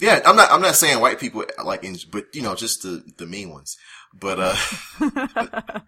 Yeah, 0.00 0.20
I'm 0.26 0.34
not, 0.34 0.50
I'm 0.50 0.60
not 0.60 0.74
saying 0.74 1.00
white 1.00 1.20
people 1.20 1.44
like, 1.64 1.84
in, 1.84 1.96
but 2.10 2.26
you 2.34 2.42
know, 2.42 2.56
just 2.56 2.82
the, 2.82 3.04
the 3.16 3.26
mean 3.26 3.50
ones. 3.50 3.76
But, 4.12 4.40
uh, 4.40 4.56
I 5.00 5.80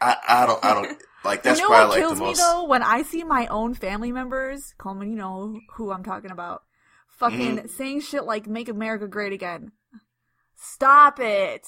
I, 0.00 0.16
I 0.28 0.46
don't, 0.46 0.64
I 0.64 0.74
don't, 0.74 1.02
like 1.24 1.44
that's 1.44 1.60
you 1.60 1.64
know 1.64 1.68
probably 1.68 1.86
what 1.86 1.90
like 1.90 1.98
kills 2.00 2.18
the 2.18 2.24
me 2.24 2.30
most, 2.30 2.38
though? 2.38 2.64
When 2.64 2.82
I 2.82 3.02
see 3.02 3.22
my 3.22 3.46
own 3.46 3.74
family 3.74 4.10
members, 4.10 4.74
Coleman, 4.76 5.10
you 5.10 5.16
know 5.16 5.60
who 5.76 5.92
I'm 5.92 6.02
talking 6.02 6.32
about, 6.32 6.62
fucking 7.08 7.38
Mm-hmm. 7.38 7.66
saying 7.68 8.00
shit 8.00 8.24
like 8.24 8.48
"Make 8.48 8.68
America 8.68 9.06
Great 9.06 9.32
Again." 9.32 9.70
Stop 10.56 11.20
it. 11.20 11.66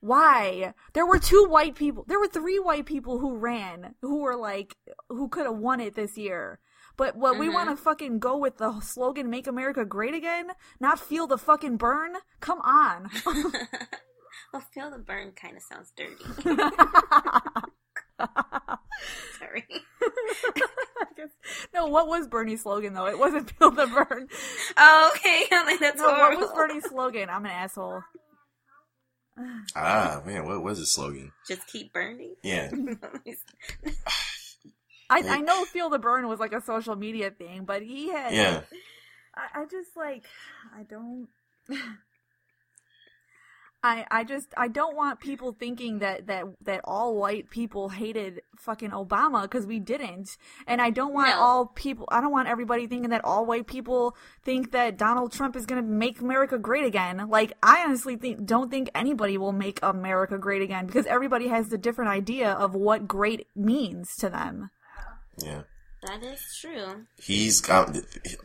Why? 0.00 0.72
There 0.94 1.06
were 1.06 1.18
two 1.18 1.46
white 1.48 1.74
people. 1.74 2.06
There 2.08 2.18
were 2.18 2.28
three 2.28 2.58
white 2.58 2.86
people 2.86 3.18
who 3.18 3.36
ran, 3.36 3.94
who 4.00 4.20
were 4.20 4.36
like, 4.36 4.74
who 5.10 5.28
could 5.28 5.44
have 5.44 5.58
won 5.58 5.80
it 5.80 5.94
this 5.94 6.16
year. 6.16 6.60
But 7.00 7.16
what 7.16 7.38
we 7.38 7.48
Mhm. 7.48 7.54
want 7.54 7.70
to 7.70 7.76
fucking 7.82 8.18
go 8.18 8.36
with 8.36 8.58
the 8.58 8.78
slogan 8.80 9.30
"Make 9.30 9.46
America 9.46 9.86
Great 9.86 10.12
Again," 10.12 10.52
not 10.80 11.00
feel 11.00 11.26
the 11.26 11.38
fucking 11.38 11.78
burn. 11.78 12.18
Come 12.40 12.60
on. 12.60 13.08
well, 14.52 14.60
feel 14.74 14.90
the 14.90 14.98
burn 14.98 15.32
kind 15.32 15.56
of 15.56 15.62
sounds 15.62 15.90
dirty. 15.96 16.22
Sorry. 19.38 19.66
No, 21.72 21.86
what 21.86 22.06
was 22.06 22.28
Bernie's 22.28 22.60
slogan 22.64 22.92
though? 22.92 23.06
It 23.06 23.18
wasn't 23.18 23.50
"Feel 23.52 23.70
the 23.70 23.86
burn." 23.86 24.28
Oh, 24.76 25.10
okay. 25.16 25.46
I'm 25.50 25.64
like, 25.64 25.80
that's 25.80 25.96
No, 25.96 26.06
what 26.06 26.38
was 26.38 26.52
Bernie's 26.52 26.84
slogan? 26.86 27.30
I'm 27.30 27.46
an 27.46 27.50
asshole. 27.50 28.02
ah, 29.74 30.20
man, 30.26 30.44
what 30.44 30.62
was 30.62 30.76
his 30.76 30.90
slogan? 30.92 31.32
Just 31.48 31.66
keep 31.66 31.94
burning. 31.94 32.34
Yeah. 32.42 32.70
I, 35.10 35.22
I 35.28 35.40
know 35.40 35.64
"Feel 35.64 35.90
the 35.90 35.98
Burn" 35.98 36.28
was 36.28 36.38
like 36.40 36.52
a 36.52 36.60
social 36.60 36.96
media 36.96 37.30
thing, 37.30 37.64
but 37.64 37.82
he 37.82 38.10
had. 38.10 38.32
Yeah. 38.32 38.60
I, 39.34 39.62
I 39.62 39.64
just 39.64 39.96
like 39.96 40.24
I 40.76 40.84
don't. 40.84 41.28
I 43.82 44.06
I 44.10 44.24
just 44.24 44.48
I 44.58 44.68
don't 44.68 44.94
want 44.94 45.20
people 45.20 45.56
thinking 45.58 46.00
that 46.00 46.26
that 46.26 46.44
that 46.64 46.82
all 46.84 47.16
white 47.16 47.48
people 47.48 47.88
hated 47.88 48.42
fucking 48.58 48.90
Obama 48.90 49.42
because 49.42 49.64
we 49.66 49.78
didn't, 49.78 50.36
and 50.66 50.82
I 50.82 50.90
don't 50.90 51.14
want 51.14 51.30
No. 51.30 51.40
all 51.40 51.66
people. 51.66 52.06
I 52.12 52.20
don't 52.20 52.30
want 52.30 52.46
everybody 52.48 52.86
thinking 52.86 53.08
that 53.08 53.24
all 53.24 53.46
white 53.46 53.66
people 53.66 54.14
think 54.44 54.72
that 54.72 54.98
Donald 54.98 55.32
Trump 55.32 55.56
is 55.56 55.64
gonna 55.64 55.80
make 55.80 56.20
America 56.20 56.58
great 56.58 56.84
again. 56.84 57.26
Like 57.30 57.54
I 57.62 57.82
honestly 57.82 58.16
think 58.16 58.44
don't 58.44 58.70
think 58.70 58.90
anybody 58.94 59.38
will 59.38 59.52
make 59.52 59.78
America 59.82 60.36
great 60.36 60.60
again 60.60 60.84
because 60.84 61.06
everybody 61.06 61.48
has 61.48 61.72
a 61.72 61.78
different 61.78 62.10
idea 62.10 62.52
of 62.52 62.74
what 62.74 63.08
great 63.08 63.46
means 63.56 64.14
to 64.16 64.28
them. 64.28 64.68
Yeah. 65.42 65.62
that 66.02 66.22
is 66.22 66.40
true. 66.60 67.06
he's 67.16 67.60
got 67.60 67.96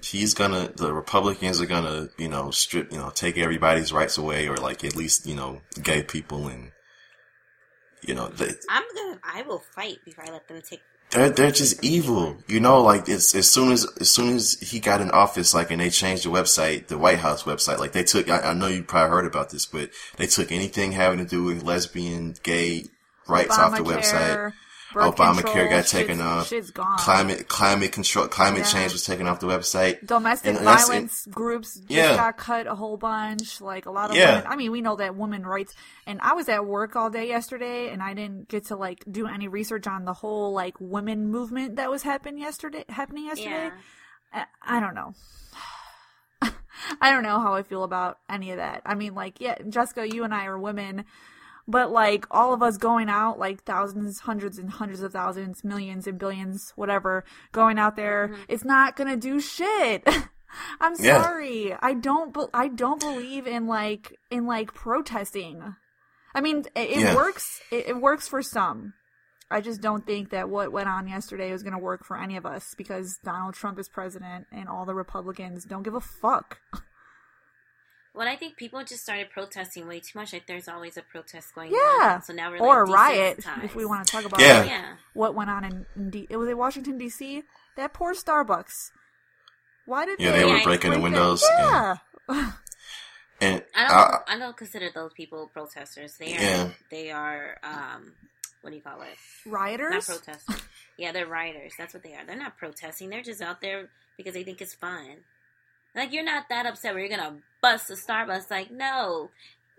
he's 0.03 0.33
gonna 0.33 0.71
the 0.75 0.93
republicans 0.93 1.61
are 1.61 1.65
gonna 1.65 2.09
you 2.17 2.27
know 2.27 2.51
strip 2.51 2.91
you 2.91 2.97
know 2.97 3.09
take 3.09 3.37
everybody's 3.37 3.93
rights 3.93 4.17
away 4.17 4.47
or 4.47 4.57
like 4.57 4.83
at 4.83 4.95
least 4.95 5.25
you 5.25 5.35
know 5.35 5.61
gay 5.81 6.03
people 6.03 6.47
and 6.47 6.71
you 8.01 8.13
know 8.13 8.27
they, 8.27 8.51
I'm 8.69 8.83
gonna. 8.95 9.19
I 9.23 9.41
will 9.43 9.63
fight 9.75 9.97
before 10.05 10.25
I 10.27 10.31
let 10.31 10.47
them 10.47 10.61
take. 10.69 10.81
they're 11.11 11.29
they're 11.29 11.51
just 11.51 11.83
evil 11.83 12.37
you 12.47 12.59
know 12.59 12.81
like 12.81 13.07
it's 13.09 13.33
as 13.35 13.49
soon 13.49 13.71
as 13.71 13.85
as 13.99 14.09
soon 14.11 14.35
as 14.35 14.53
he 14.59 14.79
got 14.79 15.01
in 15.01 15.09
office 15.11 15.53
like 15.53 15.71
and 15.71 15.81
they 15.81 15.89
changed 15.89 16.25
the 16.25 16.29
website 16.29 16.87
the 16.87 16.97
white 16.97 17.19
house 17.19 17.43
website 17.43 17.79
like 17.79 17.93
they 17.93 18.03
took 18.03 18.29
i, 18.29 18.39
I 18.39 18.53
know 18.53 18.67
you 18.67 18.83
probably 18.83 19.09
heard 19.11 19.25
about 19.25 19.49
this 19.49 19.65
but 19.65 19.89
they 20.17 20.27
took 20.27 20.51
anything 20.51 20.91
having 20.91 21.19
to 21.19 21.25
do 21.25 21.43
with 21.43 21.63
lesbian 21.63 22.35
gay 22.43 22.85
rights 23.27 23.57
off 23.57 23.75
the 23.77 23.83
website 23.83 24.53
birth 24.95 25.15
Obamacare 25.15 25.43
control, 25.43 25.69
got 25.69 25.85
taken 25.85 26.15
shit's- 26.17 26.21
off. 26.21 26.47
Shit's 26.47 26.71
gone. 26.71 26.97
climate 26.97 27.47
climate 27.47 27.91
control 27.91 28.27
climate 28.27 28.61
Yeah. 28.61 28.65
change 28.73 28.93
was 28.93 29.05
taken 29.05 29.27
off 29.27 29.39
the 29.39 29.45
website 29.47 30.05
domestic 30.07 30.55
And 30.55 30.65
that's- 30.65 30.87
violence 30.87 31.27
groups 31.29 31.75
just 31.75 31.89
Yeah. 31.91 32.15
got 32.15 32.37
cut 32.37 32.65
a 32.65 32.73
whole 32.75 32.97
bunch. 32.97 33.61
Like 33.61 33.85
a 33.85 33.91
lot 33.91 34.09
of 34.09 34.15
Yeah. 34.15 34.37
women. 34.37 34.47
I 34.51 34.55
mean, 34.55 34.71
we 34.71 34.81
know 34.81 34.95
that 34.95 35.15
women 35.15 35.45
rights. 35.45 35.73
And 36.07 36.19
I 36.21 36.33
was 36.33 36.49
at 36.49 36.65
work 36.65 36.95
all 36.95 37.09
day 37.09 37.27
yesterday, 37.27 37.89
and 37.89 38.01
I 38.01 38.13
didn't 38.15 38.47
get 38.49 38.65
to 38.67 38.75
like 38.75 39.03
do 39.11 39.27
any 39.27 39.47
research 39.47 39.85
on 39.87 40.05
the 40.05 40.13
whole 40.13 40.51
like 40.53 40.75
women 40.79 41.29
movement 41.29 41.75
that 41.75 41.91
was 41.91 42.01
happening 42.03 42.39
yesterday. 42.39 42.85
Happening 42.89 43.25
yesterday. 43.25 43.71
Yeah. 44.33 44.45
I, 44.63 44.77
I 44.77 44.79
don't 44.79 44.95
know. 44.95 45.13
I 47.01 47.11
don't 47.11 47.23
know 47.23 47.39
how 47.39 47.53
I 47.53 47.63
feel 47.63 47.83
about 47.83 48.19
any 48.29 48.51
of 48.51 48.57
that. 48.57 48.81
I 48.85 48.95
mean, 48.95 49.15
like, 49.15 49.39
yeah, 49.41 49.55
Jessica, 49.69 50.07
you 50.07 50.23
and 50.23 50.33
I 50.33 50.45
are 50.45 50.59
women, 50.59 51.05
but 51.67 51.91
like 51.91 52.25
all 52.31 52.53
of 52.53 52.61
us 52.61 52.77
going 52.77 53.09
out, 53.09 53.39
like 53.39 53.63
thousands, 53.63 54.19
hundreds, 54.19 54.57
and 54.57 54.69
hundreds 54.69 55.01
of 55.01 55.11
thousands, 55.13 55.63
millions 55.63 56.07
and 56.07 56.17
billions, 56.19 56.71
whatever, 56.75 57.23
going 57.51 57.79
out 57.79 57.95
there, 57.95 58.27
Mm-hmm. 58.29 58.41
it's 58.49 58.65
not 58.65 58.95
gonna 58.95 59.17
do 59.17 59.39
shit. 59.39 60.07
I'm 60.79 60.93
Yeah. 60.99 61.21
sorry. 61.21 61.75
I 61.81 61.93
don't. 61.93 62.33
Be- 62.33 62.47
I 62.53 62.67
don't 62.69 62.99
believe 62.99 63.45
in 63.47 63.67
like 63.67 64.17
in 64.31 64.45
like 64.45 64.73
protesting. 64.73 65.75
I 66.33 66.41
mean, 66.41 66.59
it, 66.75 66.89
it 66.91 66.97
Yeah. 66.99 67.15
works. 67.15 67.61
It, 67.71 67.87
it 67.87 67.97
works 68.01 68.27
for 68.27 68.41
some. 68.41 68.93
I 69.51 69.61
just 69.61 69.79
don't 69.81 70.05
think 70.07 70.31
that 70.31 70.49
what 70.49 70.71
went 70.71 70.89
on 70.89 71.07
yesterday 71.07 71.51
is 71.51 71.61
going 71.61 71.73
to 71.75 71.79
work 71.79 72.03
for 72.03 72.17
any 72.17 72.35
of 72.35 72.45
us 72.47 72.73
because 72.77 73.19
Donald 73.23 73.53
Trump 73.53 73.77
is 73.77 73.87
president 73.87 74.47
and 74.51 74.67
all 74.67 74.85
the 74.85 74.95
Republicans 74.95 75.65
don't 75.65 75.83
give 75.83 75.93
a 75.93 75.99
fuck. 76.01 76.59
Well, 78.15 78.27
I 78.27 78.35
think 78.37 78.55
people 78.55 78.83
just 78.83 79.03
started 79.03 79.29
protesting 79.29 79.87
way 79.87 79.99
too 79.99 80.17
much. 80.17 80.31
Like 80.33 80.47
there's 80.47 80.67
always 80.67 80.95
a 80.97 81.01
protest 81.01 81.53
going 81.53 81.71
Yeah. 81.73 82.13
on. 82.15 82.21
So 82.23 82.33
now 82.33 82.49
we're 82.51 82.59
or 82.59 82.83
a 82.83 82.85
riot, 82.89 83.39
desensitized. 83.39 83.63
if 83.65 83.75
we 83.75 83.85
want 83.85 84.05
to 84.07 84.11
talk 84.11 84.25
about 84.25 84.39
Yeah. 84.39 84.63
Yeah. 84.63 84.95
what 85.13 85.35
went 85.35 85.49
on 85.49 85.63
in, 85.65 85.85
in 85.95 86.09
D- 86.09 86.27
it 86.29 86.37
was 86.37 86.47
in 86.47 86.57
Washington 86.57 86.97
D.C. 86.97 87.43
That 87.75 87.93
poor 87.93 88.13
Starbucks. 88.13 88.91
Why 89.85 90.05
did 90.05 90.19
Yeah, 90.19 90.31
they, 90.31 90.39
they 90.39 90.45
were 90.45 90.63
breaking 90.63 90.91
the 90.91 90.97
that- 90.97 91.03
windows, 91.03 91.43
Yeah, 91.47 91.97
and 92.29 93.63
I 93.75 93.87
don't. 93.87 93.91
I, 93.91 94.19
I 94.27 94.39
don't 94.39 94.55
consider 94.57 94.89
those 94.93 95.11
people 95.13 95.47
protesters. 95.53 96.15
They 96.17 96.35
are. 96.35 96.41
Yeah. 96.41 96.69
They 96.89 97.11
are. 97.11 97.57
Um. 97.63 98.13
What 98.61 98.71
do 98.71 98.77
you 98.77 98.81
call 98.81 99.01
it? 99.03 99.09
Rioters? 99.45 99.91
Not 99.91 99.91
rioters. 99.91 100.05
protesters. 100.07 100.61
yeah, 100.97 101.11
they're 101.11 101.27
rioters. 101.27 101.73
That's 101.77 101.93
what 101.93 102.01
they 102.01 102.15
are. 102.15 102.25
They're 102.25 102.35
not 102.35 102.57
protesting. 102.57 103.09
They're 103.11 103.21
just 103.21 103.41
out 103.41 103.61
there 103.61 103.89
because 104.17 104.33
they 104.33 104.43
think 104.43 104.59
it's 104.59 104.73
fun. 104.73 105.17
Like 105.95 106.13
you're 106.13 106.23
not 106.23 106.49
that 106.49 106.65
upset 106.65 106.93
where 106.93 107.03
you're 107.05 107.17
gonna 107.17 107.37
bust 107.61 107.89
a 107.89 107.93
Starbucks. 107.93 108.51
Like 108.51 108.71
no, 108.71 109.29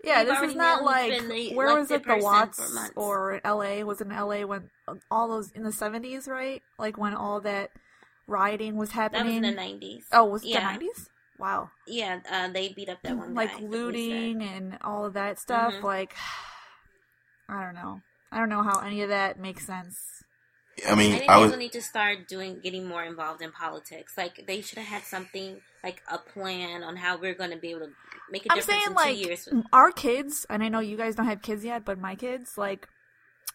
Yeah, 0.03 0.23
this 0.23 0.41
is 0.41 0.55
not 0.55 0.83
like 0.83 1.21
the 1.27 1.53
where 1.53 1.75
was 1.75 1.91
it? 1.91 2.03
The 2.05 2.17
Watts 2.17 2.59
or 2.95 3.39
L.A. 3.43 3.83
was 3.83 4.01
in 4.01 4.11
L.A. 4.11 4.45
when 4.45 4.69
all 5.11 5.27
those 5.27 5.51
in 5.51 5.63
the 5.63 5.71
seventies, 5.71 6.27
right? 6.27 6.63
Like 6.79 6.97
when 6.97 7.13
all 7.13 7.41
that 7.41 7.71
rioting 8.27 8.75
was 8.75 8.89
that 8.89 9.11
was 9.11 9.19
happening. 9.21 9.37
in 9.37 9.41
the 9.43 9.51
nineties. 9.51 10.05
oh, 10.11 10.25
was 10.25 10.43
it 10.43 10.49
yeah. 10.49 10.59
the 10.59 10.65
nineties? 10.65 11.09
Wow, 11.39 11.69
Yeah, 11.85 12.19
uh, 12.31 12.47
they 12.51 12.69
beat 12.69 12.89
up 12.89 13.03
that 13.03 13.15
one 13.15 13.35
like 13.35 13.53
police 13.53 13.69
looting 13.69 14.41
and 14.41 14.79
all 14.81 15.05
of 15.05 15.13
that 15.13 15.37
stuff. 15.37 15.75
Mhm. 15.75 15.83
Like, 15.83 16.15
I 17.49 17.63
don't 17.63 17.75
know. 17.75 18.01
I 18.31 18.39
don't 18.39 18.49
know 18.49 18.63
how 18.63 18.79
any 18.79 19.03
of 19.03 19.09
that 19.09 19.39
makes 19.39 19.65
sense. 19.65 20.23
I 20.85 20.91
I 20.91 20.95
mean, 20.95 21.11
think 21.11 21.29
I 21.29 21.39
people 21.39 21.41
was 21.49 21.57
need 21.57 21.71
to 21.73 21.81
start 21.81 22.27
doing 22.27 22.59
getting 22.59 22.85
more 22.85 23.03
involved 23.03 23.41
in 23.41 23.51
politics. 23.51 24.13
Like 24.17 24.45
they 24.47 24.61
should 24.61 24.77
have 24.77 24.87
had 24.87 25.03
something 25.03 25.61
like 25.83 26.01
a 26.11 26.17
plan 26.17 26.83
on 26.83 26.97
how 26.97 27.17
we're 27.17 27.33
going 27.33 27.51
to 27.51 27.57
be 27.57 27.71
able 27.71 27.87
to 27.87 27.93
make 28.29 28.45
a 28.45 28.51
I'm 28.51 28.57
difference 28.57 28.83
saying 28.83 28.87
in 28.87 28.93
like 28.93 29.15
two 29.15 29.15
years. 29.15 29.49
our 29.73 29.91
kids, 29.91 30.45
and 30.49 30.63
I 30.63 30.69
know 30.69 30.79
you 30.79 30.97
guys 30.97 31.15
don't 31.15 31.25
have 31.27 31.41
kids 31.41 31.63
yet, 31.65 31.85
but 31.85 31.97
my 31.99 32.15
kids, 32.15 32.57
like 32.57 32.87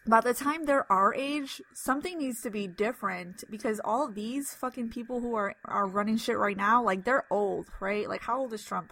by 0.05 0.19
the 0.21 0.33
time 0.33 0.65
they're 0.65 0.91
our 0.91 1.13
age, 1.13 1.61
something 1.73 2.17
needs 2.17 2.41
to 2.41 2.49
be 2.49 2.67
different 2.67 3.43
because 3.49 3.79
all 3.83 4.09
these 4.11 4.53
fucking 4.53 4.89
people 4.89 5.21
who 5.21 5.35
are 5.35 5.55
are 5.65 5.87
running 5.87 6.17
shit 6.17 6.37
right 6.37 6.57
now, 6.57 6.83
like 6.83 7.05
they're 7.05 7.25
old, 7.31 7.67
right? 7.79 8.07
Like 8.09 8.21
how 8.23 8.39
old 8.39 8.53
is 8.53 8.63
Trump? 8.65 8.91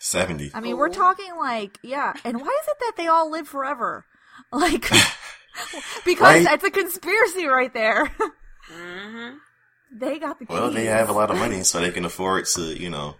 seventy. 0.00 0.50
I 0.54 0.60
mean, 0.60 0.76
we're 0.76 0.88
talking 0.88 1.36
like 1.36 1.78
yeah, 1.82 2.12
and 2.24 2.40
why 2.40 2.46
is 2.62 2.68
it 2.68 2.76
that 2.80 2.92
they 2.96 3.06
all 3.06 3.30
live 3.30 3.48
forever? 3.48 4.04
Like 4.52 4.88
because 6.04 6.22
Right. 6.22 6.44
that's 6.44 6.64
a 6.64 6.70
conspiracy 6.70 7.46
right 7.46 7.72
there. 7.72 8.06
hmm 8.70 9.36
they 9.90 10.18
got 10.18 10.38
the 10.38 10.44
keys. 10.44 10.52
Well, 10.54 10.70
they 10.70 10.84
have 10.84 11.08
a 11.08 11.12
lot 11.12 11.30
of 11.30 11.38
money, 11.38 11.62
so 11.64 11.80
they 11.80 11.90
can 11.90 12.04
afford 12.04 12.44
to, 12.44 12.60
you 12.78 12.90
know. 12.90 13.16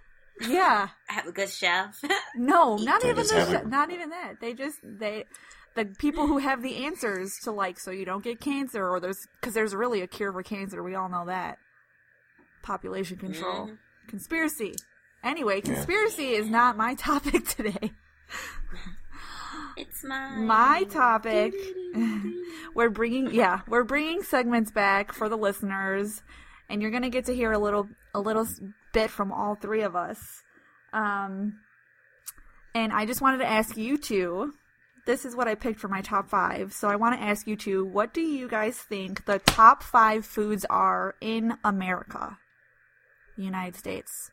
Yeah. 0.47 0.89
Have 1.07 1.27
a 1.27 1.33
good 1.33 1.49
chef. 1.49 1.99
No, 2.37 2.77
not 2.77 3.01
They 3.01 3.09
even 3.11 3.23
just 3.25 3.35
this, 3.35 3.49
have 3.49 3.63
it- 3.63 3.69
not 3.69 3.91
even 3.91 4.11
that. 4.11 4.35
They 4.41 4.53
just 4.53 4.77
they 4.85 5.25
the 5.75 5.87
people 5.87 6.27
who 6.27 6.39
have 6.39 6.63
the 6.63 6.85
answers 6.85 7.33
to 7.45 7.51
like 7.53 7.79
so 7.81 7.91
you 7.91 8.05
don't 8.05 8.23
get 8.23 8.39
cancer 8.41 8.87
or 8.89 9.01
there's 9.01 9.27
cuz 9.41 9.55
there's 9.55 9.75
really 9.75 10.03
a 10.03 10.07
cure 10.07 10.31
for 10.33 10.43
cancer. 10.43 10.83
We 10.83 10.95
all 10.95 11.09
know 11.09 11.25
that. 11.27 11.57
Population 12.63 13.17
control. 13.17 13.69
Mhm. 13.69 13.79
Conspiracy. 14.09 14.75
Anyway, 15.25 15.57
Yeah. 15.65 15.75
conspiracy 15.75 16.33
is 16.35 16.49
not 16.49 16.77
my 16.77 16.95
topic 17.09 17.49
today. 17.49 17.93
It's 19.79 20.05
mine. 20.05 20.47
My 20.47 20.85
topic 20.85 21.55
we're 22.75 22.91
bringing 22.91 23.33
yeah, 23.33 23.61
we're 23.69 23.85
bringing 23.85 24.23
segments 24.23 24.71
back 24.71 25.13
for 25.13 25.29
the 25.29 25.37
listeners 25.37 26.23
and 26.69 26.83
you're 26.83 26.91
going 26.91 27.03
to 27.03 27.11
get 27.11 27.25
to 27.27 27.35
hear 27.35 27.53
a 27.53 27.59
little 27.59 27.89
a 28.15 28.21
little 28.21 28.47
bit 28.93 29.11
from 29.11 29.33
all 29.33 29.55
three 29.55 29.83
of 29.83 29.95
us. 29.97 30.43
Um 30.93 31.61
and 32.75 32.93
I 32.93 33.07
just 33.07 33.21
wanted 33.21 33.39
to 33.39 33.47
ask 33.49 33.77
you 33.77 33.97
two 33.99 34.53
this 35.07 35.25
is 35.25 35.35
what 35.35 35.49
I 35.49 35.55
picked 35.55 35.81
for 35.81 35.89
my 35.89 36.03
top 36.03 36.29
5. 36.29 36.75
So 36.75 36.87
I 36.89 36.97
want 36.97 37.19
to 37.19 37.25
ask 37.27 37.47
you 37.47 37.57
two 37.57 37.85
what 37.85 38.13
do 38.13 38.21
you 38.21 38.47
guys 38.49 38.77
think 38.77 39.25
the 39.25 39.39
top 39.39 39.83
5 39.83 40.25
foods 40.27 40.67
are 40.69 41.15
in 41.21 41.55
America? 41.65 42.39
United 43.37 43.77
States. 43.77 44.31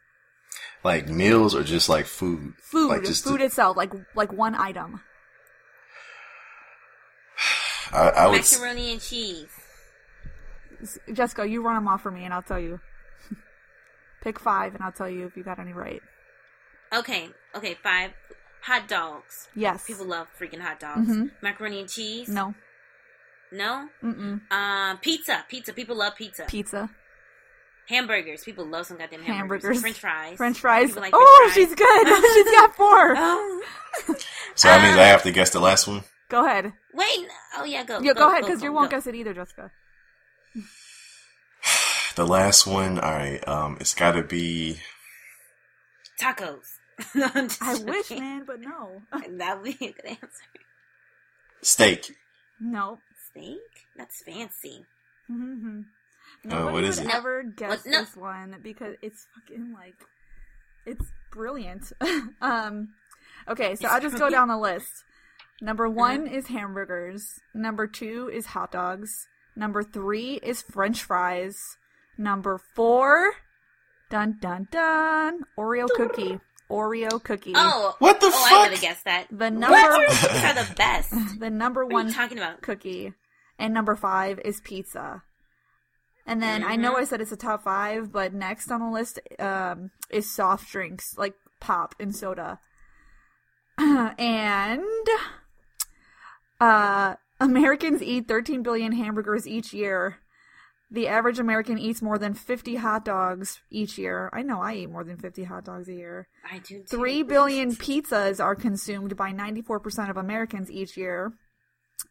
Like 0.83 1.07
meals 1.07 1.55
or 1.55 1.63
just 1.63 1.89
like 1.89 2.05
food. 2.07 2.53
Food, 2.61 2.89
Like 2.89 3.03
just 3.03 3.23
food 3.23 3.37
to- 3.39 3.45
itself, 3.45 3.77
like 3.77 3.93
like 4.15 4.33
one 4.33 4.55
item. 4.55 5.01
I, 7.91 8.09
I 8.09 8.27
would. 8.27 8.39
s- 8.39 8.53
Macaroni 8.59 8.91
and 8.93 9.01
cheese. 9.01 9.47
Jessica, 11.13 11.47
you 11.47 11.63
run 11.63 11.75
them 11.75 11.87
off 11.87 12.01
for 12.03 12.11
me 12.11 12.23
and 12.25 12.33
I'll 12.33 12.41
tell 12.41 12.59
you. 12.59 12.79
Pick 14.21 14.39
5 14.39 14.75
and 14.75 14.83
I'll 14.83 14.91
tell 14.91 15.09
you 15.09 15.25
if 15.25 15.35
you 15.37 15.43
got 15.43 15.59
any 15.59 15.73
right. 15.73 16.01
Okay, 16.93 17.29
okay, 17.55 17.75
five. 17.81 18.11
Hot 18.63 18.87
dogs. 18.87 19.47
Yes. 19.55 19.85
People 19.85 20.05
love 20.05 20.27
freaking 20.39 20.59
hot 20.61 20.79
dogs. 20.79 21.07
Mhm. 21.09 21.31
Macaroni 21.41 21.81
and 21.81 21.89
cheese. 21.89 22.27
No. 22.29 22.53
No? 23.51 23.89
Mm-mm. 24.03 24.41
Uh, 24.49 24.95
pizza. 24.97 25.45
Pizza. 25.49 25.73
People 25.73 25.95
love 25.97 26.15
pizza. 26.15 26.45
Pizza. 26.47 26.89
hamburgers. 27.87 28.43
People 28.43 28.65
love 28.65 28.85
some 28.87 28.97
goddamn 28.97 29.21
hamburgers. 29.21 29.63
Hamburgers. 29.63 29.81
French 29.81 29.99
fries. 29.99 30.37
French 30.37 30.59
fries. 30.59 30.87
People 30.89 31.01
like 31.03 31.13
oh, 31.15 31.51
french 31.53 31.67
she's 31.67 31.75
good. 31.75 32.07
she's 32.33 32.51
got 32.55 32.75
four. 32.75 33.13
Oh. 33.17 33.63
So 34.55 34.67
that 34.69 34.81
means 34.83 34.97
I 34.97 35.03
have 35.03 35.23
to 35.23 35.31
guess 35.31 35.49
the 35.51 35.59
last 35.59 35.87
one. 35.87 36.03
Go 36.29 36.45
ahead. 36.45 36.73
Wait. 36.93 37.27
Oh 37.57 37.63
yeah, 37.65 37.83
go. 37.83 37.99
Yeah, 37.99 38.13
go, 38.13 38.29
ahead 38.29 38.41
because 38.41 38.63
you 38.63 38.71
won't 38.71 38.89
go. 38.89 38.97
guess 38.97 39.07
it 39.07 39.15
either, 39.15 39.33
Jessica. 39.33 39.71
The 42.15 42.25
last 42.25 42.65
one. 42.65 42.97
All 42.97 43.11
right. 43.11 43.45
Um, 43.45 43.75
it's 43.81 43.93
got 43.93 44.13
to 44.13 44.23
be. 44.23 44.79
Tacos. 46.19 46.77
No, 47.13 47.29
I'm 47.33 47.85
wish, 47.85 48.09
man, 48.09 48.45
but 48.47 48.61
no. 48.61 49.01
That 49.37 49.61
would 49.61 49.77
be 49.77 49.87
a 49.87 49.91
good 49.91 50.05
answer. 50.05 50.45
Steak. 51.61 52.15
no. 52.57 52.99
Steak? 53.29 53.57
That's 53.97 54.23
fancy. 54.23 54.85
Mm-hmm. 55.29 55.81
Uh, 56.49 56.71
what 56.71 56.83
is 56.83 56.99
would 56.99 57.07
it? 57.07 57.15
ever 57.15 57.43
guess 57.43 57.85
no. 57.85 57.99
this 57.99 58.15
one 58.15 58.55
because 58.63 58.95
it's 59.01 59.25
fucking 59.35 59.73
like 59.73 59.95
it's 60.85 61.05
brilliant. 61.31 61.91
um 62.41 62.89
okay, 63.47 63.75
so 63.75 63.85
It's 63.85 63.85
I'll 63.85 64.01
just 64.01 64.17
go 64.17 64.29
down 64.29 64.47
the 64.47 64.57
list. 64.57 65.03
Number 65.61 65.85
Uh-huh. 65.85 65.93
one 65.95 66.27
is 66.27 66.47
hamburgers. 66.47 67.39
Number 67.53 67.87
two 67.87 68.29
is 68.33 68.47
hot 68.47 68.71
dogs. 68.71 69.27
Number 69.55 69.83
three 69.83 70.35
is 70.43 70.61
French 70.61 71.03
fries. 71.03 71.57
Number 72.17 72.59
four, 72.75 73.33
dun 74.09 74.37
dun 74.41 74.67
dun, 74.71 75.41
Oreo 75.57 75.87
cookie. 75.95 76.39
Oreo 76.69 77.21
cookie. 77.23 77.53
Oh. 77.55 77.95
What 77.99 78.19
the 78.19 78.27
oh, 78.27 78.43
I 78.45 78.49
fuck? 78.49 78.61
would 78.63 78.71
have 78.71 78.81
guessed 78.81 79.05
that. 79.05 79.27
The 79.29 79.35
What? 79.45 79.53
number 79.53 80.07
These 80.09 80.25
are 80.25 80.53
the 80.65 80.73
best. 80.75 81.13
The 81.39 81.49
number 81.49 81.81
are 81.81 81.85
one 81.85 82.07
you 82.07 82.13
talking 82.13 82.37
about? 82.37 82.61
cookie. 82.61 83.13
And 83.59 83.73
number 83.73 83.95
five 83.95 84.39
is 84.43 84.59
pizza. 84.61 85.23
And 86.25 86.41
then 86.41 86.63
I 86.63 86.75
know 86.75 86.93
Mhm. 86.95 86.99
I 87.01 87.03
said 87.05 87.21
it's 87.21 87.31
a 87.31 87.37
top 87.37 87.63
five, 87.63 88.11
but 88.11 88.33
next 88.33 88.71
on 88.71 88.79
the 88.81 88.89
list 88.89 89.19
um, 89.39 89.91
is 90.09 90.33
soft 90.33 90.69
drinks 90.71 91.15
like 91.17 91.35
pop 91.61 91.93
and 91.99 92.15
soda. 92.15 92.59
and 93.77 94.83
uh, 96.59 97.15
Americans 97.39 98.01
eat 98.01 98.27
13 98.27 98.63
billion 98.63 98.91
hamburgers 98.93 99.47
each 99.47 99.73
year. 99.73 100.17
The 100.91 101.07
average 101.07 101.39
American 101.39 101.79
eats 101.79 102.01
more 102.01 102.17
than 102.17 102.33
50 102.33 102.75
hot 102.75 103.03
dogs 103.03 103.59
each 103.69 103.97
year. 103.97 104.29
I 104.31 104.43
know 104.43 104.61
I 104.61 104.75
eat 104.75 104.89
more 104.89 105.03
than 105.03 105.17
50 105.17 105.43
hot 105.45 105.65
dogs 105.65 105.89
a 105.89 105.93
year. 105.93 106.27
I 106.49 106.59
do 106.59 106.79
too. 106.79 106.83
Three 106.85 107.23
billion 107.23 107.75
pizzas 107.75 108.43
are 108.43 108.55
consumed 108.55 109.17
by 109.17 109.31
94% 109.31 110.09
of 110.09 110.17
Americans 110.17 110.69
each 110.71 110.95
year. 110.95 111.33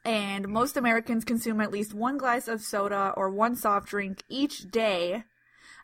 And 0.05 0.49
most 0.49 0.77
Americans 0.77 1.25
consume 1.25 1.61
at 1.61 1.71
least 1.71 1.95
one 1.95 2.19
glass 2.19 2.49
of 2.49 2.63
soda 2.63 3.13
or 3.17 3.31
one 3.31 3.55
soft 3.55 3.89
drink 3.89 4.23
each 4.29 4.71
day. 4.71 5.25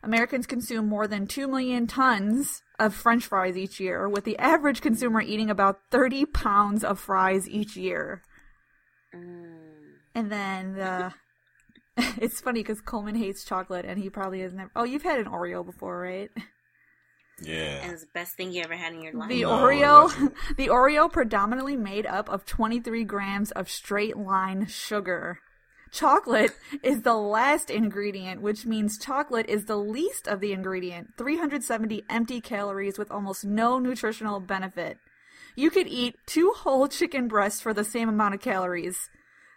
Americans 0.03 0.47
consume 0.47 0.87
more 0.87 1.07
than 1.07 1.27
2 1.27 1.47
million 1.47 1.87
tons 1.87 2.61
of 2.79 2.93
french 2.93 3.25
fries 3.25 3.55
each 3.55 3.79
year, 3.79 4.09
with 4.09 4.25
the 4.25 4.37
average 4.39 4.81
consumer 4.81 5.21
eating 5.21 5.49
about 5.49 5.79
30 5.91 6.25
pounds 6.25 6.83
of 6.83 6.99
fries 6.99 7.47
each 7.47 7.77
year. 7.77 8.23
And 10.15 10.31
then 10.31 10.73
the. 10.75 11.13
it's 12.17 12.39
funny 12.41 12.61
because 12.61 12.81
Coleman 12.81 13.15
hates 13.15 13.43
chocolate 13.43 13.85
and 13.85 13.99
he 13.99 14.09
probably 14.09 14.41
has 14.41 14.53
never. 14.53 14.71
Oh, 14.75 14.83
you've 14.83 15.03
had 15.03 15.19
an 15.19 15.25
Oreo 15.25 15.65
before, 15.65 15.99
right? 15.99 16.29
Yeah. 17.41 17.81
And 17.83 17.91
it's 17.91 18.01
the 18.01 18.09
best 18.13 18.35
thing 18.35 18.51
you 18.51 18.61
ever 18.63 18.75
had 18.75 18.93
in 18.93 19.01
your 19.01 19.13
life. 19.13 19.29
The 19.29 19.41
No, 19.41 19.49
Oreo, 19.49 20.33
the 20.57 20.67
Oreo 20.67 21.11
predominantly 21.11 21.75
made 21.75 22.05
up 22.05 22.29
of 22.29 22.45
23 22.45 23.03
grams 23.03 23.51
of 23.51 23.69
straight 23.69 24.15
line 24.15 24.67
sugar. 24.67 25.39
Chocolate 25.91 26.51
is 26.83 27.01
the 27.01 27.15
last 27.15 27.69
ingredient, 27.69 28.41
which 28.41 28.65
means 28.65 28.97
chocolate 28.97 29.49
is 29.49 29.65
the 29.65 29.75
least 29.75 30.27
of 30.27 30.39
the 30.39 30.53
ingredient. 30.53 31.09
370 31.17 32.03
empty 32.09 32.39
calories 32.39 32.97
with 32.97 33.11
almost 33.11 33.43
no 33.43 33.77
nutritional 33.77 34.39
benefit. 34.39 34.97
You 35.55 35.69
could 35.69 35.87
eat 35.87 36.15
two 36.25 36.53
whole 36.55 36.87
chicken 36.87 37.27
breasts 37.27 37.59
for 37.59 37.73
the 37.73 37.83
same 37.83 38.07
amount 38.07 38.35
of 38.35 38.41
calories. 38.41 39.09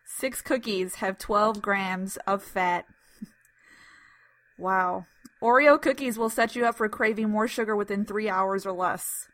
Six 0.06 0.42
cookies 0.42 0.96
have 0.96 1.18
12 1.18 1.60
grams 1.62 2.16
of 2.26 2.42
fat. 2.42 2.86
wow. 4.58 5.06
Oreo 5.42 5.80
cookies 5.80 6.16
will 6.18 6.30
set 6.30 6.54
you 6.54 6.64
up 6.64 6.76
for 6.76 6.88
craving 6.88 7.30
more 7.30 7.48
sugar 7.48 7.74
within 7.76 8.04
three 8.04 8.28
hours 8.28 8.64
or 8.64 8.72
less. 8.72 9.28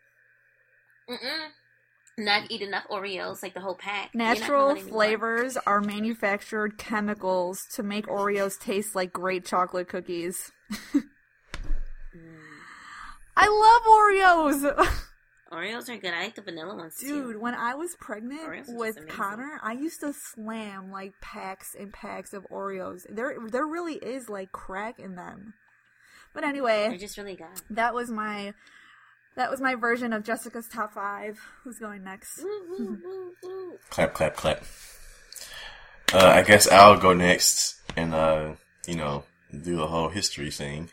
Mm-mm. 1.09 1.49
Not 2.19 2.51
eat 2.51 2.61
enough 2.63 2.85
Oreos, 2.91 3.43
like 3.43 3.55
the 3.55 3.61
whole 3.61 3.75
pack. 3.77 4.11
You're 4.13 4.23
not 4.25 4.29
gonna 4.35 4.41
Natural 4.41 4.67
want 4.67 4.79
any 4.79 4.91
more. 4.91 4.99
flavors 4.99 5.57
are 5.67 5.81
manufactured 5.81 6.79
chemicals 6.79 7.65
to 7.75 7.83
make 7.83 8.07
Oreos 8.07 8.59
taste 8.59 8.95
like 8.95 9.13
great 9.13 9.45
chocolate 9.45 9.89
cookies. 9.89 10.51
Mm. 12.17 12.39
I 13.37 13.47
love 14.57 14.75
Oreos! 14.75 14.91
Oreos 15.53 15.89
are 15.89 15.97
good. 15.97 16.15
I 16.15 16.25
like 16.25 16.37
the 16.37 16.43
vanilla 16.43 16.77
ones 16.77 16.97
too. 16.97 17.25
Dude, 17.33 17.41
when 17.41 17.55
I 17.55 17.75
was 17.75 17.97
pregnant 17.99 18.43
Oreos 18.43 18.53
are 18.53 18.57
just 18.65 18.77
with. 18.77 19.09
Connor, 19.09 19.59
I 19.63 19.73
used 19.73 20.01
to 20.01 20.13
slam 20.13 20.93
like 20.93 21.13
packs 21.21 21.75
and 21.79 21.93
packs 21.93 22.33
of 22.33 22.47
Oreos. 22.51 23.05
There 23.09 23.35
there 23.49 23.67
really 23.67 23.95
is 23.95 24.29
like 24.29 24.53
crack 24.53 24.99
in 25.01 25.17
them. 25.17 25.55
But 26.33 26.43
They're 26.43 26.51
anyway, 26.51 26.97
just 26.99 27.19
really 27.19 27.35
good. 27.35 27.49
that 27.71 27.93
was 27.95 28.11
my 28.11 28.55
that 29.37 29.51
was 29.51 29.61
my 29.61 29.75
version 29.75 30.13
of 30.13 30.23
Jessica's 30.25 30.69
top 30.69 30.93
5. 30.93 31.39
Who's 31.65 31.79
going 31.79 32.05
next? 32.05 32.43
Woo, 32.43 32.63
woo, 32.69 32.99
woo, 33.05 33.33
woo. 33.43 33.73
Clap, 33.89 34.13
clap, 34.13 34.37
clap. 34.37 34.63
Uh, 36.13 36.27
I 36.27 36.43
guess 36.43 36.69
I'll 36.69 36.99
go 36.99 37.13
next 37.15 37.81
and, 37.97 38.13
uh, 38.13 38.55
you 38.87 38.97
know, 38.97 39.25
do 39.53 39.77
the 39.77 39.87
whole 39.87 40.09
history 40.09 40.51
thing. 40.51 40.91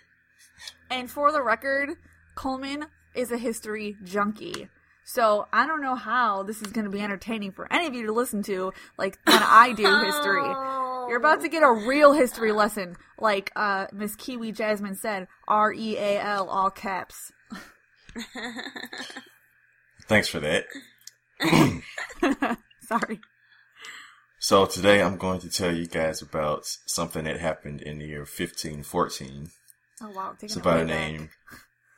And 0.92 1.10
for 1.10 1.32
the 1.32 1.42
record, 1.42 1.98
Coleman 2.36 2.86
is 3.16 3.32
a 3.32 3.38
history 3.38 3.96
junkie. 4.04 4.70
So 5.04 5.48
I 5.54 5.66
don't 5.66 5.82
know 5.82 5.96
how 5.96 6.44
this 6.44 6.62
is 6.62 6.74
going 6.74 6.84
to 6.84 6.92
be 6.92 7.00
entertaining 7.00 7.54
for 7.54 7.72
any 7.72 7.88
of 7.88 7.94
you 7.94 8.06
to 8.08 8.12
listen 8.12 8.44
to, 8.44 8.74
like 8.98 9.18
when 9.24 9.42
I 9.42 9.72
do 9.72 9.84
history. 10.06 10.44
You're 11.08 11.18
about 11.18 11.40
to 11.42 11.50
get 11.50 11.64
a 11.64 11.72
real 11.72 12.12
history 12.12 12.52
lesson, 12.52 12.98
like 13.18 13.52
uh, 13.56 13.88
Miss 13.94 14.18
Kiwi 14.18 14.52
Jasmine 14.52 14.96
said, 14.96 15.28
R 15.48 15.72
E 15.72 15.96
A 15.98 16.20
L, 16.20 16.50
all 16.50 16.70
caps. 16.70 17.32
Thanks 20.08 20.28
for 20.28 20.42
that. 20.42 20.66
Sorry. 22.82 23.22
So 24.40 24.66
today 24.66 25.02
I'm 25.02 25.18
going 25.18 25.40
to 25.40 25.50
tell 25.50 25.74
you 25.74 25.88
guys 25.88 26.22
about 26.22 26.66
something 26.86 27.24
that 27.24 27.40
happened 27.40 27.82
in 27.82 28.00
the 28.00 28.06
year 28.06 28.20
1514. 28.20 29.50
Oh 30.02 30.10
wow, 30.12 30.34
taking 30.34 30.46
It's 30.48 30.56
it 30.58 30.60
about 30.60 30.76
way 30.78 30.84
a 30.84 31.18
back. 31.20 31.30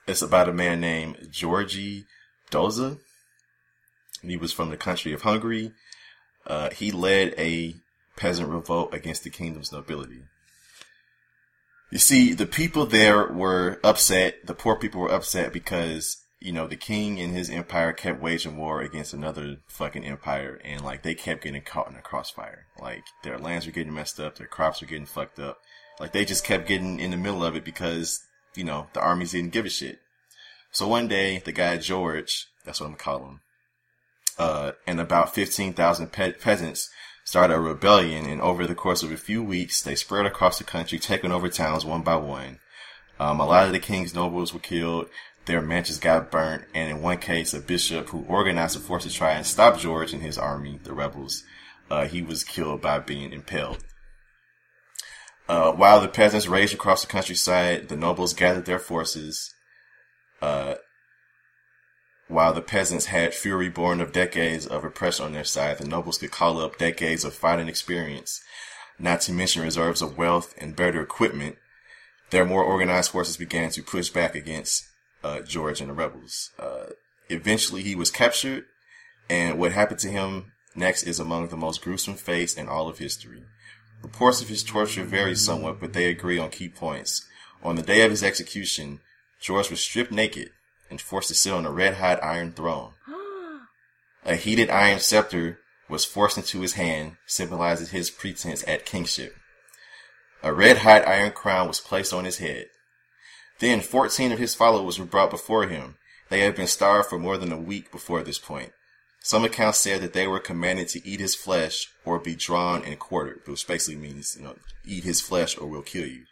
It's 0.10 0.24
about 0.24 0.50
a 0.50 0.54
man 0.54 0.82
named 0.82 1.28
Georgi 1.30 2.06
Dózsa. 2.50 2.98
He 4.24 4.38
was 4.38 4.52
from 4.52 4.72
the 4.72 4.78
country 4.78 5.14
of 5.14 5.22
Hungary. 5.22 5.72
Uh, 6.48 6.72
he 6.72 6.92
led 6.92 7.36
a 7.38 7.76
peasant 8.18 8.50
revolt 8.50 8.92
against 8.92 9.24
the 9.24 9.30
kingdom's 9.30 9.72
nobility. 9.72 10.24
You 11.92 12.00
see, 12.00 12.34
the 12.34 12.48
people 12.48 12.88
there 12.88 13.28
were 13.28 13.80
upset. 13.84 14.48
The 14.48 14.56
poor 14.56 14.76
people 14.76 15.00
were 15.00 15.12
upset 15.12 15.54
because, 15.54 16.18
you 16.40 16.54
know, 16.54 16.66
the 16.66 16.76
king 16.76 17.20
and 17.20 17.36
his 17.36 17.52
empire 17.52 17.94
kept 17.94 18.20
waging 18.20 18.58
war 18.58 18.82
against 18.82 19.14
another 19.14 19.58
fucking 19.68 20.06
empire 20.06 20.60
and 20.66 20.84
like 20.84 21.04
they 21.04 21.14
kept 21.14 21.44
getting 21.44 21.62
caught 21.62 21.88
in 21.88 21.96
a 21.96 22.02
crossfire. 22.02 22.66
Like 22.82 23.04
their 23.24 23.38
lands 23.38 23.68
were 23.68 23.72
getting 23.72 23.94
messed 23.94 24.20
up, 24.20 24.38
their 24.38 24.48
crops 24.48 24.82
were 24.82 24.88
getting 24.88 25.06
fucked 25.06 25.38
up. 25.38 25.60
Like 26.00 26.14
they 26.14 26.26
just 26.26 26.44
kept 26.44 26.68
getting 26.68 27.00
in 27.00 27.12
the 27.12 27.18
middle 27.18 27.44
of 27.44 27.56
it 27.56 27.64
because, 27.64 28.22
you 28.60 28.66
know, 28.66 28.88
the 28.94 29.00
armies 29.00 29.32
didn't 29.32 29.54
give 29.54 29.66
a 29.66 29.70
shit. 29.70 30.00
So 30.72 30.88
one 30.88 31.08
day, 31.08 31.42
the 31.44 31.54
guy 31.54 31.78
George, 31.78 32.48
that's 32.66 32.82
what 32.82 32.88
I'm 32.88 32.96
calling 32.96 33.30
him, 33.30 33.42
uh, 34.38 34.72
and 34.86 35.00
about 35.00 35.34
15,000 35.34 36.12
pe- 36.12 36.34
peasants 36.34 36.90
started 37.24 37.56
a 37.56 37.60
rebellion. 37.60 38.26
And 38.26 38.42
over 38.42 38.68
the 38.68 38.76
course 38.76 39.02
of 39.02 39.12
a 39.12 39.18
few 39.18 39.42
weeks, 39.42 39.82
they 39.82 39.96
spread 39.96 40.26
across 40.26 40.58
the 40.58 40.66
country, 40.66 41.00
taking 41.00 41.32
over 41.32 41.48
towns 41.48 41.86
one 41.86 42.02
by 42.02 42.18
one. 42.18 42.60
Um, 43.20 43.40
a 43.40 43.46
lot 43.46 43.66
of 43.66 43.72
the 43.72 43.80
king's 43.80 44.14
nobles 44.14 44.54
were 44.54 44.60
killed. 44.60 45.08
Their 45.46 45.62
mansions 45.62 46.00
got 46.00 46.30
burnt. 46.30 46.66
And 46.74 46.92
in 46.92 47.02
one 47.02 47.18
case, 47.18 47.54
a 47.54 47.60
bishop 47.60 48.10
who 48.10 48.26
organized 48.28 48.76
a 48.76 48.80
force 48.80 49.04
to 49.04 49.14
try 49.14 49.32
and 49.32 49.46
stop 49.46 49.80
George 49.80 50.14
and 50.14 50.22
his 50.22 50.38
army, 50.38 50.80
the 50.84 50.94
rebels, 50.94 51.44
uh, 51.90 52.06
he 52.06 52.22
was 52.22 52.44
killed 52.44 52.82
by 52.82 53.00
being 53.00 53.32
impaled. 53.32 53.84
Uh, 55.50 55.72
while 55.72 56.00
the 56.00 56.08
peasants 56.08 56.48
raged 56.48 56.76
across 56.76 57.02
the 57.02 57.08
countryside, 57.08 57.90
the 57.90 57.98
nobles 57.98 58.36
gathered 58.36 58.66
their 58.66 58.78
forces. 58.78 59.52
Uh, 60.44 60.76
while 62.28 62.54
the 62.54 62.62
peasants 62.62 63.08
had 63.08 63.34
fury 63.34 63.68
born 63.68 64.00
of 64.00 64.14
decades 64.14 64.68
of 64.68 64.84
oppression 64.84 65.26
on 65.26 65.34
their 65.34 65.44
side, 65.44 65.80
the 65.80 65.88
nobles 65.88 66.20
could 66.20 66.30
call 66.30 66.62
up 66.62 66.78
decades 66.78 67.26
of 67.26 67.34
fighting 67.34 67.68
experience, 67.68 68.40
not 69.00 69.22
to 69.22 69.34
mention 69.34 69.64
reserves 69.64 70.04
of 70.04 70.20
wealth 70.20 70.54
and 70.60 70.76
better 70.76 71.02
equipment. 71.02 71.58
Their 72.30 72.46
more 72.46 72.64
organized 72.64 73.10
forces 73.10 73.36
began 73.36 73.72
to 73.72 73.82
push 73.82 74.10
back 74.10 74.36
against 74.36 74.88
uh, 75.24 75.42
George 75.42 75.82
and 75.82 75.90
the 75.90 75.96
rebels. 75.96 76.52
Uh, 76.60 76.92
eventually, 77.28 77.82
he 77.82 77.96
was 77.96 78.12
captured, 78.12 78.66
and 79.28 79.58
what 79.58 79.72
happened 79.72 80.00
to 80.02 80.10
him 80.10 80.52
next 80.76 81.04
is 81.04 81.20
among 81.20 81.48
the 81.48 81.58
most 81.58 81.82
gruesome 81.82 82.14
fates 82.14 82.54
in 82.54 82.70
all 82.70 82.88
of 82.88 83.00
history. 83.00 83.42
Reports 84.02 84.42
of 84.42 84.48
his 84.48 84.64
torture 84.64 85.04
vary 85.04 85.36
somewhat, 85.36 85.80
but 85.80 85.94
they 85.94 86.10
agree 86.10 86.38
on 86.38 86.50
key 86.50 86.70
points. 86.70 87.26
On 87.64 87.76
the 87.76 87.82
day 87.82 88.02
of 88.02 88.12
his 88.12 88.24
execution, 88.24 89.02
George 89.40 89.70
was 89.70 89.82
stripped 89.82 90.12
naked 90.12 90.52
and 90.90 91.02
forced 91.02 91.28
to 91.28 91.36
sit 91.36 91.54
on 91.54 91.66
a 91.66 91.72
red 91.72 91.96
hot 91.96 92.24
iron 92.24 92.52
throne. 92.52 92.94
A 94.26 94.36
heated 94.36 94.70
iron 94.70 95.00
scepter 95.00 95.60
was 95.90 96.06
forced 96.06 96.38
into 96.38 96.62
his 96.62 96.74
hand, 96.74 97.18
symbolizing 97.26 97.88
his 97.88 98.10
pretense 98.10 98.64
at 98.68 98.86
kingship. 98.86 99.36
A 100.44 100.54
red 100.54 100.80
hot 100.80 101.08
iron 101.08 101.32
crown 101.32 101.68
was 101.68 101.80
placed 101.80 102.14
on 102.14 102.26
his 102.26 102.38
head. 102.38 102.68
Then 103.60 103.82
14 103.82 104.32
of 104.32 104.40
his 104.40 104.56
followers 104.56 104.98
were 104.98 105.06
brought 105.06 105.32
before 105.32 105.68
him. 105.68 105.98
They 106.30 106.42
had 106.42 106.56
been 106.56 106.68
starved 106.68 107.10
for 107.10 107.20
more 107.20 107.38
than 107.38 107.52
a 107.52 107.60
week 107.60 107.92
before 107.92 108.24
this 108.24 108.38
point. 108.38 108.72
Some 109.22 109.44
accounts 109.44 109.80
said 109.80 110.02
that 110.02 110.14
they 110.14 110.28
were 110.28 110.40
commanded 110.40 110.88
to 110.90 111.08
eat 111.08 111.20
his 111.20 111.36
flesh 111.36 111.88
or 112.06 112.20
be 112.20 112.36
drawn 112.36 112.84
and 112.84 112.98
quartered, 112.98 113.42
which 113.46 113.68
basically 113.68 114.00
means, 114.00 114.36
you 114.38 114.44
know, 114.44 114.56
eat 114.86 115.04
his 115.04 115.22
flesh 115.22 115.58
or 115.58 115.68
we'll 115.68 115.82
kill 115.82 116.08
you. 116.08 116.24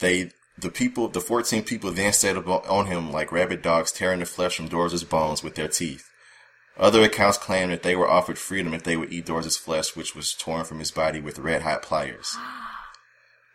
They, 0.00 0.32
the 0.58 0.70
people, 0.70 1.08
the 1.08 1.20
14 1.20 1.62
people 1.62 1.92
then 1.92 2.12
set 2.12 2.36
on 2.36 2.86
him 2.86 3.12
like 3.12 3.32
rabid 3.32 3.62
dogs 3.62 3.92
tearing 3.92 4.20
the 4.20 4.26
flesh 4.26 4.56
from 4.56 4.68
Dózsa's 4.68 5.04
bones 5.04 5.42
with 5.42 5.54
their 5.54 5.68
teeth. 5.68 6.04
Other 6.76 7.02
accounts 7.02 7.38
claim 7.38 7.70
that 7.70 7.84
they 7.84 7.94
were 7.94 8.10
offered 8.10 8.36
freedom 8.36 8.74
if 8.74 8.82
they 8.82 8.96
would 8.96 9.12
eat 9.12 9.26
Dózsa's 9.26 9.56
flesh, 9.56 9.94
which 9.94 10.16
was 10.16 10.34
torn 10.34 10.64
from 10.64 10.80
his 10.80 10.90
body 10.90 11.20
with 11.20 11.38
red 11.38 11.62
hot 11.62 11.82
pliers. 11.82 12.36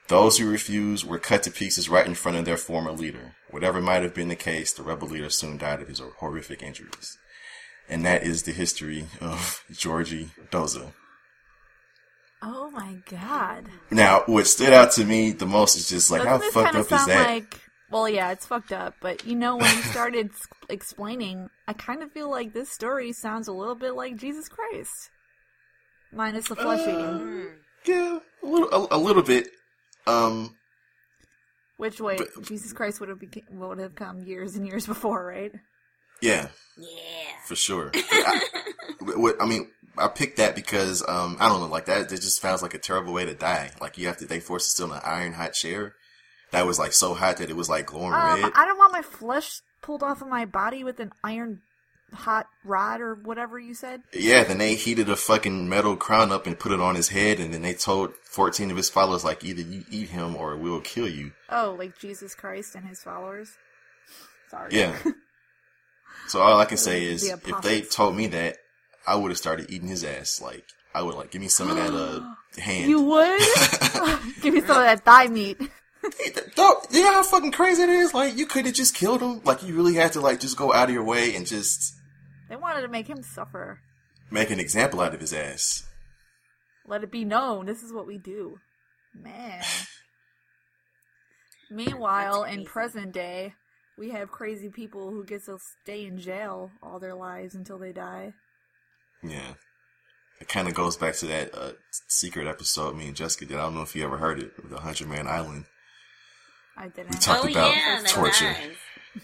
Those 0.08 0.38
who 0.38 0.50
refused 0.50 1.06
were 1.06 1.20
cut 1.20 1.44
to 1.44 1.52
pieces 1.52 1.90
right 1.90 2.08
in 2.08 2.16
front 2.16 2.38
of 2.38 2.46
their 2.46 2.58
former 2.58 2.92
leader. 2.92 3.36
Whatever 3.52 3.82
might 3.82 4.04
have 4.04 4.16
been 4.16 4.30
the 4.30 4.36
case, 4.36 4.72
the 4.72 4.84
rebel 4.84 5.10
leader 5.10 5.30
soon 5.30 5.58
died 5.58 5.82
of 5.82 5.90
his 5.90 6.02
horrific 6.20 6.64
injuries. 6.64 7.18
And 7.90 8.06
that 8.06 8.24
is 8.24 8.44
the 8.44 8.52
history 8.52 9.06
of 9.20 9.64
Georgie 9.72 10.30
Dózsa. 10.52 10.94
Oh 12.42 12.70
my 12.72 12.98
god. 13.10 13.66
Now, 13.92 14.24
what 14.28 14.48
stood 14.48 14.72
out 14.72 14.92
to 14.94 15.04
me 15.06 15.32
the 15.32 15.46
most 15.46 15.76
is 15.76 15.90
just 15.90 16.10
like, 16.12 16.24
Doesn't 16.24 16.54
how 16.54 16.64
fucked 16.64 16.76
up 16.76 16.82
is 16.92 17.06
that? 17.08 17.28
like 17.28 17.60
well 17.92 18.08
yeah, 18.08 18.32
it's 18.32 18.46
fucked 18.46 18.72
up, 18.72 18.94
but 19.02 19.26
you 19.26 19.36
know 19.36 19.58
when 19.58 19.76
you 19.76 19.82
started 19.84 20.30
explaining, 20.70 21.50
I 21.68 21.74
kind 21.74 22.04
of 22.04 22.12
feel 22.12 22.30
like 22.30 22.54
this 22.54 22.70
story 22.70 23.12
sounds 23.12 23.48
a 23.48 23.52
little 23.54 23.76
bit 23.76 23.96
like 23.96 24.16
Jesus 24.16 24.48
Christ. 24.48 25.10
Minus 26.14 26.48
the 26.48 26.56
flesh 26.56 26.88
Uh, 26.88 26.92
eating. 26.92 27.48
Yeah, 27.86 28.20
a 28.44 28.46
little, 28.46 28.88
a, 28.92 28.96
a 28.96 28.98
little 29.00 29.24
bit. 29.24 29.50
Um, 30.08 30.56
Which 31.78 32.00
way 32.00 32.18
but- 32.18 32.44
Jesus 32.44 32.72
Christ 32.74 33.00
would 33.00 33.10
have 33.10 33.20
beca- 33.20 33.50
would 33.52 33.80
have 33.80 33.96
come 33.96 34.22
years 34.22 34.56
and 34.56 34.66
years 34.68 34.86
before, 34.86 35.26
right? 35.26 35.52
Yeah, 36.22 36.48
Yeah. 36.78 36.88
for 37.46 37.56
sure. 37.56 37.92
I, 37.96 38.42
what, 39.02 39.42
I 39.42 39.46
mean, 39.46 39.70
I 39.98 40.08
picked 40.08 40.38
that 40.38 40.56
because, 40.56 41.04
um, 41.08 41.38
I 41.40 41.50
don't 41.50 41.60
know, 41.62 41.68
like 41.68 41.86
that, 41.86 42.12
It 42.12 42.22
just 42.22 42.42
sounds 42.42 42.62
like 42.62 42.74
a 42.74 42.80
terrible 42.80 43.14
way 43.14 43.26
to 43.26 43.34
die. 43.34 43.72
Like 43.82 43.98
you 43.98 44.08
have 44.08 44.18
to, 44.18 44.26
they 44.26 44.40
forced 44.40 44.68
to 44.68 44.72
still 44.72 44.86
in 44.88 44.94
an 44.94 45.02
iron 45.04 45.34
hot 45.34 45.54
chair 45.54 45.94
that 46.52 46.66
was 46.66 46.80
like 46.80 46.94
so 46.94 47.14
hot 47.14 47.38
that 47.38 47.50
it 47.50 47.56
was 47.56 47.70
like 47.70 47.88
glowing 47.88 48.14
Um, 48.14 48.42
red. 48.44 48.52
I 48.56 48.66
don't 48.66 48.78
want 48.78 48.94
my 48.94 49.02
flesh 49.02 49.62
pulled 49.82 50.04
off 50.04 50.22
of 50.22 50.28
my 50.28 50.46
body 50.46 50.84
with 50.84 51.00
an 51.00 51.12
iron 51.24 51.62
hot 52.14 52.48
rod 52.66 53.02
or 53.02 53.14
whatever 53.16 53.60
you 53.60 53.74
said. 53.76 54.02
Yeah, 54.14 54.44
then 54.44 54.58
they 54.58 54.74
heated 54.76 55.10
a 55.10 55.16
fucking 55.16 55.70
metal 55.70 55.96
crown 55.96 56.32
up 56.32 56.48
and 56.48 56.58
put 56.58 56.72
it 56.72 56.80
on 56.80 56.96
his 56.96 57.10
head, 57.10 57.40
and 57.40 57.54
then 57.54 57.62
they 57.62 57.74
told 57.76 58.16
14 58.24 58.72
of 58.72 58.78
his 58.78 58.90
followers, 58.90 59.24
like, 59.24 59.44
either 59.44 59.62
you 59.62 59.84
eat 59.92 60.10
him 60.10 60.36
or 60.36 60.58
we'll 60.58 60.82
kill 60.82 61.08
you. 61.08 61.34
Oh, 61.50 61.76
like 61.78 62.00
Jesus 62.00 62.34
Christ 62.34 62.74
and 62.74 62.88
his 62.88 63.04
followers. 63.04 63.52
Sorry. 64.50 64.70
Yeah. 64.76 64.98
so 66.30 66.42
all 66.42 66.60
I 66.60 66.66
can 66.66 66.78
say 66.78 67.04
is, 67.04 67.30
The 67.30 67.50
if 67.50 67.62
they 67.62 67.82
told 67.82 68.16
me 68.16 68.28
that, 68.28 68.58
I 69.08 69.16
would 69.16 69.32
have 69.32 69.38
started 69.38 69.70
eating 69.70 69.88
his 69.88 70.04
ass. 70.04 70.42
Like, 70.42 70.64
I 70.94 71.02
would 71.02 71.16
like, 71.16 71.32
give 71.32 71.42
me 71.42 71.48
some 71.48 71.70
of 71.70 71.76
that, 71.76 71.94
uh, 71.94 72.22
hand. 72.62 72.90
You 72.90 73.02
would? 73.02 73.42
Give 74.42 74.54
me 74.54 74.62
some 74.62 74.78
of 74.78 74.84
that 74.84 75.04
thigh 75.06 75.28
meat. 75.28 75.58
Don't, 76.56 76.92
you 76.92 77.04
know 77.04 77.14
how 77.14 77.24
fucking 77.24 77.52
crazy 77.52 77.84
it 77.84 77.90
is? 77.90 78.14
Like, 78.14 78.38
you 78.38 78.46
could 78.46 78.66
have 78.66 78.74
just 78.74 78.96
killed 78.96 79.22
him. 79.22 79.42
Like, 79.44 79.64
you 79.64 79.76
really 79.76 79.96
had 79.96 80.14
to, 80.14 80.22
like, 80.22 80.40
just 80.40 80.58
go 80.58 80.74
out 80.74 80.90
of 80.90 80.94
your 80.94 81.04
way 81.04 81.36
and 81.36 81.46
just 81.46 81.94
They 82.50 82.56
wanted 82.56 82.82
to 82.82 82.88
make 82.88 83.08
him 83.08 83.22
suffer. 83.22 83.82
make 84.32 84.50
an 84.50 84.60
example 84.60 85.02
out 85.02 85.14
of 85.14 85.20
his 85.20 85.34
ass. 85.34 85.88
Let 86.88 87.04
it 87.04 87.12
be 87.12 87.26
known. 87.26 87.66
This 87.66 87.84
is 87.84 87.94
what 87.94 88.08
we 88.08 88.18
do. 88.18 88.58
Man. 89.14 89.62
Meanwhile, 91.72 92.44
in 92.44 92.66
present 92.66 93.12
day, 93.12 93.54
we 94.00 94.12
have 94.12 94.32
crazy 94.32 94.70
people 94.70 95.12
who 95.12 95.26
get 95.26 95.46
to 95.46 95.60
stay 95.84 96.06
in 96.06 96.18
jail 96.18 96.72
all 96.82 97.00
their 97.00 97.16
lives 97.16 97.54
until 97.54 97.78
they 97.78 97.92
die. 97.92 98.34
Yeah. 99.22 99.56
It 100.40 100.48
kind 100.48 100.70
of 100.70 100.74
goes 100.74 100.96
back 100.96 101.16
to 101.16 101.26
that 101.28 101.54
uh, 101.54 101.72
secret 102.08 102.48
episode 102.48 102.96
me 102.96 103.08
and 103.08 103.16
Jessica 103.16 103.46
did. 103.46 103.58
I 103.58 103.64
don't 103.64 103.76
know 103.76 103.82
if 103.82 103.94
you 103.94 104.06
ever 104.06 104.18
heard 104.18 104.40
it, 104.40 104.70
the 104.70 104.80
Hundred 104.80 105.10
Man 105.10 105.28
Island. 105.28 105.66
I 106.78 106.88
didn't. 106.88 107.12
We 107.12 107.18
talked 107.18 107.46
oh 107.46 107.50
about 107.50 107.76
yeah, 107.76 108.02
torture. 108.08 108.54
does. 108.54 109.24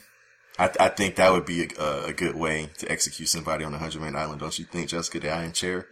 I, 0.60 0.86
I 0.86 0.90
think 0.90 1.16
that 1.16 1.32
would 1.32 1.46
be 1.46 1.70
a, 1.80 2.08
a 2.08 2.14
good 2.14 2.36
way 2.36 2.70
to 2.80 2.92
execute 2.92 3.30
somebody 3.30 3.64
on 3.64 3.72
the 3.72 3.78
Hundred 3.78 4.02
Man 4.02 4.18
Island, 4.18 4.42
don't 4.42 4.60
you 4.60 4.66
think, 4.66 4.90
Jessica? 4.90 5.22
The 5.22 5.30
iron 5.30 5.54
chair. 5.54 5.88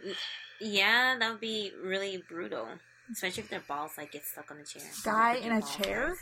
Yeah, 0.60 1.16
that 1.18 1.30
would 1.30 1.40
be 1.40 1.72
really 1.82 2.22
brutal, 2.28 2.68
especially 3.10 3.44
if 3.44 3.48
their 3.48 3.62
balls 3.66 3.92
like 3.96 4.12
get 4.12 4.26
stuck 4.26 4.50
on 4.50 4.58
the 4.58 4.64
chair. 4.64 4.82
Die 5.04 5.34
in 5.36 5.52
a 5.52 5.62
chair? 5.62 6.14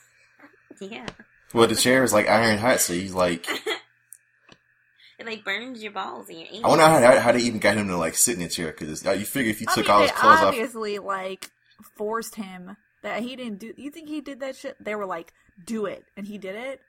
yeah, 0.80 1.06
Well, 1.52 1.68
the 1.68 1.76
chair 1.76 2.02
is 2.04 2.12
like 2.12 2.28
iron 2.28 2.58
hot, 2.58 2.80
so 2.80 2.92
he's 2.92 3.14
like. 3.14 3.46
it 5.18 5.26
like 5.26 5.44
burns 5.44 5.82
your 5.82 5.92
balls 5.92 6.28
and 6.28 6.38
your 6.38 6.46
ankles. 6.46 6.64
I 6.64 6.68
wonder 6.68 6.84
ankles. 6.84 7.14
how, 7.14 7.20
how 7.20 7.32
they 7.32 7.40
even 7.40 7.60
got 7.60 7.76
him 7.76 7.88
to 7.88 7.96
like 7.96 8.14
sit 8.14 8.36
in 8.36 8.42
the 8.42 8.48
chair 8.48 8.68
because 8.68 9.06
uh, 9.06 9.12
you 9.12 9.24
figure 9.24 9.50
if 9.50 9.60
you 9.60 9.66
I 9.70 9.74
took 9.74 9.86
mean, 9.86 9.94
all 9.94 10.02
his 10.02 10.10
clothes 10.12 10.38
off, 10.38 10.44
obviously 10.44 10.98
like 10.98 11.50
forced 11.96 12.34
him 12.36 12.76
that 13.02 13.22
he 13.22 13.36
didn't 13.36 13.58
do. 13.58 13.72
You 13.76 13.90
think 13.90 14.08
he 14.08 14.20
did 14.20 14.40
that 14.40 14.56
shit? 14.56 14.76
They 14.82 14.94
were 14.94 15.06
like, 15.06 15.32
"Do 15.64 15.86
it," 15.86 16.04
and 16.16 16.26
he 16.26 16.38
did 16.38 16.56
it. 16.56 16.80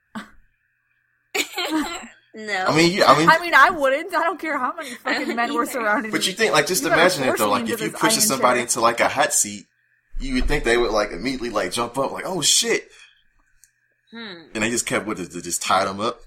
No. 2.35 2.65
I 2.67 2.75
mean, 2.75 2.91
you, 2.91 3.03
I 3.03 3.17
mean, 3.17 3.29
I 3.29 3.39
mean, 3.39 3.53
I 3.53 3.69
wouldn't. 3.69 4.13
I 4.13 4.23
don't 4.23 4.39
care 4.39 4.57
how 4.57 4.73
many 4.75 4.95
fucking 4.95 5.35
men 5.35 5.53
were 5.53 5.63
Either. 5.63 5.71
surrounding 5.71 6.11
but 6.11 6.25
you 6.25 6.33
think 6.33 6.51
like 6.51 6.65
just 6.65 6.81
You 6.81 6.91
imagine 6.91 7.25
it 7.25 7.37
though. 7.37 7.51
Like 7.51 7.69
if 7.69 7.79
you 7.79 7.89
this 7.89 8.01
push 8.01 8.15
somebody 8.15 8.57
chair. 8.57 8.63
into 8.63 8.81
like 8.81 8.99
a 9.01 9.07
hot 9.07 9.33
seat, 9.33 9.67
you 10.19 10.35
would 10.35 10.45
think 10.45 10.63
they 10.63 10.77
would 10.77 10.91
like 10.91 11.11
immediately 11.11 11.51
like 11.51 11.71
jump 11.71 11.95
up, 11.99 12.11
like 12.11 12.25
oh 12.25 12.41
shit, 12.41 12.89
hmm. 14.13 14.43
and 14.53 14.63
they 14.63 14.69
just 14.69 14.85
kept 14.85 15.05
with 15.05 15.19
it 15.19 15.31
to 15.31 15.41
just 15.41 15.61
tie 15.61 15.85
them 15.85 15.99
up. 15.99 16.21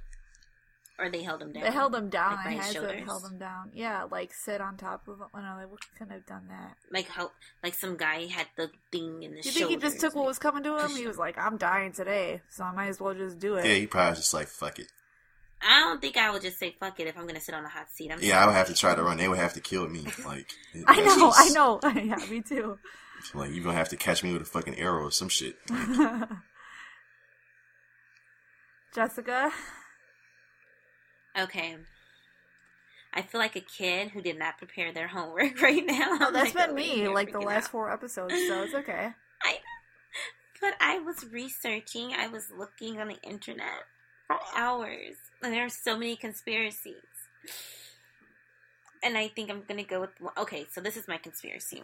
Or 0.99 1.11
they 1.11 1.23
held 1.23 1.43
him 1.43 1.53
down. 1.53 1.63
They 1.63 1.71
held 1.71 1.95
him 1.95 2.09
down. 2.09 2.37
Like 2.37 2.45
by 2.45 2.51
I 2.51 2.55
his 2.55 2.65
had 2.65 2.69
to 2.69 2.89
shoulders? 2.89 3.05
held 3.05 3.25
him 3.25 3.39
down. 3.39 3.71
Yeah, 3.75 4.05
like 4.11 4.33
sit 4.33 4.63
on 4.63 4.79
top 4.79 5.07
of 5.07 5.19
him. 5.19 5.27
Oh, 5.35 5.41
no, 5.41 5.59
they 5.59 5.67
couldn't 5.99 6.13
have 6.13 6.25
done 6.25 6.49
that. 6.49 6.77
Like 6.91 7.07
how, 7.09 7.33
like 7.63 7.75
some 7.75 7.99
guy 7.99 8.25
had 8.27 8.47
the 8.57 8.71
thing 8.91 9.23
in 9.23 9.33
the 9.33 9.43
You 9.43 9.51
think 9.51 9.69
he 9.69 9.77
just 9.77 10.01
took 10.01 10.15
what 10.15 10.25
was 10.25 10.39
coming 10.39 10.63
to 10.63 10.79
him? 10.79 10.91
He 10.97 11.07
was 11.07 11.19
like, 11.19 11.37
"I'm 11.37 11.59
dying 11.59 11.93
today, 11.93 12.41
so 12.49 12.65
I 12.65 12.73
might 12.73 12.89
as 12.89 12.99
well 12.99 13.13
just 13.13 13.39
do 13.39 13.57
it." 13.57 13.67
Yeah, 13.67 13.75
he 13.75 13.87
probably 13.87 14.11
was 14.11 14.19
just 14.21 14.33
like 14.35 14.49
fuck 14.49 14.79
it. 14.79 14.87
I 15.61 15.81
don't 15.81 16.01
think 16.01 16.17
I 16.17 16.31
would 16.31 16.43
just 16.43 16.59
say 16.59 16.75
fuck 16.79 16.99
it 17.01 17.07
if 17.09 17.19
I'm 17.19 17.27
gonna 17.27 17.41
sit 17.41 17.55
on 17.55 17.65
a 17.65 17.69
hot 17.69 17.91
seat. 17.91 18.11
I'm 18.11 18.19
Yeah, 18.23 18.43
I 18.43 18.47
would 18.47 18.55
have 18.55 18.69
to 18.69 18.75
try 18.75 18.95
to 18.95 19.03
run. 19.03 19.19
They 19.19 19.29
would 19.29 19.39
have 19.39 19.55
to 19.55 19.61
kill 19.61 19.89
me. 19.89 20.07
Like 20.25 20.47
I 20.87 21.03
that's 21.03 21.17
know, 21.19 21.33
I 21.35 21.49
know. 21.51 21.81
yeah, 21.95 22.17
me 22.31 22.41
too. 22.41 22.79
Like 23.35 23.53
you're 23.53 23.65
gonna 23.65 23.77
have 23.77 23.91
to 23.91 23.97
catch 23.97 24.23
me 24.25 24.33
with 24.33 24.43
a 24.43 24.47
fucking 24.47 24.79
arrow 24.79 25.05
or 25.05 25.11
some 25.11 25.29
shit. 25.29 25.57
Jessica, 28.97 29.53
Okay. 31.39 31.77
I 33.13 33.21
feel 33.21 33.39
like 33.39 33.55
a 33.55 33.61
kid 33.61 34.13
who 34.13 34.23
did 34.23 34.39
not 34.39 34.57
prepare 34.57 34.91
their 34.91 35.09
homework 35.09 35.61
right 35.63 35.85
now. 35.85 36.17
oh, 36.19 36.31
that's 36.33 36.55
like, 36.55 36.69
been 36.69 36.71
oh, 36.71 36.75
me 36.75 37.09
like 37.09 37.31
the 37.31 37.39
last 37.39 37.67
out. 37.67 37.71
four 37.73 37.93
episodes, 37.93 38.33
so 38.49 38.63
it's 38.63 38.75
okay. 38.83 39.11
I, 39.43 39.59
but 40.63 40.73
I 40.81 40.99
was 40.99 41.27
researching. 41.31 42.15
I 42.19 42.29
was 42.29 42.51
looking 42.57 42.99
on 42.99 43.09
the 43.09 43.21
internet 43.23 43.85
for 44.29 44.39
hours, 44.57 45.17
and 45.43 45.53
there 45.53 45.67
are 45.67 45.69
so 45.69 45.99
many 45.99 46.17
conspiracies. 46.17 46.95
And 49.03 49.19
I 49.19 49.29
think 49.29 49.51
I'm 49.51 49.65
gonna 49.69 49.85
go 49.85 50.01
with 50.01 50.19
one. 50.19 50.33
Okay, 50.39 50.65
so 50.73 50.81
this 50.81 50.97
is 50.97 51.07
my 51.07 51.19
conspiracy. 51.19 51.83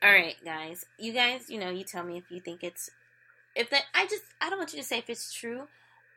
All 0.00 0.12
right, 0.12 0.36
guys. 0.44 0.86
You 0.96 1.12
guys, 1.12 1.50
you 1.50 1.58
know, 1.58 1.70
you 1.70 1.82
tell 1.82 2.04
me 2.04 2.18
if 2.18 2.30
you 2.30 2.38
think 2.38 2.62
it's 2.62 2.88
if 3.56 3.68
that. 3.70 3.82
I 3.92 4.06
just 4.06 4.22
I 4.40 4.48
don't 4.48 4.60
want 4.60 4.72
you 4.72 4.78
to 4.78 4.84
say 4.84 4.98
if 4.98 5.10
it's 5.10 5.32
true 5.32 5.66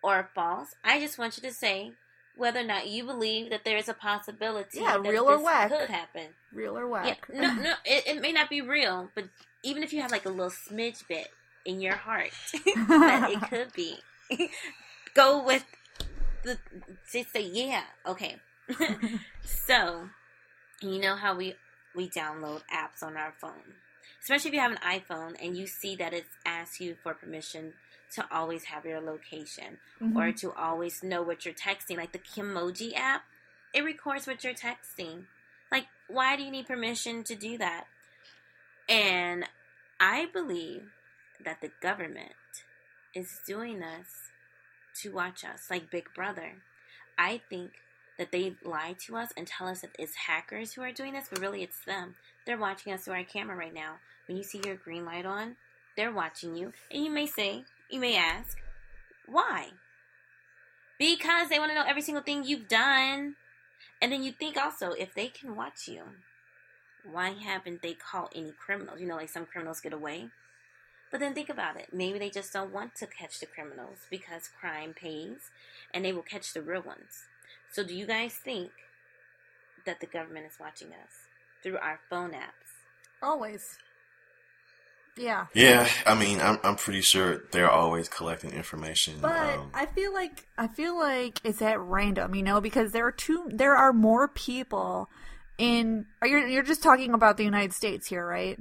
or 0.03 0.29
false. 0.33 0.75
I 0.83 0.99
just 0.99 1.17
want 1.17 1.37
you 1.37 1.47
to 1.47 1.53
say 1.53 1.93
whether 2.35 2.61
or 2.61 2.63
not 2.63 2.87
you 2.87 3.03
believe 3.03 3.49
that 3.49 3.63
there 3.63 3.77
is 3.77 3.89
a 3.89 3.93
possibility. 3.93 4.79
Yeah, 4.79 4.97
that 4.97 5.09
real 5.09 5.25
or 5.25 5.43
whack. 5.43 5.69
could 5.69 5.89
happen. 5.89 6.27
Real 6.53 6.77
or 6.77 6.87
Yeah, 7.05 7.15
no, 7.33 7.53
no, 7.61 7.73
it, 7.85 8.07
it 8.07 8.21
may 8.21 8.31
not 8.31 8.49
be 8.49 8.61
real, 8.61 9.09
but 9.15 9.25
even 9.63 9.83
if 9.83 9.93
you 9.93 10.01
have 10.01 10.11
like 10.11 10.25
a 10.25 10.29
little 10.29 10.49
smidge 10.49 11.07
bit 11.07 11.27
in 11.65 11.81
your 11.81 11.95
heart 11.95 12.31
that 12.75 13.29
it 13.29 13.41
could 13.49 13.73
be, 13.73 13.97
go 15.13 15.43
with 15.43 15.65
the 16.43 16.57
just 17.11 17.31
say 17.31 17.41
yeah, 17.41 17.83
okay. 18.07 18.37
so, 19.43 20.09
you 20.81 20.99
know 20.99 21.15
how 21.15 21.35
we 21.35 21.55
we 21.95 22.09
download 22.09 22.61
apps 22.73 23.03
on 23.03 23.17
our 23.17 23.33
phone, 23.39 23.75
especially 24.23 24.49
if 24.49 24.55
you 24.55 24.61
have 24.61 24.71
an 24.71 24.77
iPhone 24.77 25.35
and 25.43 25.57
you 25.57 25.67
see 25.67 25.95
that 25.97 26.13
it 26.13 26.25
asks 26.45 26.79
you 26.79 26.95
for 27.03 27.13
permission 27.13 27.73
to 28.11 28.27
always 28.33 28.65
have 28.65 28.85
your 28.85 28.99
location 28.99 29.79
Mhm. 30.01 30.15
or 30.15 30.31
to 30.33 30.51
always 30.53 31.01
know 31.01 31.21
what 31.21 31.45
you're 31.45 31.53
texting, 31.53 31.97
like 31.97 32.11
the 32.11 32.19
Kimoji 32.19 32.95
app, 32.95 33.25
it 33.73 33.83
records 33.83 34.27
what 34.27 34.43
you're 34.43 34.53
texting. 34.53 35.27
Like, 35.71 35.87
why 36.07 36.35
do 36.35 36.43
you 36.43 36.51
need 36.51 36.67
permission 36.67 37.23
to 37.23 37.35
do 37.35 37.57
that? 37.57 37.87
And 38.89 39.47
I 39.99 40.25
believe 40.25 40.91
that 41.39 41.61
the 41.61 41.71
government 41.79 42.33
is 43.13 43.39
doing 43.45 43.79
this 43.79 44.29
to 44.95 45.11
watch 45.11 45.45
us, 45.45 45.69
like 45.69 45.89
Big 45.89 46.13
Brother. 46.13 46.61
I 47.17 47.37
think 47.49 47.81
that 48.17 48.31
they 48.31 48.55
lie 48.63 48.93
to 49.05 49.15
us 49.15 49.31
and 49.37 49.47
tell 49.47 49.67
us 49.67 49.81
that 49.81 49.95
it's 49.97 50.15
hackers 50.15 50.73
who 50.73 50.81
are 50.81 50.91
doing 50.91 51.13
this, 51.13 51.29
but 51.29 51.39
really 51.39 51.63
it's 51.63 51.79
them. 51.85 52.15
They're 52.45 52.57
watching 52.57 52.91
us 52.91 53.05
through 53.05 53.13
our 53.15 53.23
camera 53.23 53.55
right 53.55 53.73
now. 53.73 53.99
When 54.27 54.37
you 54.37 54.43
see 54.43 54.61
your 54.65 54.75
green 54.75 55.05
light 55.05 55.25
on, 55.25 55.55
they're 55.95 56.11
watching 56.11 56.55
you. 56.55 56.73
And 56.89 57.03
you 57.03 57.09
may 57.11 57.25
say, 57.25 57.65
you 57.91 57.99
may 57.99 58.15
ask, 58.15 58.57
why? 59.27 59.69
Because 60.97 61.49
they 61.49 61.59
want 61.59 61.71
to 61.71 61.75
know 61.75 61.85
every 61.87 62.01
single 62.01 62.23
thing 62.23 62.43
you've 62.43 62.67
done. 62.67 63.35
And 64.01 64.11
then 64.11 64.23
you 64.23 64.31
think 64.31 64.57
also, 64.57 64.91
if 64.91 65.13
they 65.13 65.27
can 65.27 65.55
watch 65.55 65.87
you, 65.87 66.03
why 67.09 67.31
haven't 67.31 67.81
they 67.81 67.93
caught 67.93 68.33
any 68.35 68.51
criminals? 68.51 68.99
You 68.99 69.07
know, 69.07 69.15
like 69.15 69.29
some 69.29 69.45
criminals 69.45 69.81
get 69.81 69.93
away. 69.93 70.29
But 71.09 71.19
then 71.19 71.33
think 71.33 71.49
about 71.49 71.77
it. 71.77 71.87
Maybe 71.91 72.19
they 72.19 72.29
just 72.29 72.53
don't 72.53 72.73
want 72.73 72.95
to 72.95 73.07
catch 73.07 73.39
the 73.39 73.45
criminals 73.45 73.99
because 74.09 74.49
crime 74.59 74.93
pays 74.93 75.49
and 75.93 76.05
they 76.05 76.13
will 76.13 76.21
catch 76.21 76.53
the 76.53 76.61
real 76.61 76.81
ones. 76.81 77.25
So, 77.71 77.83
do 77.83 77.93
you 77.93 78.05
guys 78.05 78.33
think 78.33 78.71
that 79.85 79.99
the 79.99 80.05
government 80.05 80.45
is 80.45 80.59
watching 80.59 80.89
us 80.89 81.27
through 81.61 81.77
our 81.77 81.99
phone 82.09 82.31
apps? 82.31 82.85
Always. 83.21 83.77
Yeah. 85.17 85.47
Yeah, 85.53 85.87
I 86.05 86.15
mean, 86.15 86.39
I'm 86.39 86.59
I'm 86.63 86.75
pretty 86.75 87.01
sure 87.01 87.43
they're 87.51 87.69
always 87.69 88.07
collecting 88.07 88.51
information. 88.51 89.15
But 89.21 89.57
um, 89.57 89.71
I 89.73 89.85
feel 89.85 90.13
like 90.13 90.47
I 90.57 90.67
feel 90.67 90.97
like 90.97 91.39
it's 91.43 91.61
at 91.61 91.79
random, 91.79 92.33
you 92.35 92.43
know, 92.43 92.61
because 92.61 92.91
there 92.91 93.05
are 93.05 93.11
two 93.11 93.49
there 93.53 93.75
are 93.75 93.93
more 93.93 94.27
people 94.27 95.09
in 95.57 96.05
are 96.21 96.27
you 96.27 96.45
you're 96.47 96.63
just 96.63 96.81
talking 96.81 97.13
about 97.13 97.37
the 97.37 97.43
United 97.43 97.73
States 97.73 98.07
here, 98.07 98.25
right? 98.25 98.57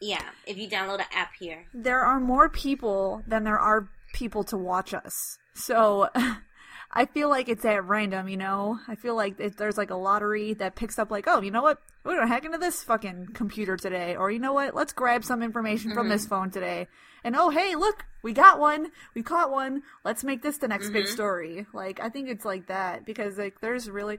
Yeah, 0.00 0.22
if 0.46 0.56
you 0.56 0.68
download 0.68 1.00
an 1.00 1.06
app 1.12 1.32
here. 1.38 1.64
There 1.74 2.00
are 2.00 2.20
more 2.20 2.48
people 2.48 3.22
than 3.26 3.44
there 3.44 3.58
are 3.58 3.88
people 4.14 4.44
to 4.44 4.56
watch 4.56 4.94
us. 4.94 5.38
So 5.54 6.08
I 6.90 7.04
feel 7.04 7.28
like 7.28 7.48
it's 7.48 7.64
at 7.64 7.84
random, 7.84 8.28
you 8.28 8.36
know. 8.36 8.78
I 8.88 8.94
feel 8.94 9.14
like 9.14 9.38
if 9.40 9.56
there's 9.56 9.76
like 9.76 9.90
a 9.90 9.94
lottery 9.96 10.54
that 10.54 10.74
picks 10.74 10.98
up 10.98 11.10
like, 11.10 11.24
"Oh, 11.26 11.40
you 11.42 11.50
know 11.50 11.62
what? 11.62 11.82
We're 12.04 12.14
going 12.16 12.26
to 12.26 12.32
hack 12.32 12.44
into 12.44 12.58
this 12.58 12.82
fucking 12.82 13.28
computer 13.34 13.76
today." 13.76 14.16
Or, 14.16 14.30
"You 14.30 14.38
know 14.38 14.54
what? 14.54 14.74
Let's 14.74 14.92
grab 14.92 15.24
some 15.24 15.42
information 15.42 15.92
from 15.92 16.08
this 16.08 16.26
phone 16.26 16.50
today." 16.50 16.88
And, 17.24 17.36
"Oh, 17.36 17.50
hey, 17.50 17.74
look, 17.76 18.06
we 18.22 18.32
got 18.32 18.58
one. 18.58 18.90
We 19.14 19.22
caught 19.22 19.50
one. 19.50 19.82
Let's 20.04 20.24
make 20.24 20.42
this 20.42 20.58
the 20.58 20.68
next 20.68 20.90
big 20.90 21.06
story." 21.08 21.66
Like 21.74 22.00
I 22.00 22.08
think 22.08 22.28
it's 22.28 22.44
like 22.44 22.68
that 22.68 23.04
because 23.04 23.36
like 23.36 23.60
there's 23.60 23.90
really 23.90 24.18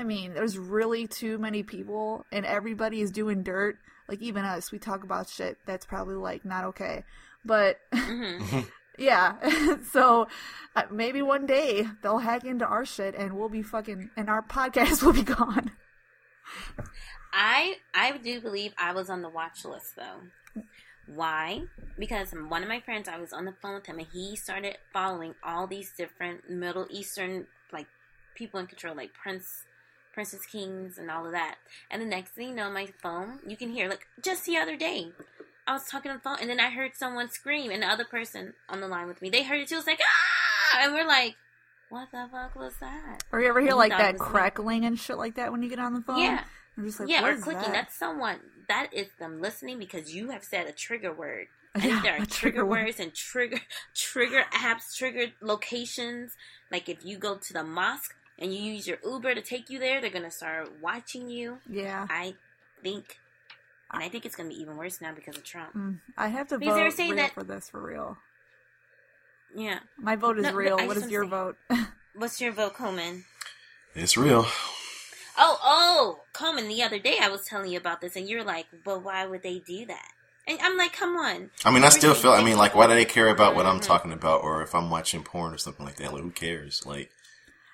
I 0.00 0.04
mean, 0.04 0.32
there's 0.32 0.56
really 0.56 1.06
too 1.06 1.36
many 1.36 1.62
people 1.62 2.24
and 2.32 2.46
everybody 2.46 3.02
is 3.02 3.10
doing 3.10 3.42
dirt. 3.42 3.78
Like 4.08 4.22
even 4.22 4.44
us, 4.44 4.72
we 4.72 4.78
talk 4.78 5.04
about 5.04 5.28
shit 5.28 5.58
that's 5.66 5.84
probably 5.84 6.14
like 6.14 6.44
not 6.44 6.64
okay. 6.64 7.04
But 7.44 7.78
hmm 7.92 8.60
yeah, 9.00 9.78
so 9.92 10.28
uh, 10.76 10.82
maybe 10.90 11.22
one 11.22 11.46
day 11.46 11.86
they'll 12.02 12.18
hack 12.18 12.44
into 12.44 12.66
our 12.66 12.84
shit 12.84 13.14
and 13.14 13.32
we'll 13.32 13.48
be 13.48 13.62
fucking 13.62 14.10
and 14.16 14.28
our 14.28 14.42
podcast 14.42 15.02
will 15.04 15.14
be 15.14 15.22
gone. 15.22 15.72
I 17.32 17.76
I 17.94 18.16
do 18.18 18.40
believe 18.40 18.72
I 18.78 18.92
was 18.92 19.08
on 19.08 19.22
the 19.22 19.28
watch 19.28 19.64
list 19.64 19.96
though. 19.96 20.62
Why? 21.06 21.62
Because 21.98 22.32
one 22.32 22.62
of 22.62 22.68
my 22.68 22.80
friends, 22.80 23.08
I 23.08 23.18
was 23.18 23.32
on 23.32 23.44
the 23.44 23.54
phone 23.60 23.74
with 23.74 23.86
him, 23.86 23.98
and 23.98 24.06
he 24.12 24.36
started 24.36 24.76
following 24.92 25.34
all 25.42 25.66
these 25.66 25.92
different 25.96 26.48
Middle 26.48 26.86
Eastern 26.90 27.46
like 27.72 27.86
people 28.36 28.60
in 28.60 28.66
control, 28.66 28.94
like 28.94 29.12
Prince, 29.14 29.64
Princess 30.12 30.46
Kings, 30.46 30.98
and 30.98 31.10
all 31.10 31.26
of 31.26 31.32
that. 31.32 31.56
And 31.90 32.00
the 32.00 32.06
next 32.06 32.32
thing 32.32 32.50
you 32.50 32.54
know, 32.54 32.70
my 32.70 32.88
phone, 33.02 33.40
you 33.46 33.56
can 33.56 33.70
hear 33.70 33.88
like 33.88 34.06
just 34.22 34.44
the 34.44 34.56
other 34.56 34.76
day, 34.76 35.08
I 35.66 35.72
was 35.72 35.84
talking 35.84 36.10
on 36.10 36.16
the 36.18 36.22
phone, 36.22 36.38
and 36.40 36.50
then 36.50 36.60
I 36.60 36.70
heard 36.70 36.92
someone 36.94 37.28
scream, 37.30 37.70
and 37.70 37.82
the 37.82 37.86
other 37.86 38.04
person 38.04 38.54
on 38.68 38.80
the 38.80 38.88
line 38.88 39.06
with 39.06 39.22
me, 39.22 39.30
they 39.30 39.42
heard 39.44 39.60
it 39.60 39.68
too. 39.68 39.76
It 39.76 39.78
was 39.78 39.86
like 39.86 40.00
ah, 40.02 40.80
and 40.82 40.92
we're 40.94 41.06
like, 41.06 41.36
what 41.90 42.08
the 42.12 42.28
fuck 42.30 42.54
was 42.56 42.74
that? 42.80 43.24
Or 43.32 43.40
you 43.40 43.48
ever 43.48 43.60
hear 43.60 43.74
like 43.74 43.90
that 43.90 44.14
was 44.14 44.20
me. 44.20 44.26
crackling 44.26 44.84
and 44.84 44.98
shit 44.98 45.18
like 45.18 45.34
that 45.36 45.52
when 45.52 45.62
you 45.62 45.68
get 45.68 45.78
on 45.78 45.94
the 45.94 46.00
phone? 46.02 46.18
Yeah. 46.20 46.44
I'm 46.76 46.86
just 46.86 47.00
like, 47.00 47.08
yeah, 47.08 47.26
or 47.26 47.36
clicking. 47.36 47.62
that? 47.62 47.72
That's 47.72 47.94
someone. 47.96 48.38
That 48.68 48.88
is 48.92 49.08
them 49.18 49.40
listening 49.40 49.78
because 49.78 50.14
you 50.14 50.30
have 50.30 50.44
said 50.44 50.66
a 50.66 50.72
trigger 50.72 51.12
word. 51.12 51.48
I 51.74 51.78
Yeah, 51.86 52.00
there 52.02 52.12
are 52.14 52.16
trigger 52.18 52.26
trigger 52.28 52.66
word. 52.66 52.84
words 52.86 53.00
and 53.00 53.12
trigger 53.14 53.60
trigger 53.94 54.44
apps, 54.52 54.96
trigger 54.96 55.26
locations. 55.40 56.36
Like 56.70 56.88
if 56.88 57.04
you 57.04 57.18
go 57.18 57.36
to 57.36 57.52
the 57.52 57.64
mosque 57.64 58.14
and 58.38 58.54
you 58.54 58.60
use 58.60 58.86
your 58.86 58.98
Uber 59.04 59.34
to 59.34 59.42
take 59.42 59.68
you 59.68 59.78
there, 59.78 60.00
they're 60.00 60.10
gonna 60.10 60.30
start 60.30 60.70
watching 60.80 61.28
you. 61.28 61.58
Yeah. 61.68 62.06
I 62.08 62.34
think, 62.82 63.18
and 63.92 64.02
I 64.02 64.08
think 64.08 64.24
it's 64.26 64.36
gonna 64.36 64.48
be 64.50 64.60
even 64.60 64.76
worse 64.76 65.00
now 65.00 65.12
because 65.14 65.36
of 65.36 65.44
Trump. 65.44 65.74
Mm, 65.74 66.00
I 66.16 66.28
have 66.28 66.48
to 66.48 66.58
Because 66.58 66.74
they 66.76 66.82
were 66.82 66.90
vote 66.90 66.96
saying 66.96 67.10
real 67.12 67.22
that- 67.22 67.34
for 67.34 67.44
this 67.44 67.68
for 67.70 67.80
real. 67.82 68.18
Yeah. 69.54 69.80
My 69.98 70.16
vote 70.16 70.38
is 70.38 70.44
No, 70.44 70.52
real. 70.54 70.78
I 70.78 70.86
What 70.86 70.94
just 70.94 71.06
is 71.06 71.12
your 71.12 71.24
wanna 71.26 71.54
vote? 71.70 71.88
What's 72.14 72.40
your 72.40 72.52
vote, 72.52 72.74
Coleman? 72.74 73.24
it's 73.94 74.16
real. 74.16 74.46
Oh, 75.36 75.58
oh, 75.62 76.20
Coleman. 76.32 76.68
The 76.68 76.82
other 76.82 76.98
day 76.98 77.16
I 77.20 77.28
was 77.28 77.44
telling 77.46 77.70
you 77.70 77.78
about 77.78 78.00
this, 78.00 78.14
and 78.16 78.28
you're 78.28 78.44
like, 78.44 78.66
"But 78.84 79.02
why 79.02 79.26
would 79.26 79.42
they 79.42 79.58
do 79.58 79.86
that?" 79.86 80.08
And 80.46 80.58
I'm 80.60 80.76
like, 80.76 80.92
"Come 80.92 81.16
on." 81.16 81.50
I 81.64 81.70
mean, 81.70 81.82
I 81.84 81.88
still 81.88 82.14
feel. 82.14 82.32
I 82.32 82.42
mean, 82.42 82.56
like, 82.58 82.74
why 82.74 82.86
do 82.86 82.94
they 82.94 83.04
care 83.04 83.28
about 83.28 83.54
what 83.54 83.64
I'm 83.66 83.78
Mhm. 83.80 83.84
talking 83.86 84.12
about, 84.12 84.42
or 84.42 84.62
if 84.62 84.74
I'm 84.74 84.90
watching 84.90 85.22
porn 85.24 85.54
or 85.54 85.58
something 85.58 85.84
like 85.86 85.96
that? 85.96 86.12
Like, 86.12 86.22
who 86.22 86.30
cares? 86.30 86.84
Like, 86.84 87.10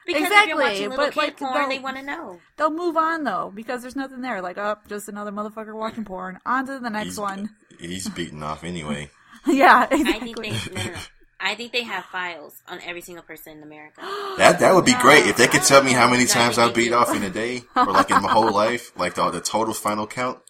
Because 0.06 0.22
if 0.22 0.26
Exactly, 0.28 0.48
you're 0.50 0.58
watching 0.62 0.90
little 0.90 1.04
but, 1.06 1.14
kid 1.14 1.20
like, 1.20 1.36
porn, 1.36 1.68
they'll- 1.68 1.82
want 1.82 1.96
to 1.96 2.02
know. 2.02 2.40
They'll 2.56 2.70
move 2.70 2.96
on 2.96 3.24
though 3.24 3.52
because 3.54 3.82
there's 3.82 3.96
nothing 3.96 4.20
there. 4.20 4.40
Like, 4.40 4.56
oh, 4.56 4.76
just 4.88 5.08
another 5.08 5.32
motherfucker 5.32 5.74
watching 5.74 6.04
porn. 6.04 6.38
On 6.46 6.64
to 6.66 6.78
the 6.78 6.90
next 6.90 7.06
he's, 7.06 7.20
one. 7.20 7.50
Eh, 7.80 7.86
he's 7.88 8.08
beaten 8.08 8.42
off 8.42 8.62
anyway. 8.62 9.10
yeah, 9.46 9.88
I 9.90 9.94
exactly. 9.94 10.32
think 10.32 10.64
they 10.64 10.74
no, 10.74 10.82
no, 10.84 10.90
no. 10.92 10.98
I 11.38 11.54
think 11.54 11.72
they 11.72 11.82
have 11.82 12.04
files 12.06 12.62
on 12.66 12.80
every 12.80 13.02
single 13.02 13.24
person 13.24 13.58
in 13.58 13.62
America. 13.62 14.00
That 14.38 14.60
that 14.60 14.74
would 14.74 14.84
be 14.84 14.94
great 14.94 15.26
if 15.26 15.38
they 15.38 15.46
could 15.48 15.62
tell 15.62 15.82
me 15.82 15.92
how 15.92 16.10
many 16.10 16.26
times 16.26 16.58
I 16.58 16.70
beat 16.70 16.92
off 16.92 17.14
in 17.14 17.22
a 17.22 17.30
day 17.30 17.62
or 17.74 17.86
like 17.86 18.10
in 18.10 18.20
my 18.22 18.30
whole 18.30 18.52
life, 18.52 18.92
like 18.98 19.14
the, 19.14 19.30
the 19.30 19.40
total 19.40 19.74
final 19.74 20.06
count. 20.06 20.38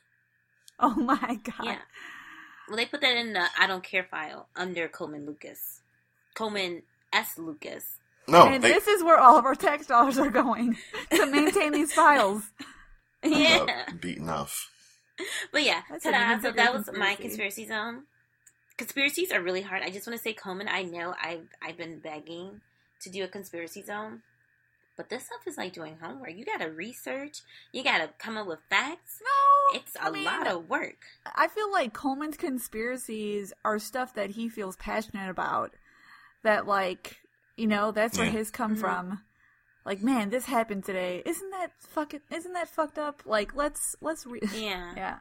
Oh 0.78 0.94
my 0.94 1.38
god. 1.42 1.64
Yeah. 1.64 1.78
Well, 2.68 2.76
they 2.76 2.84
put 2.84 3.00
that 3.00 3.16
in 3.16 3.32
the 3.32 3.44
I 3.58 3.66
don't 3.66 3.82
care 3.82 4.04
file 4.10 4.48
under 4.54 4.88
Coleman 4.88 5.24
Lucas. 5.24 5.80
Coleman 6.34 6.82
S. 7.14 7.38
Lucas. 7.38 7.96
No, 8.28 8.46
and 8.48 8.62
they, 8.62 8.72
this 8.72 8.86
is 8.88 9.02
where 9.04 9.18
all 9.18 9.38
of 9.38 9.44
our 9.44 9.54
tax 9.54 9.86
dollars 9.86 10.18
are 10.18 10.30
going 10.30 10.76
to 11.10 11.26
maintain 11.26 11.72
these 11.72 11.92
files. 11.92 12.42
Yeah. 13.22 13.66
uh, 13.88 13.92
beating 14.00 14.28
off. 14.28 14.70
But 15.52 15.62
yeah, 15.64 15.80
ta-da. 16.02 16.36
So 16.36 16.50
bigger 16.50 16.52
that 16.56 16.74
was 16.74 16.86
my 16.92 17.14
conspiracy. 17.14 17.64
conspiracy 17.64 17.66
zone. 17.66 18.02
Conspiracies 18.76 19.32
are 19.32 19.40
really 19.42 19.62
hard. 19.62 19.82
I 19.82 19.90
just 19.90 20.06
want 20.06 20.18
to 20.18 20.22
say, 20.22 20.32
Coleman, 20.34 20.68
I 20.68 20.82
know 20.82 21.14
I've 21.22 21.48
I've 21.62 21.78
been 21.78 21.98
begging 22.00 22.60
to 23.00 23.10
do 23.10 23.24
a 23.24 23.28
conspiracy 23.28 23.82
zone, 23.82 24.20
but 24.96 25.08
this 25.08 25.24
stuff 25.26 25.40
is 25.46 25.56
like 25.56 25.72
doing 25.72 25.96
homework. 26.02 26.34
You 26.36 26.44
got 26.44 26.60
to 26.60 26.66
research. 26.70 27.38
You 27.72 27.82
got 27.82 27.98
to 27.98 28.10
come 28.18 28.36
up 28.36 28.46
with 28.46 28.58
facts. 28.68 29.20
No, 29.22 29.78
It's 29.80 29.96
I 29.98 30.08
a 30.08 30.12
mean, 30.12 30.24
lot 30.24 30.46
of 30.46 30.68
work. 30.68 30.98
I 31.34 31.48
feel 31.48 31.72
like 31.72 31.94
Coleman's 31.94 32.36
conspiracies 32.36 33.52
are 33.64 33.78
stuff 33.78 34.14
that 34.14 34.30
he 34.30 34.48
feels 34.48 34.76
passionate 34.76 35.30
about. 35.30 35.72
That 36.42 36.66
like, 36.66 37.16
you 37.56 37.66
know, 37.66 37.90
that's 37.92 38.16
where 38.18 38.26
Yeah. 38.26 38.32
his 38.32 38.50
come 38.50 38.76
Mhm. 38.76 38.80
from. 38.80 39.22
Like, 39.84 40.02
man, 40.02 40.30
this 40.30 40.46
happened 40.46 40.84
today. 40.84 41.22
Isn't 41.24 41.50
that 41.50 41.72
fucking? 41.80 42.20
Isn't 42.30 42.52
that 42.54 42.68
fucked 42.68 42.98
up? 42.98 43.22
Like, 43.24 43.54
let's 43.54 43.94
let's 44.00 44.26
re- 44.26 44.40
Yeah. 44.52 44.92
yeah. 44.96 45.18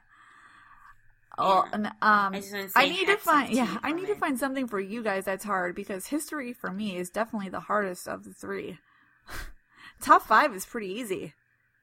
Oh, 1.38 1.64
Yeah. 1.66 1.70
and, 1.74 1.86
um, 1.88 1.94
I 2.02 2.42
wanna 2.52 2.70
I 2.76 2.88
need 2.90 3.06
to 3.08 3.18
find 3.18 3.50
yeah, 3.54 3.78
I 3.84 3.92
for 3.92 3.96
need 3.98 4.08
to 4.08 4.16
find 4.16 4.40
something 4.40 4.68
for 4.68 4.80
you 4.80 5.04
guys 5.04 5.26
that's 5.26 5.44
hard 5.44 5.76
because 5.76 6.08
history 6.08 6.54
for 6.54 6.72
me 6.72 6.98
is 6.98 7.10
definitely 7.10 7.50
the 7.50 7.60
hardest 7.62 8.08
of 8.08 8.24
the 8.24 8.34
three. 8.34 8.80
Top 10.02 10.24
five 10.24 10.56
is 10.56 10.66
pretty 10.66 10.88
easy. 10.88 11.34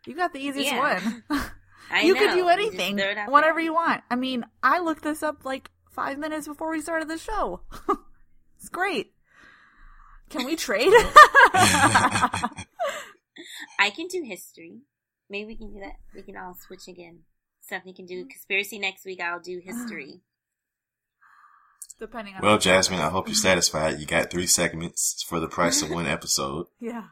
You 0.07 0.15
got 0.15 0.33
the 0.33 0.41
easiest 0.41 0.73
Yeah. 0.73 0.81
one. 0.81 1.25
I 1.91 2.01
you 2.03 2.15
know. 2.15 2.21
could 2.21 2.35
do 2.35 2.49
anything, 2.49 2.97
throw 2.97 3.11
it 3.11 3.19
out 3.19 3.31
whatever 3.31 3.61
you 3.61 3.75
want. 3.75 4.03
I 4.11 4.17
mean, 4.17 4.45
I 4.63 4.79
looked 4.79 5.03
this 5.03 5.23
up 5.23 5.45
like 5.45 5.71
five 5.91 6.19
minutes 6.19 6.47
before 6.49 6.71
we 6.71 6.81
started 6.81 7.09
the 7.09 7.19
show. 7.19 7.61
it's 8.57 8.71
great. 8.71 9.13
Can 10.33 10.45
we 10.47 10.57
trade? 10.57 10.93
I 13.79 13.91
can 13.95 14.07
do 14.09 14.23
history. 14.25 14.79
Maybe 15.31 15.47
we 15.47 15.57
can 15.57 15.73
do 15.73 15.81
that. 15.81 15.95
We 16.15 16.23
can 16.23 16.37
all 16.37 16.55
switch 16.67 16.89
again. 16.89 17.21
Stephanie 17.61 17.95
can 17.95 18.07
do 18.07 18.25
conspiracy 18.27 18.79
next 18.79 19.05
week. 19.05 19.21
I'll 19.21 19.41
do 19.41 19.61
history. 19.65 20.21
Depending 21.99 22.35
on 22.35 22.43
Well, 22.43 22.59
Jasmine, 22.59 23.01
I 23.01 23.09
hope 23.11 23.29
you're 23.29 23.35
satisfied. 23.35 23.99
You 24.01 24.07
got 24.07 24.31
three 24.31 24.47
segments 24.47 25.23
for 25.27 25.39
the 25.41 25.49
price 25.49 25.83
of 25.83 25.91
one 25.91 26.07
episode. 26.17 26.67
yeah. 26.81 27.05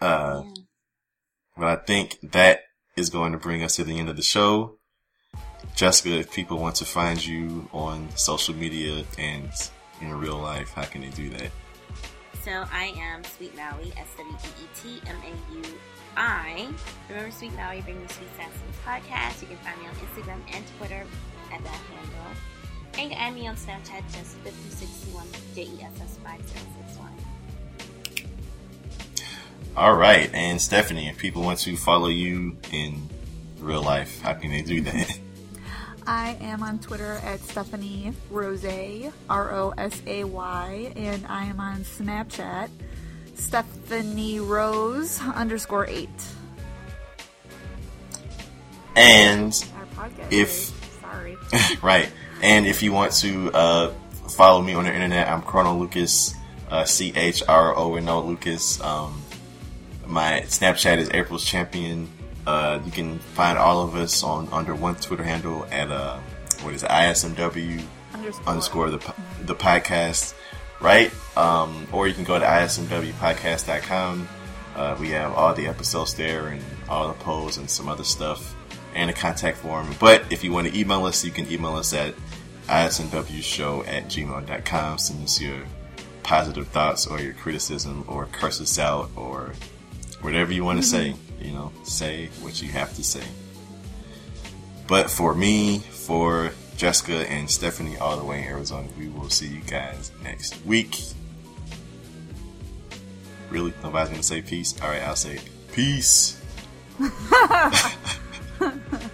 Uh, 0.00 0.42
Yeah. 0.44 0.62
but 1.56 1.66
I 1.66 1.76
think 1.84 2.18
that 2.32 2.60
is 2.96 3.10
going 3.10 3.32
to 3.32 3.38
bring 3.38 3.62
us 3.62 3.76
to 3.76 3.84
the 3.84 3.98
end 3.98 4.08
of 4.08 4.16
the 4.16 4.22
show. 4.22 4.78
Jessica, 5.76 6.10
if 6.18 6.32
people 6.32 6.58
want 6.58 6.76
to 6.76 6.84
find 6.84 7.24
you 7.24 7.68
on 7.72 8.08
social 8.16 8.54
media 8.54 9.04
and 9.18 9.50
in 10.00 10.12
real 10.18 10.36
life, 10.38 10.70
how 10.72 10.84
can 10.84 11.00
they 11.02 11.08
do 11.10 11.30
that? 11.30 11.50
So 12.44 12.66
I 12.70 12.92
am 12.98 13.24
Sweet 13.24 13.56
Maui, 13.56 13.90
S 13.96 14.06
W 14.18 14.36
E 14.36 14.48
E 14.62 14.68
T 14.74 15.00
M 15.06 15.16
A 15.16 15.54
U 15.56 15.62
I. 16.14 16.68
Remember 17.08 17.30
Sweet 17.30 17.54
Maui, 17.54 17.80
bring 17.80 18.06
the 18.06 18.12
Sweet 18.12 18.28
Sassy 18.36 18.52
podcast. 18.84 19.40
You 19.40 19.48
can 19.48 19.56
find 19.56 19.80
me 19.80 19.86
on 19.86 19.94
Instagram 19.94 20.54
and 20.54 20.62
Twitter 20.76 21.06
at 21.50 21.64
that 21.64 21.70
handle. 21.70 22.36
And 22.98 23.02
you 23.04 23.08
can 23.08 23.18
add 23.18 23.34
me 23.34 23.48
on 23.48 23.56
Snapchat, 23.56 24.02
just 24.12 24.36
5061 24.44 25.26
J 25.54 25.62
E 25.62 25.82
S 25.84 25.92
S 26.02 26.18
5061. 26.22 27.08
All 29.74 29.94
right, 29.94 30.30
and 30.34 30.60
Stephanie, 30.60 31.08
if 31.08 31.16
people 31.16 31.40
want 31.40 31.60
to 31.60 31.78
follow 31.78 32.08
you 32.08 32.58
in 32.72 33.08
real 33.58 33.82
life, 33.82 34.20
how 34.20 34.34
can 34.34 34.50
they 34.50 34.60
do 34.60 34.82
that? 34.82 35.18
I 36.06 36.36
am 36.40 36.62
on 36.62 36.78
Twitter 36.78 37.20
at 37.24 37.40
Stephanie 37.40 38.12
Rose, 38.30 38.64
R 39.30 39.54
O 39.54 39.72
S 39.76 40.02
A 40.06 40.24
Y, 40.24 40.92
and 40.96 41.26
I 41.26 41.44
am 41.44 41.60
on 41.60 41.80
Snapchat, 41.84 42.68
Stephanie 43.34 44.40
Rose 44.40 45.20
underscore 45.20 45.86
eight. 45.86 46.10
And 48.96 49.52
Our 49.76 50.08
podcast. 50.08 50.32
If- 50.32 51.00
sorry. 51.00 51.36
right. 51.82 52.10
And 52.42 52.66
if 52.66 52.82
you 52.82 52.92
want 52.92 53.12
to 53.14 53.50
uh, 53.52 53.92
follow 54.28 54.60
me 54.60 54.74
on 54.74 54.84
the 54.84 54.92
internet, 54.92 55.28
I'm 55.28 55.42
Chrono 55.42 55.74
Lucas, 55.74 56.34
uh, 56.70 56.84
C 56.84 57.12
H 57.16 57.42
R 57.48 57.76
O 57.76 57.94
N 57.94 58.08
O 58.08 58.20
Lucas. 58.20 58.80
Um, 58.80 59.22
my 60.06 60.42
Snapchat 60.46 60.98
is 60.98 61.10
April's 61.10 61.44
Champion. 61.44 62.08
Uh, 62.46 62.78
you 62.84 62.90
can 62.92 63.18
find 63.18 63.58
all 63.58 63.82
of 63.82 63.94
us 63.94 64.22
on 64.22 64.48
under 64.52 64.74
one 64.74 64.94
Twitter 64.96 65.22
handle 65.22 65.66
at 65.70 65.90
uh, 65.90 66.18
what 66.62 66.74
is 66.74 66.82
it, 66.82 66.90
ISMW 66.90 67.82
Underscore. 68.14 68.48
underscore 68.48 68.90
the 68.90 69.14
the 69.42 69.54
podcast, 69.54 70.34
right? 70.80 71.10
Um, 71.36 71.86
or 71.92 72.06
you 72.06 72.14
can 72.14 72.24
go 72.24 72.38
to 72.38 72.44
ismwpodcast.com. 72.44 74.28
Uh, 74.76 74.96
we 75.00 75.10
have 75.10 75.32
all 75.32 75.54
the 75.54 75.66
episodes 75.66 76.14
there 76.14 76.48
and 76.48 76.62
all 76.88 77.08
the 77.08 77.14
polls 77.14 77.56
and 77.58 77.70
some 77.70 77.88
other 77.88 78.04
stuff 78.04 78.54
and 78.94 79.08
a 79.10 79.12
contact 79.12 79.58
form. 79.58 79.88
But 80.00 80.24
if 80.30 80.42
you 80.44 80.52
want 80.52 80.68
to 80.68 80.78
email 80.78 81.04
us, 81.04 81.24
you 81.24 81.30
can 81.30 81.50
email 81.50 81.74
us 81.76 81.92
at 81.94 82.14
ismwshow 82.68 83.86
at 83.86 84.08
gmail.com. 84.08 84.98
Send 84.98 85.24
us 85.24 85.40
your 85.40 85.62
positive 86.22 86.68
thoughts 86.68 87.06
or 87.06 87.20
your 87.20 87.34
criticism 87.34 88.04
or 88.08 88.26
curse 88.26 88.60
us 88.60 88.78
out 88.78 89.10
or 89.16 89.52
whatever 90.22 90.52
you 90.52 90.64
want 90.64 90.78
to 90.80 90.84
say. 90.86 91.14
You 91.44 91.52
know, 91.52 91.72
say 91.84 92.30
what 92.40 92.62
you 92.62 92.70
have 92.70 92.94
to 92.94 93.04
say. 93.04 93.24
But 94.86 95.10
for 95.10 95.34
me, 95.34 95.78
for 95.78 96.52
Jessica 96.76 97.28
and 97.30 97.50
Stephanie, 97.50 97.96
all 97.98 98.16
the 98.16 98.24
way 98.24 98.42
in 98.42 98.48
Arizona, 98.48 98.88
we 98.98 99.08
will 99.08 99.30
see 99.30 99.48
you 99.48 99.60
guys 99.60 100.10
next 100.22 100.64
week. 100.64 100.98
Really? 103.50 103.72
Nobody's 103.82 104.10
gonna 104.10 104.22
say 104.22 104.42
peace? 104.42 104.74
Alright, 104.80 105.02
I'll 105.02 105.16
say 105.16 105.40
peace. 105.72 106.40